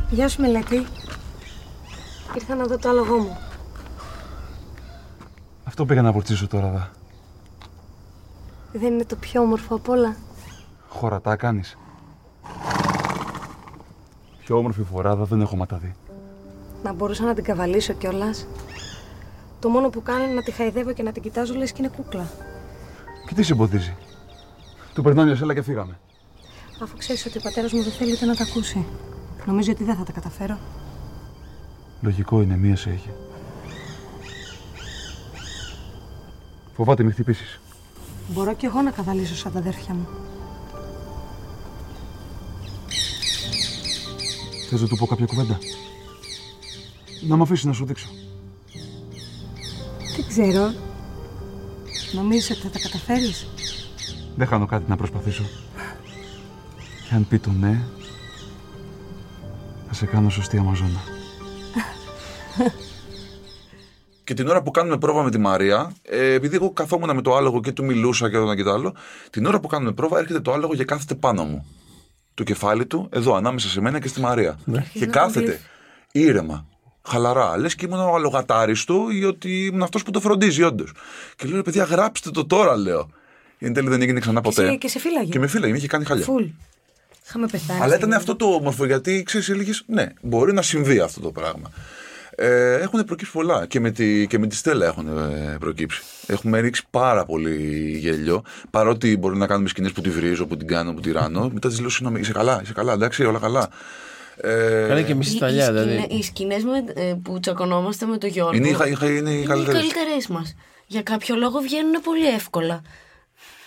[0.09, 0.85] Γεια σου Μελέτη.
[2.35, 3.37] Ήρθα να δω το άλογό μου.
[5.77, 6.91] Αυτό πήγα να αποκτήσω τώρα, δα.
[8.73, 10.15] Δεν είναι το πιο όμορφο απ' όλα.
[10.87, 11.77] Χωρατά κάνεις.
[14.39, 15.95] Πιο όμορφη φοράδα δεν έχω ματαδεί.
[16.83, 18.47] Να μπορούσα να την καβαλήσω κιόλας.
[19.59, 21.91] Το μόνο που κάνω είναι να τη χαϊδεύω και να την κοιτάζω λες και είναι
[21.95, 22.27] κούκλα.
[23.27, 23.95] Και τι σε εμποδίζει;
[24.93, 25.99] Του περνάει μια σέλα και φύγαμε.
[26.83, 28.85] Αφού ξέρεις ότι ο πατέρας μου δεν θέλει ούτε να τα ακούσει.
[29.45, 30.57] Νομίζω ότι δεν θα τα καταφέρω.
[32.01, 33.09] Λογικό είναι, μία σε έχει.
[36.75, 37.59] Φοβάται μη χτυπήσεις.
[38.27, 40.07] Μπορώ κι εγώ να καβαλήσω σαν τα αδέρφια μου.
[44.69, 45.57] Θες να του πω κάποια κουβέντα;
[47.27, 48.07] Να μ' αφήσεις να σου δείξω.
[50.15, 50.73] Δεν ξέρω.
[52.13, 53.47] Νομίζεις ότι θα τα καταφέρεις;
[54.35, 55.43] Δεν χάνω κάτι να προσπαθήσω.
[57.09, 57.81] Και αν πει το ναι,
[59.87, 61.01] θα σε κάνω σωστή Αμαζόνα.
[64.25, 67.35] Και την ώρα που κάνουμε πρόβα με τη Μαρία, ε, επειδή εγώ καθόμουν με το
[67.35, 68.95] άλογο και του μιλούσα και το ένα και το άλλο,
[69.29, 71.65] την ώρα που κάνουμε πρόβα έρχεται το άλογο και κάθεται πάνω μου.
[72.33, 74.59] Το κεφάλι του, εδώ ανάμεσα σε μένα και στη Μαρία.
[74.93, 75.59] Και κάθεται
[76.11, 76.65] ήρεμα,
[77.01, 77.57] χαλαρά.
[77.57, 80.91] Λες και ήμουν ο αλογατάρης του ή ότι ήμουν αυτός που το φροντίζει, όντως.
[81.35, 83.09] Και λέω, «Ρε παιδιά, γράψτε το τώρα, λέω.
[83.59, 84.65] Εν τέλει δεν έγινε ξανά ποτέ.
[84.67, 85.31] σε- και σε φύλαγε.
[85.31, 86.23] Και με φύλαγε, με είχε κάνει χαλιά.
[86.25, 86.43] Φουλ.
[87.27, 87.79] Είχαμε πεθάνει.
[87.79, 91.31] Αλλά ήταν στην- αυτό το όμορφο γιατί ξέρεις, έλεγε ναι, μπορεί να συμβεί αυτό το
[91.31, 91.71] πράγμα.
[92.37, 96.01] Ε, έχουν προκύψει πολλά και με, τη, και με τη Στέλλα έχουν ε, προκύψει.
[96.27, 97.55] Έχουμε ρίξει πάρα πολύ
[98.01, 98.43] γέλιο.
[98.69, 101.49] Παρότι μπορεί να κάνουμε σκηνές που τη βρίζω, που την κάνω, που τη ράνω.
[101.53, 103.69] Μετά της λέω συγγνώμη, είσαι καλά, είσαι καλά, εντάξει, όλα καλά.
[104.37, 105.89] Ε, Κάνει και μισή Οι- σταλιά, οι, δηλαδή.
[105.91, 109.05] σκηνέ- οι σκηνές με- ε, που τσακωνόμαστε με τον Γιώργο είναι, οι χα- οι χα-
[109.05, 109.77] είναι οι είναι οι καλύτερε.
[109.77, 110.55] καλύτερες μας.
[110.87, 112.81] Για κάποιο λόγο βγαίνουν πολύ εύκολα.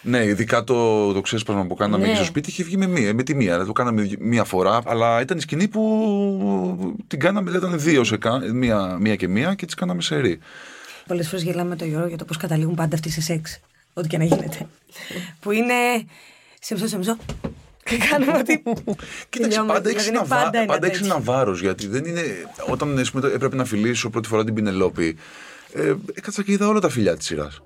[0.03, 2.09] Ναι, ειδικά το, το ξέσπασμα που κάναμε Ναι.
[2.09, 3.47] εκεί στο σπίτι είχε βγει με μία, με τη μία.
[3.51, 8.05] Δηλαδή, το κάναμε μία φορά, αλλά ήταν η σκηνή που την κάναμε, δηλαδή ήταν δύο
[8.05, 10.39] σε κα- μία, μία και μία και τις κάναμε σε ρί.
[11.07, 13.61] Πολλές φορές γελάμε με τον Γιώργο για το πώς καταλήγουν πάντα αυτοί σε σεξ.
[13.93, 14.67] Ό,τι και να γίνεται.
[15.41, 15.75] που είναι.
[16.61, 17.17] Σε μισό, σε μισό.
[17.85, 18.63] Και κάνουμε ότι.
[19.29, 19.73] Κοίταξε, τελειώνουμε.
[19.73, 20.43] πάντα έχεις Δηλαδή, ένα, είναι βα...
[20.43, 21.15] πάντα ένα πάντα έχεις τέτοιο.
[21.15, 21.61] ένα βάρος.
[21.61, 22.23] Γιατί δεν είναι.
[22.69, 25.17] Όταν ας πούμε, έπρεπε να φιλήσω πρώτη φορά την Πινελόπη,
[25.73, 27.61] ε, έκατσα και είδα όλα τα φιλιά της σειράς.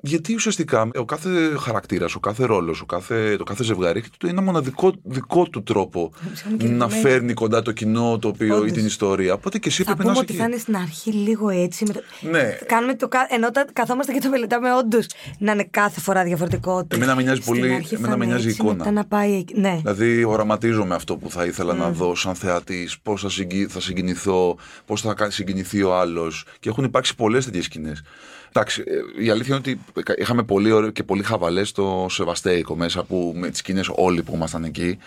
[0.00, 4.42] Γιατί ουσιαστικά ο κάθε χαρακτήρας, ο κάθε ρόλος, κάθε, το κάθε ζευγάρι έχει το ένα
[4.42, 6.12] μοναδικό δικό του τρόπο
[6.56, 6.94] και να ναι.
[6.94, 8.72] φέρνει κοντά το κοινό το οποίο, ή Όντως.
[8.72, 9.32] την ιστορία.
[9.34, 10.52] Οπότε και εσύ Θα πρέπει να πούμε είσαι ότι θα εκεί.
[10.52, 11.84] είναι στην αρχή λίγο έτσι.
[11.86, 12.00] Με το...
[12.30, 12.58] Ναι.
[12.66, 15.06] Κάνουμε το, κα- ενώ τα καθόμαστε και το μελετάμε, όντως
[15.38, 16.86] να είναι κάθε φορά διαφορετικό.
[16.88, 18.76] Εμένα με νοιάζει Στην πολύ- αρχή εμένα θα με είναι νοιάζει η έτσι, εικόνα.
[18.78, 19.60] Μετά να πάει εκεί.
[19.60, 19.76] Ναι.
[19.82, 23.66] Δηλαδή, οραματίζομαι αυτό που θα ήθελα να δω σαν θεατής, πώς θα, συγκι...
[23.66, 26.44] θα συγκινηθώ, πώς θα κα- συγκινηθεί ο άλλος.
[26.60, 28.02] Και έχουν υπάρξει πολλέ τέτοιες σκηνές.
[28.48, 29.80] Εντάξει, ε, η αλήθεια είναι ότι
[30.20, 34.34] είχαμε πολύ ωραίο και πολύ χαβαλές στο Σεβαστέικο μέσα που με τις σκηνές όλοι που
[34.34, 34.98] ήμασταν εκεί.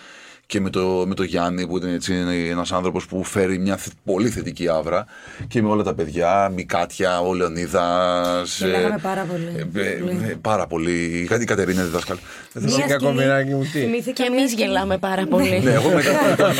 [0.48, 2.14] Και με το, με το Γιάννη που ήταν έτσι
[2.50, 5.06] ένα άνθρωπος που φέρει μια θε- πολύ θετική άβρα.
[5.48, 8.58] Και με όλα τα παιδιά, Μικάτια, ο Λεωνίδας.
[8.58, 9.66] Γελάγαμε πάρα πολύ.
[10.40, 10.92] πάρα πολύ.
[10.92, 12.16] Η Κα- η Κατερίνα διδάσκαλ.
[12.52, 14.66] Δεν Μία θέλω- Εσύ κακομοιράκι μου, τι; θυμήθηκα Και μια εμείς σκηνή.
[14.68, 15.60] γελάμε πάρα πολύ.
[15.64, 16.02] ναι, εγώ με,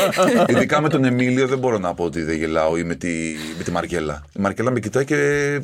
[0.51, 3.09] ειδικά με τον Εμίλιο δεν μπορώ να πω ότι δεν γελάω ή με τη,
[3.57, 4.25] με τη Μαρκέλα.
[4.37, 5.15] Η Μαρκέλα με κοιτάει και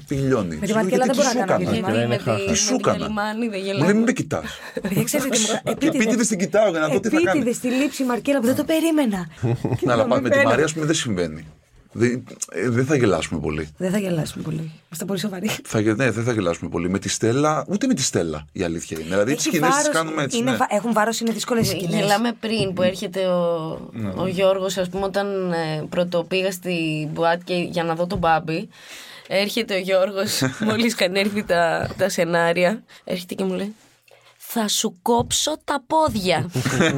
[0.08, 0.56] πηγαίνει.
[0.60, 2.08] Με τη Μαρκέλα δεν μπορώ να κάνω Γιατί γελάω.
[2.08, 2.36] με χάχα.
[2.38, 2.98] τη- Τι με σου την έκανα.
[2.98, 3.94] Καλυμάνη δεν Μου λέει γελάμε.
[3.94, 4.44] μην με κοιτάς.
[4.82, 7.30] Παιδιά, ξέρετε τι μου κα- Επίτηδε την κοιτάω για να δω τι θα κάνει.
[7.30, 9.28] Επίτηδε στη λήψη Μαρκέλα που δεν το περίμενα.
[9.78, 10.50] Και Ναι, αλλά με με τη πέλα.
[10.50, 11.48] Μαρία, α πούμε, δεν συμβαίνει.
[11.96, 13.70] Δεν, ε, δεν θα γελάσουμε πολύ.
[13.78, 14.58] Δεν θα γελάσουμε πολύ.
[14.86, 15.50] Είμαστε πολύ σοβαροί.
[15.72, 16.90] Θα, γε- ναι, δεν θα γελάσουμε πολύ.
[16.90, 19.10] Με τη Στέλλα, ούτε με τη Στέλλα η αλήθεια είναι.
[19.10, 20.38] Δηλαδή τις Έχει σκηνέ τις βάρος, κάνουμε έτσι.
[20.38, 20.58] είναι ναι.
[20.58, 22.00] βα- Έχουν βάρος, είναι δύσκολες οι σκηνές.
[22.00, 23.72] Γελάμε πριν που έρχεται ο,
[24.16, 28.70] ο Γιώργος, ας πούμε, όταν ε, πρωτοπήγα στη Μπουάτ και για να δω τον Μπάμπη.
[29.28, 33.76] Έρχεται ο Γιώργος, μόλις καν έρθει τα, τα σενάρια, έρχεται και μου λέει
[34.56, 36.50] «Θα σου κόψω τα πόδια».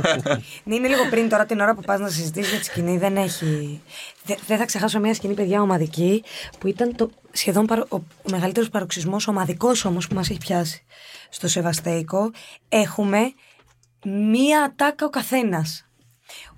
[0.64, 2.98] Ναι, είναι λίγο πριν τώρα την ώρα που πας να συζητήσεις για τη σκηνή.
[2.98, 3.82] Δεν έχει.
[4.24, 6.24] Δε- Δεν θα ξεχάσω μια σκηνή, παιδιά, ομαδική,
[6.60, 10.84] που ήταν το σχεδόν παρο- ο, ο μεγαλύτερος παροξισμός, ομαδικός όμως που μας έχει πιάσει
[11.30, 12.32] στο Σεβαστέικο.
[12.70, 13.34] Έχουμε
[14.06, 15.86] μία ατάκα ο καθένας.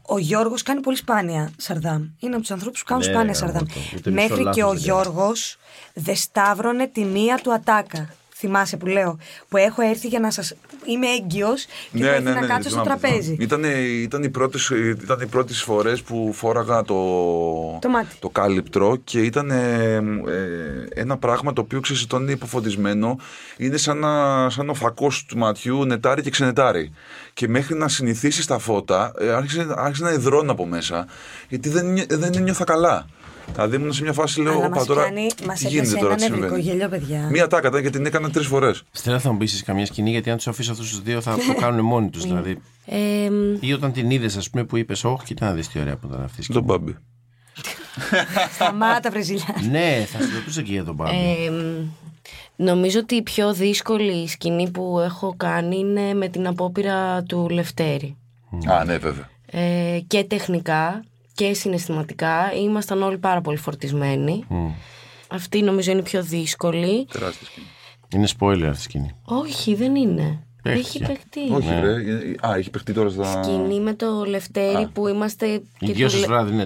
[0.10, 2.04] Ο Γιώργος κάνει πολύ σπάνια Σαρδάμ.
[2.20, 3.64] Είναι από τους ανθρώπους που κάνουν Ναι, σπάνια ρε, Σαρδάμ.
[3.68, 3.80] γαμώτο.
[3.96, 4.86] Ούτε μισό Μέχρι λάθος και ο δεν κάνει.
[4.86, 5.58] Γιώργος
[5.94, 8.10] δεν σταύρωνε τη μία του ατάκα.
[8.40, 9.18] Θυμάσαι που λέω.
[9.50, 10.42] Που έχω έρθει για να σα.
[10.92, 13.36] Είμαι έγκυος και ναι, να κάτσω στο θυμάμαι, τραπέζι.
[13.36, 13.44] θυμάμαι.
[13.44, 13.64] Ήταν,
[14.04, 14.70] ήταν, οι πρώτες,
[15.04, 16.94] ήταν οι πρώτες φορές που φόραγα το,
[17.82, 18.16] Το μάτι.
[18.20, 20.02] το κάλυπτρο και ήταν ε, ε,
[20.94, 23.18] ένα πράγμα το οποίο ξέρεις όταν είναι υποφωτισμένο
[23.58, 26.92] είναι σαν, να, σαν ο φακός του ματιού νετάρι και ξενετάρι
[27.34, 31.08] και μέχρι να συνηθίσει τα φώτα ε, άρχισε, άρχισε να υδρώνω από μέσα
[31.50, 33.06] γιατί δεν, νιώ- δεν ένιωθα καλά.
[33.54, 35.98] Δηλαδή ήμουν σε μια φάση λέω Αλλά «Όπα, μας τώρα κάνει- μας τι γίνεται έπεσε
[36.04, 36.70] τώρα, ένα τι νευρικό συμβαίνει».
[36.72, 37.28] γέλιο, παιδιά.
[37.32, 38.84] Μία τάκα ήταν γιατί την έκανα τρεις φορές.
[38.92, 41.54] Στέλλα θα μου πεις καμιά σκηνή γιατί αν τους αφήσω αυτούς τους δύο θα το
[41.62, 42.24] κάνουν μόνοι τους.
[42.24, 42.62] δηλαδή.
[42.86, 42.98] Ε,
[43.60, 46.08] Ή όταν την είδες, ας πούμε, που είπες, Όχι, κοίτα να δεις τι ωραία που
[46.08, 46.58] ήταν αυτή η σκηνή.
[46.60, 46.96] Τον Μπάμπη.
[48.56, 49.56] Σταμάτα, Βρεζιλιά.
[49.72, 51.16] ναι, θα σε ρωτούσα και για τον Μπάμπη.
[51.16, 51.52] ε,
[52.56, 58.16] νομίζω ότι η πιο δύσκολη σκηνή που έχω κάνει είναι με την απόπειρα του Λευτέρη.
[58.70, 59.30] Α, ναι, βέβαια.
[59.52, 61.04] Ε, και τεχνικά
[61.38, 64.44] και συναισθηματικά ήμασταν όλοι πάρα πολύ φορτισμένοι.
[65.30, 67.06] Αυτή νομίζω είναι η πιο δύσκολη.
[67.12, 67.68] Τεράστια σκηνή.
[68.16, 69.12] Είναι spoiler αυτή η σκηνή.
[69.24, 70.42] Όχι, δεν είναι.
[70.64, 70.88] Παίχτηκε.
[70.88, 71.52] Έχει παιχτεί.
[71.54, 71.94] Όχι, ρε.
[71.94, 73.44] Ε, Α, έχει παιχτεί τώρα στα.
[73.44, 75.46] Σκηνή με το Λευτέρη που είμαστε.
[75.48, 76.66] Η και δυο του σα λέ- βράδυ, ναι.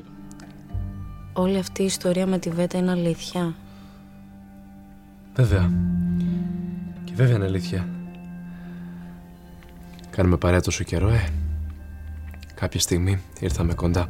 [1.34, 3.55] Όλη αυτή η ιστορία με τη Βέτα είναι αλήθεια.
[5.36, 5.72] Βέβαια.
[7.03, 7.88] Και βέβαια είναι αλήθεια.
[10.09, 11.28] Κάνουμε παρέα τόσο καιρό, ε.
[12.55, 14.09] Κάποια στιγμή ήρθαμε κοντά.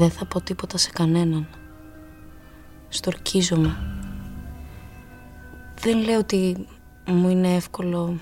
[0.00, 1.46] Δεν θα πω τίποτα σε κανέναν.
[2.88, 3.76] Στορκίζομαι.
[5.80, 6.66] Δεν λέω ότι
[7.06, 8.16] μου είναι εύκολο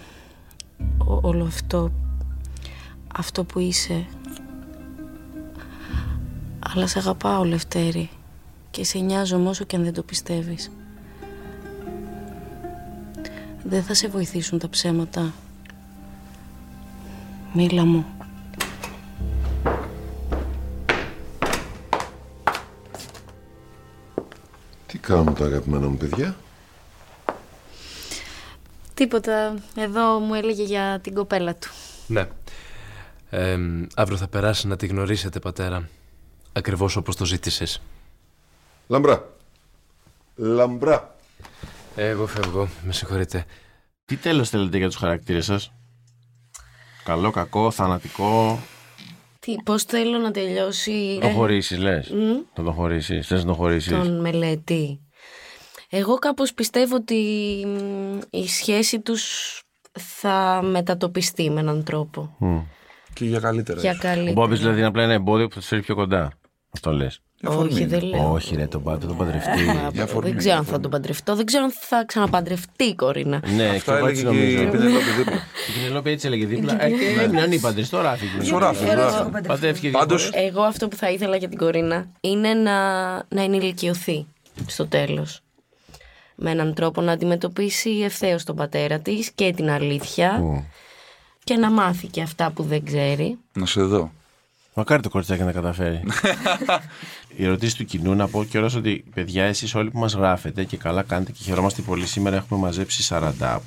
[0.99, 1.93] ό- όλο αυτό,
[3.16, 4.07] αυτό που είσαι.
[6.59, 8.11] Αλλά σε αγαπάω, Λευτέρη.
[8.70, 10.70] Και σε νοιάζομαι όσο και αν δεν το πιστεύεις.
[13.64, 15.33] Δεν θα σε βοηθήσουν τα ψέματα.
[17.53, 18.05] Μίλα μου.
[25.09, 26.36] Κάνουν τα αγαπημένα μου παιδιά.
[28.94, 29.54] Τίποτα.
[29.74, 31.68] Εδώ μου έλεγε για την κοπέλα του.
[32.06, 32.28] Ναι.
[33.30, 33.59] Ε,
[33.94, 35.88] αύριο θα περάσει να τη γνωρίσετε, πατέρα.
[36.52, 37.80] Ακριβώς όπως το ζήτησες.
[38.86, 39.28] Λαμπρά.
[40.34, 41.16] Λαμπρά.
[41.96, 42.68] Εγώ φεύγω.
[42.82, 43.44] Με συγχωρείτε.
[44.04, 45.72] Τι τέλος θέλετε για τους χαρακτήρες σας;
[47.04, 48.61] Καλό, κακό, θανατικό;
[49.49, 51.18] Τι, πώς θέλω να τελειώσει...
[51.20, 52.09] Το ε, χωρίσεις λες.
[52.11, 52.16] μ,
[52.55, 53.26] Θα τον χωρίσεις.
[53.26, 53.92] Θες να τον χωρίσεις.
[53.92, 55.01] τον μελέτη.
[55.90, 57.14] Εγώ κάπως πιστεύω ότι
[57.66, 59.22] μ, η σχέση τους
[59.92, 62.36] θα μετατοπιστεί με έναν τρόπο.
[62.38, 62.59] Μμ.
[63.12, 63.80] Και για καλύτερα.
[63.80, 64.32] Για Ο καλύτερα.
[64.32, 66.30] Μπόμπης δηλαδή είναι απλά ένα εμπόδιο που θα τους φέρει πιο κοντά.
[66.74, 67.20] Αυτό λες.
[67.45, 68.32] Όχι, δεν λέω.
[68.32, 69.68] Όχι ρε, τον πάτε, τον παντρευτεί.
[70.01, 71.36] Α, δεν ξέρω αν θα τον παντρευτώ.
[71.36, 73.43] Δεν ξέρω αν θα ξαναπαντρευτεί η Κορίνα.
[73.57, 74.70] ναι, Αυτά και εγώ έτσι έλεγε και η νομίζω.
[74.70, 75.34] Πενελόπη δίπλα.
[75.68, 76.84] Η Πινελόπη έτσι έλεγε δίπλα.
[76.84, 78.26] Ε, και έμεινε ανήπαντρη στο ράφι.
[78.43, 79.30] Στο ράφι, στο ράφι.
[79.47, 80.47] Παντρεύτηκε δύο Πάντως, φορές.
[80.49, 84.26] Εγώ αυτό που θα ήθελα για την Κορίνα είναι να, να ενηλικιωθεί
[84.66, 85.41] στο τέλος.
[86.34, 90.43] Με έναν τρόπο να αντιμετωπίσει ευθέως τον πατέρα της και την αλήθεια
[91.45, 93.39] και να μάθει και αυτά που δεν ξέρει.
[93.53, 94.12] να σε δω.
[94.79, 96.03] Μακάρι το κοριτσάκι να καταφέρει.
[97.37, 100.76] Η ερωτήση του κοινού να πω κιόλας ότι παιδιά, εσείς όλοι που μας γράφετε και
[100.76, 102.07] καλά κάνετε και χαιρόμαστε πολύ.
[102.07, 103.59] Σήμερα έχουμε μαζέψει 46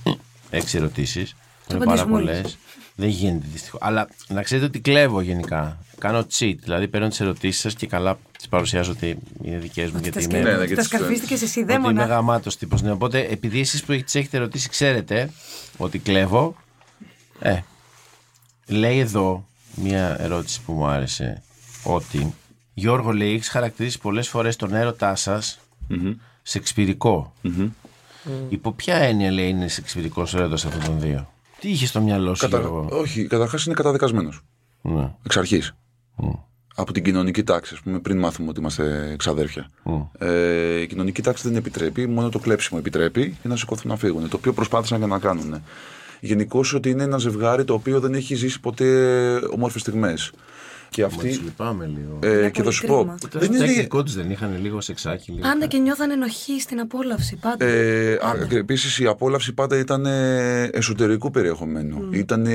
[0.74, 1.36] ερωτήσεις.
[1.70, 2.58] Είναι πάρα απαντήσουμε πολλές.
[2.96, 3.80] Δεν γίνεται δυστυχώς.
[3.84, 5.78] Αλλά να ξέρετε ότι κλέβω γενικά.
[5.98, 6.56] Κάνω cheat.
[6.62, 10.00] Δηλαδή παίρνω τις ερωτήσεις σας και καλά τις παρουσιάζω ότι είναι δικές μου.
[10.02, 12.06] Γιατί Τα είμαι, Ναι, ναι, και τα τις σκαρφίστηκε εσύ, ότι είμαι δαίμονα.
[12.06, 12.82] γαμάτος τύπος.
[12.82, 15.30] Ναι, οπότε επειδή εσείς που τις έχετε ρωτήσει ξέρετε
[15.78, 16.56] ότι κλέβω.
[17.40, 17.60] Ε,
[18.68, 19.46] λέει εδώ
[19.76, 21.42] μία ερώτηση που μου άρεσε.
[21.84, 22.34] Ότι
[22.74, 25.60] Γιώργο λέει: Έχει χαρακτηρίσει πολλές φορές τον έρωτά σας
[26.42, 27.34] σεξπυρικό.
[28.50, 32.36] Υπό ποια έννοια λέει είναι σεξπυρικός ο έρωτας αυτών των δύο; Τι είχε στο μυαλό
[32.36, 32.60] σου, Κατα...
[32.60, 34.42] Γιώργο; Όχι, καταρχάς είναι καταδικασμένος.
[34.82, 35.12] Ναι.
[35.26, 35.76] Εξ αρχής.
[36.76, 39.70] Από την κοινωνική τάξη, ας πούμε, πριν μάθουμε ότι είμαστε ξαδέρφια.
[40.18, 44.30] Ε, η κοινωνική τάξη δεν επιτρέπει, μόνο το κλέψιμο επιτρέπει για να σηκωθούν να φύγουν.
[44.30, 45.62] Το οποίο προσπάθησαν και να κάνουν.
[46.24, 48.86] Γενικώς ότι είναι ένα ζευγάρι το οποίο δεν έχει ζήσει ποτέ
[49.54, 50.32] όμορφε στιγμές.
[50.90, 51.28] Και Μα αυτή.
[51.28, 52.20] τους λυπάμαι λίγο.
[52.24, 52.96] Ε, και θα πολύ σου πω.
[52.98, 53.18] κρίμα.
[53.32, 55.32] Το Δεν είναι, τεχνικό τους δεν είχαν λίγο σεξάκι.
[55.32, 55.42] Λίγο.
[55.42, 57.38] Πάντα και νιώθαν ενοχή στην απόλαυση.
[57.42, 57.66] Πάντα.
[57.66, 58.18] Ε,
[58.52, 62.10] Επίσης η απόλαυση πάντα ήταν ε, εσωτερικού περιεχομένου.
[62.12, 62.48] Ήταν.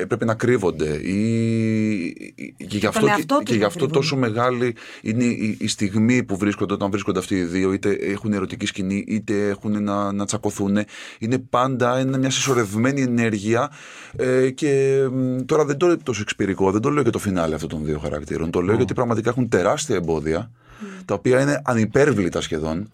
[0.00, 3.78] Έπρεπε να κρύβονται ή, και γι' αυτό, Τον εαυτό και, τους και γι' να αυτό
[3.78, 4.00] κρύβουν.
[4.00, 8.32] τόσο μεγάλη είναι η, η στιγμή που βρίσκονται όταν βρίσκονται αυτοί οι δύο είτε έχουν
[8.32, 10.78] ερωτική σκηνή είτε έχουν να, να τσακωθούν
[11.18, 13.70] είναι πάντα είναι μια συσσωρευμένη ενέργεια
[14.16, 17.54] ε, και μ, τώρα δεν το λέω το σεξπυρικό δεν το λέω για το φινάλε
[17.54, 20.50] αυτών των δύο χαρακτήρων το λέω γιατί πραγματικά έχουν τεράστια εμπόδια
[21.04, 22.90] τα οποία είναι ανυπέρβλητα σχεδόν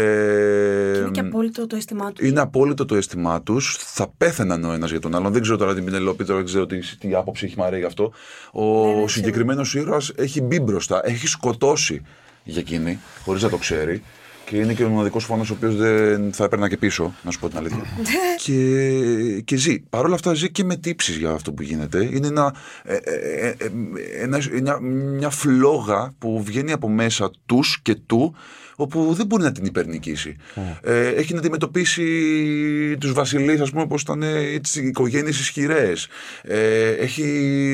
[0.00, 2.28] ε, Και είναι και απόλυτο το αίσθημά τους.
[2.28, 3.76] είναι απόλυτο το αίσθημά τους.
[3.80, 5.32] Θα πέθαιναν ο ένας για τον άλλον.
[5.32, 7.84] Δεν ξέρω τώρα την Πινελόπη, τώρα δεν ξέρω τι, τι άποψη έχει η Μαρία γι'
[7.84, 8.12] αυτό.
[8.52, 12.02] Ο ναι, συγκεκριμένος ήρωας έχει μπει μπροστά, έχει σκοτώσει
[12.44, 14.02] για εκείνη, χωρίς να το ξέρει.
[14.44, 17.38] Και είναι και ο μοναδικός φόνος ο οποίος δεν θα έπαιρνα και πίσω, να σου
[17.38, 17.82] πω την αλήθεια.
[18.44, 19.78] και, και ζει.
[19.78, 22.04] Παρ' όλα αυτά ζει και με τύψεις για αυτό που γίνεται.
[22.12, 23.70] Είναι ένα, ε, ε, ε,
[24.22, 28.34] ένα, μια, μια φλόγα που βγαίνει από μέσα τους και του
[28.80, 30.36] όπου δεν μπορεί να την υπερνικήσει.
[30.82, 32.04] Ε, έχει να αντιμετωπίσει
[33.00, 36.08] τους βασιλείς, ας πούμε, όπως ήταν ε, τις οικογένειες ισχυρές.
[36.42, 37.22] Ε, έχει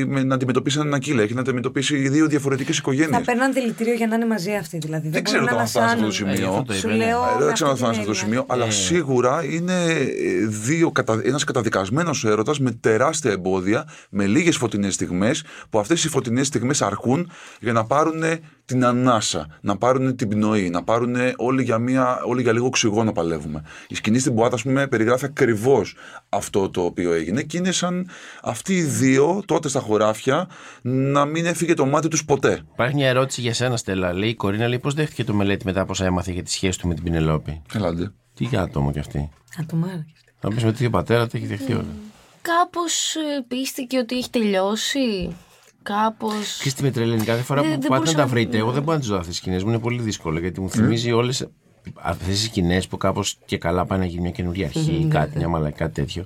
[0.08, 3.22] με- να αντιμετωπίσει έναν Ακύλα, έχει να αντιμετωπίσει δύο διαφορετικές Θα οικογένειες.
[3.24, 5.08] παίρναν δηλητήριο για να είναι μαζί αυτοί δηλαδή.
[5.08, 6.36] Δεν ξέρω μπορούν τώρα να αν φτάσει σε αυτό το λασάνουν.
[6.36, 6.50] σημείο.
[6.50, 7.04] αυτό το Σου είπε, ναι.
[7.04, 7.18] λέω.
[7.18, 8.44] Ε, με Δεν ξέρω αν αυτή θα την είναι σε αυτό το έννοια.
[8.44, 11.20] σημείο, αλλά σίγουρα είναι ε, δύο, κατα...
[11.24, 16.82] ένας καταδικασμένος έρωτας με τεράστια εμπόδια, με λίγες φωτεινές στιγμές, που αυτές οι φωτεινές στιγμές
[16.82, 17.30] αρκούν
[17.60, 18.22] για να πάρουν
[18.66, 20.92] την ανάσα, να πάρουν την πνοή, να πάρουν
[21.36, 23.62] όλοι για, μια, όλοι για λίγο οξυγόνο παλεύουμε.
[23.88, 25.96] Η σκηνή στην Πουάτα, ας πούμε, περιγράφει ακριβώς
[26.28, 28.08] αυτό το οποίο έγινε και είναι σαν
[28.42, 30.48] αυτοί οι δύο τότε στα χωράφια
[30.82, 32.60] να μην έφυγε το μάτι τους ποτέ.
[32.72, 34.12] Υπάρχει μια ερώτηση για σένα, Στέλλα.
[34.12, 36.78] Λέει η Κορίνα, λέει, πώς δέχτηκε το μελέτη μετά από όσα έμαθε για τη σχέση
[36.78, 38.12] του με την Πινελόπη; Ελάτε.
[38.34, 39.30] Τι για άτομο κι αυτή;
[39.60, 40.06] Ατομάρα.
[40.40, 41.94] Θα πεις με τέτοιο πατέρας, τα έχει δεχτεί όλα.
[42.42, 45.36] Κάπως ε, πίστηκε ότι έχει τελειώσει.
[45.84, 46.56] Κάπως...
[46.58, 48.58] Ξέρεις τι με τρελαίνει, κάθε φορά Δεν- που δεν πάτε να μπορούσα τα να- βρείτε,
[48.58, 50.70] εγώ δεν μπορώ να τις δω αυτές τις σκηνές μου, είναι πολύ δύσκολο γιατί μου
[50.70, 51.48] θυμίζει όλες
[51.94, 55.36] αυτές τις σκηνές που κάπως και καλά πάνε να γίνει μια καινούργια αρχή ή κάτι,
[55.38, 56.24] μια μαλακή, κάτι τέτοιο.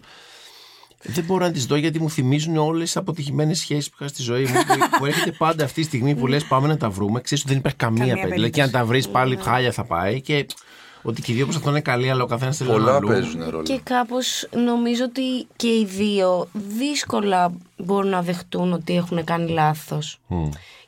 [1.02, 4.22] Δεν μπορώ να τις δω γιατί μου θυμίζουν όλες τις αποτυχημένες σχέσεις που είχα στη
[4.22, 4.52] ζωή μου.
[4.52, 7.20] που, που έρχεται πάντα αυτή τη στιγμή που λες: Πάμε να τα βρούμε.
[7.20, 8.34] Ξέρεις ότι δεν υπάρχει καμία, Καμία περίπτωση.
[8.34, 10.20] Δηλαδή και αν τα βρεις πάλι χάλια θα πάει.
[10.20, 10.46] Και
[11.08, 13.08] ότι και οι δύο προς αυτό είναι καλοί, αλλά ο καθένας θέλει ένα Πολλά αλλού.
[13.08, 13.62] παίζουν ρόλο.
[13.62, 20.18] Και κάπως νομίζω ότι και οι δύο δύσκολα μπορούν να δεχτούν ότι έχουν κάνει λάθος.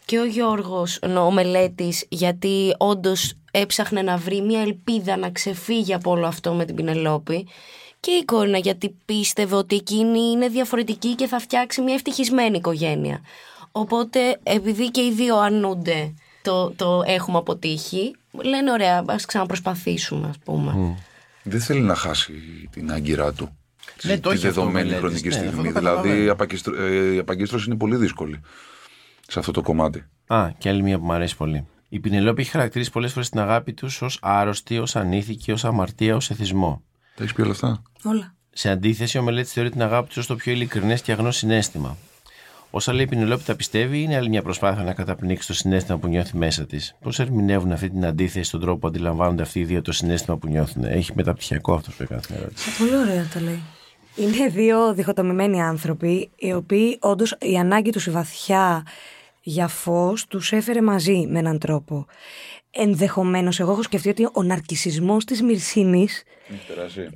[0.05, 5.95] Και ο Γιώργος, ενώ ο μελέτης, γιατί όντως έψαχνε να βρει μια ελπίδα να ξεφύγει
[5.95, 7.47] από όλο αυτό με την Πινελόπη.
[8.01, 13.21] Και η Κόρνα γιατί πίστευε ότι εκείνη είναι διαφορετική και θα φτιάξει μια ευτυχισμένη οικογένεια.
[13.73, 18.14] Οπότε επειδή και οι δύο αρνούνται το, το έχουμε αποτύχει,
[18.45, 20.97] λένε ωραία, ας ξαναπροσπαθήσουμε ας πούμε.
[21.43, 22.32] Δεν θέλει να χάσει
[22.70, 23.57] την άγκυρά του.
[24.03, 25.72] Ναι, τη το έχει αυτό ο δεδομένη Μελέτης, χρονική ναι, αυτό στιγμή.
[25.72, 26.24] το δηλαδή καταλαβαίνω.
[26.24, 28.41] η, απαγκιστρω- ε, η απαγκίστρωση είναι πολύ δύσκολη
[29.28, 30.05] σε αυτό το κομμάτι.
[30.26, 31.66] Α, και άλλη μία που μου αρέσει πολύ.
[31.88, 36.16] Η Πινελόπη έχει χαρακτηρίσει πολλές φορές την αγάπη τους ως άρρωστη, ως ανήθικη, ως αμαρτία,
[36.16, 36.82] ως εθισμό.
[37.14, 38.34] Τα έχεις πει όλα αυτά; Όλα.
[38.51, 41.97] Σε αντίθεση, ο Μελέτης θεωρεί την αγάπη τους ως το πιο ειλικρινές και αγνό συνέστημα.
[42.71, 46.07] Όσα λέει η Πινελόπη τα πιστεύει, είναι άλλη μια προσπάθεια να καταπνίξει το συνέστημα που
[46.07, 46.95] νιώθει μέσα της.
[47.01, 50.49] Πώς ερμηνεύουν αυτή την αντίθεση στον τρόπο που αντιλαμβάνονται αυτοί οι δύο το συνέστημα που
[50.49, 52.79] νιώθουν; Έχει μεταπτυχιακό αυτό που έκανε την ερώτηση.
[52.79, 53.62] Πολύ ωραία τα λέει.
[54.16, 58.87] Είναι δύο διχοτομημένοι άνθρωποι, οι οποίοι όντως η ανάγκη τους η βαθιά
[59.43, 62.07] για φως τους έφερε μαζί με έναν τρόπο.
[62.71, 66.23] Ενδεχομένως, εγώ έχω σκεφτεί ότι ο ναρκισισμός της Μυρσίνης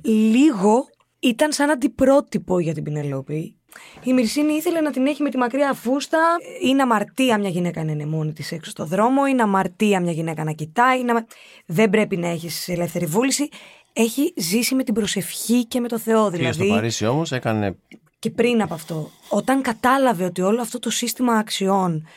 [0.03, 0.87] λίγο
[1.27, 3.55] ήταν σαν αντιπρότυπο για την Πινελόπη.
[4.03, 6.19] Η Μυρσίνη ήθελε να την έχει με τη μακριά φούστα.
[6.63, 9.25] Είναι αμαρτία μια γυναίκα να είναι μόνη της έξω στο δρόμο.
[9.25, 10.99] Είναι αμαρτία μια γυναίκα να κοιτάει.
[10.99, 11.25] είναι αμα-
[11.65, 13.49] Δεν πρέπει να έχεις ελεύθερη βούληση.
[13.93, 16.29] Έχει ζήσει με την προσευχή και με το Θεό.
[16.29, 17.75] Πήγε στο Δηλαδή, Παρίσι όμως, έκανε.
[18.19, 22.07] και πριν από αυτό, όταν κατάλαβε ότι όλο αυτό το σύστημα αξιών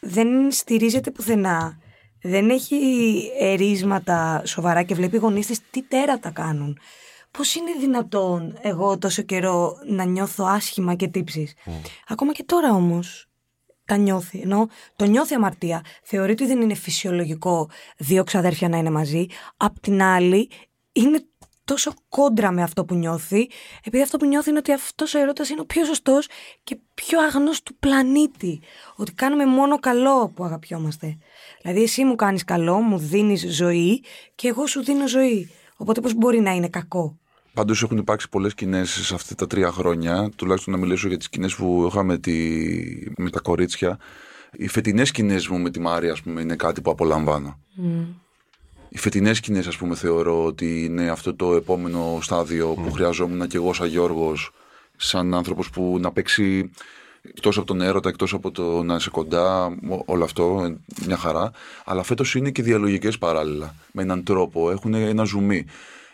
[0.00, 1.78] δεν στηρίζεται πουθενά,
[2.22, 2.76] δεν έχει
[3.40, 6.78] ερίσματα σοβαρά και βλέπει οι γονείς της τι τέρατα κάνουν.
[7.38, 11.54] Πώς είναι δυνατόν εγώ τόσο καιρό να νιώθω άσχημα και τύψεις;
[12.08, 13.26] Ακόμα και τώρα όμως
[13.84, 14.40] τα νιώθει.
[14.40, 15.84] Ενώ το νιώθει αμαρτία.
[16.02, 19.26] Θεωρεί ότι δεν είναι φυσιολογικό δύο ξαδέρφια να είναι μαζί.
[19.56, 20.50] Απ' την άλλη,
[20.92, 21.24] είναι
[21.64, 23.50] τόσο κόντρα με αυτό που νιώθει,
[23.84, 26.28] επειδή αυτό που νιώθει είναι ότι αυτός ο έρωτας είναι ο πιο σωστός
[26.64, 28.60] και πιο αγνός του πλανήτη.
[28.96, 31.18] Ότι κάνουμε μόνο καλό που αγαπιόμαστε.
[31.62, 34.02] Δηλαδή εσύ μου κάνεις καλό, μου δίνεις ζωή
[34.34, 35.50] και εγώ σου δίνω ζωή.
[35.76, 37.18] Οπότε πώς μπορεί να είναι κακό;
[37.54, 41.26] Πάντως έχουν υπάρξει πολλές σκηνές σε αυτά τα τρία χρόνια, τουλάχιστον να μιλήσω για τις
[41.26, 42.32] σκηνές που είχα με, τη...
[43.16, 43.98] με τα κορίτσια.
[44.52, 47.58] Οι φετινές σκηνές μου με τη Μάρια, ας πούμε, είναι κάτι που απολαμβάνω.
[48.88, 53.56] Οι φετινές σκηνές, ας πούμε, θεωρώ ότι είναι αυτό το επόμενο στάδιο που χρειαζόμουν και
[53.56, 54.50] εγώ, σαν Γιώργος,
[54.96, 56.70] σαν άνθρωπος που να παίξει
[57.22, 60.76] εκτός από τον έρωτα, εκτός από το να είσαι κοντά, ό- όλο αυτό, ε,
[61.06, 61.50] μια χαρά.
[61.84, 63.74] Αλλά φέτος είναι και διαλογικές παράλληλα.
[63.92, 65.64] Με έναν τρόπο, έχουν ένα ζουμί.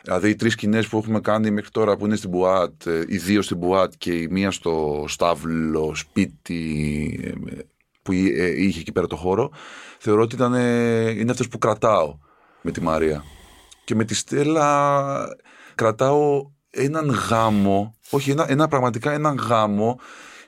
[0.03, 3.17] Δηλαδή, οι τρεις σκηνές που έχουμε κάνει μέχρι τώρα που είναι στην Μπουάτ, ε, οι
[3.17, 7.59] δύο στην Μπουάτ και η μία στο στάβλο, σπίτι, ε,
[8.03, 9.51] που εί- ε, είχε εκεί πέρα το χώρο,
[9.99, 12.19] θεωρώ ότι ήταν, ε, είναι αυτές που κρατάω
[12.63, 13.25] με τη Μαρία.
[13.85, 15.37] Και με τη Στέλλα
[15.75, 20.01] κρατάω έναν γάμο, όχι ένα, ένα πραγματικά έναν γάμο,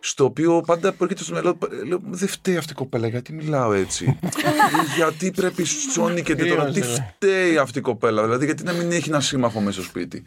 [0.05, 3.73] στο οποίο πάντα πρόκειται στο μυαλό μου, λέω, δεν φταίει αυτή η κοπέλα, γιατί μιλάω
[3.73, 4.19] έτσι.
[4.97, 8.93] γιατί πρέπει σώνει και τι τώρα, τι φταίει αυτή η κοπέλα, δηλαδή γιατί να μην
[8.93, 10.23] έχει ένα σύμμαχο μέσα στο σπίτι.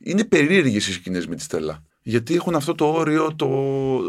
[0.00, 1.82] Είναι περίεργες οι σκηνές με τη Στέλλα.
[2.02, 3.46] Γιατί έχουν αυτό το όριο το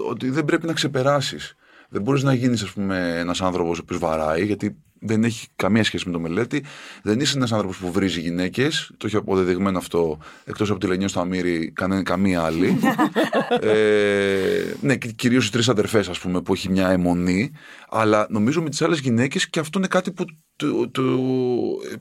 [0.09, 1.55] ότι δεν πρέπει να ξεπεράσεις.
[1.89, 5.83] Δεν μπορείς να γίνεις ας πούμε ένας άνθρωπος ο οποίος βαράει, γιατί δεν έχει καμία
[5.83, 6.63] σχέση με το μελέτη.
[7.03, 8.91] Δεν είσαι ένας άνθρωπος που βρίζει γυναίκες.
[8.97, 12.79] Το έχει αποδεδειγμένο αυτό εκτός από τη Λενιό στο Αμύρη, κανένα καμία άλλη.
[13.61, 17.51] ε, ναι, και κυρίως οι τρεις αδερφές ας πούμε που έχει μια αιμονή.
[17.89, 20.25] Αλλά νομίζω με τις άλλες γυναίκες και αυτό είναι κάτι που
[20.55, 21.19] του, του,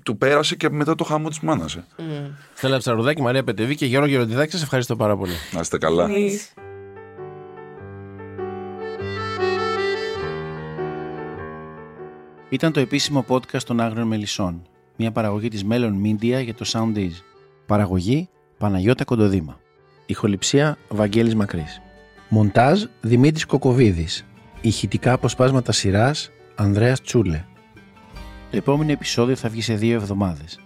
[0.03, 1.74] του πέρασε και μετά το χαμό της μάνας.
[1.74, 1.84] ε.
[2.55, 5.32] Στέλλα Ψαρουδάκη, Μαρία Πετεβή και Γιώργο Γεροντιδάκη, σας ευχαριστώ πάρα πολύ.
[5.53, 6.09] Να είστε καλά.
[12.51, 14.62] Ήταν το επίσημο podcast των Άγριων Μελισσών,
[14.96, 17.12] μια παραγωγή της Melon Media για το Soundees.
[17.66, 18.28] Παραγωγή
[18.59, 19.61] Παναγιώτα Κοντοδήμα.
[20.07, 21.80] Ηχοληψία Βαγγέλης Μακρύς.
[22.28, 24.26] Μοντάζ Δημήτρης Κοκοβίδης.
[24.61, 27.44] Ηχητικά αποσπάσματα σειράς Ανδρέας Τσούλε.
[28.51, 30.59] Το επόμενο επεισόδιο θα βγει σε δύο εβδομάδες.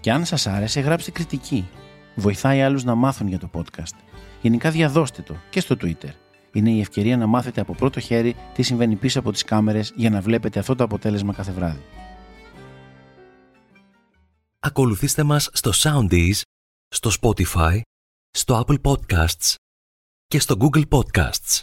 [0.00, 1.68] Και αν σας άρεσε γράψτε κριτική.
[2.14, 3.96] Βοηθάει άλλους να μάθουν για το podcast.
[4.40, 6.10] Γενικά διαδώστε το και στο Twitter.
[6.58, 10.10] Είναι η ευκαιρία να μάθετε από πρώτο χέρι τι συμβαίνει πίσω από τις κάμερες για
[10.10, 11.82] να βλέπετε αυτό το αποτέλεσμα κάθε βράδυ.
[14.58, 16.40] Ακολουθήστε μας στο Soundees,
[16.88, 17.80] στο Spotify,
[18.30, 19.54] στο Apple Podcasts
[20.26, 21.60] και στο Google Podcasts.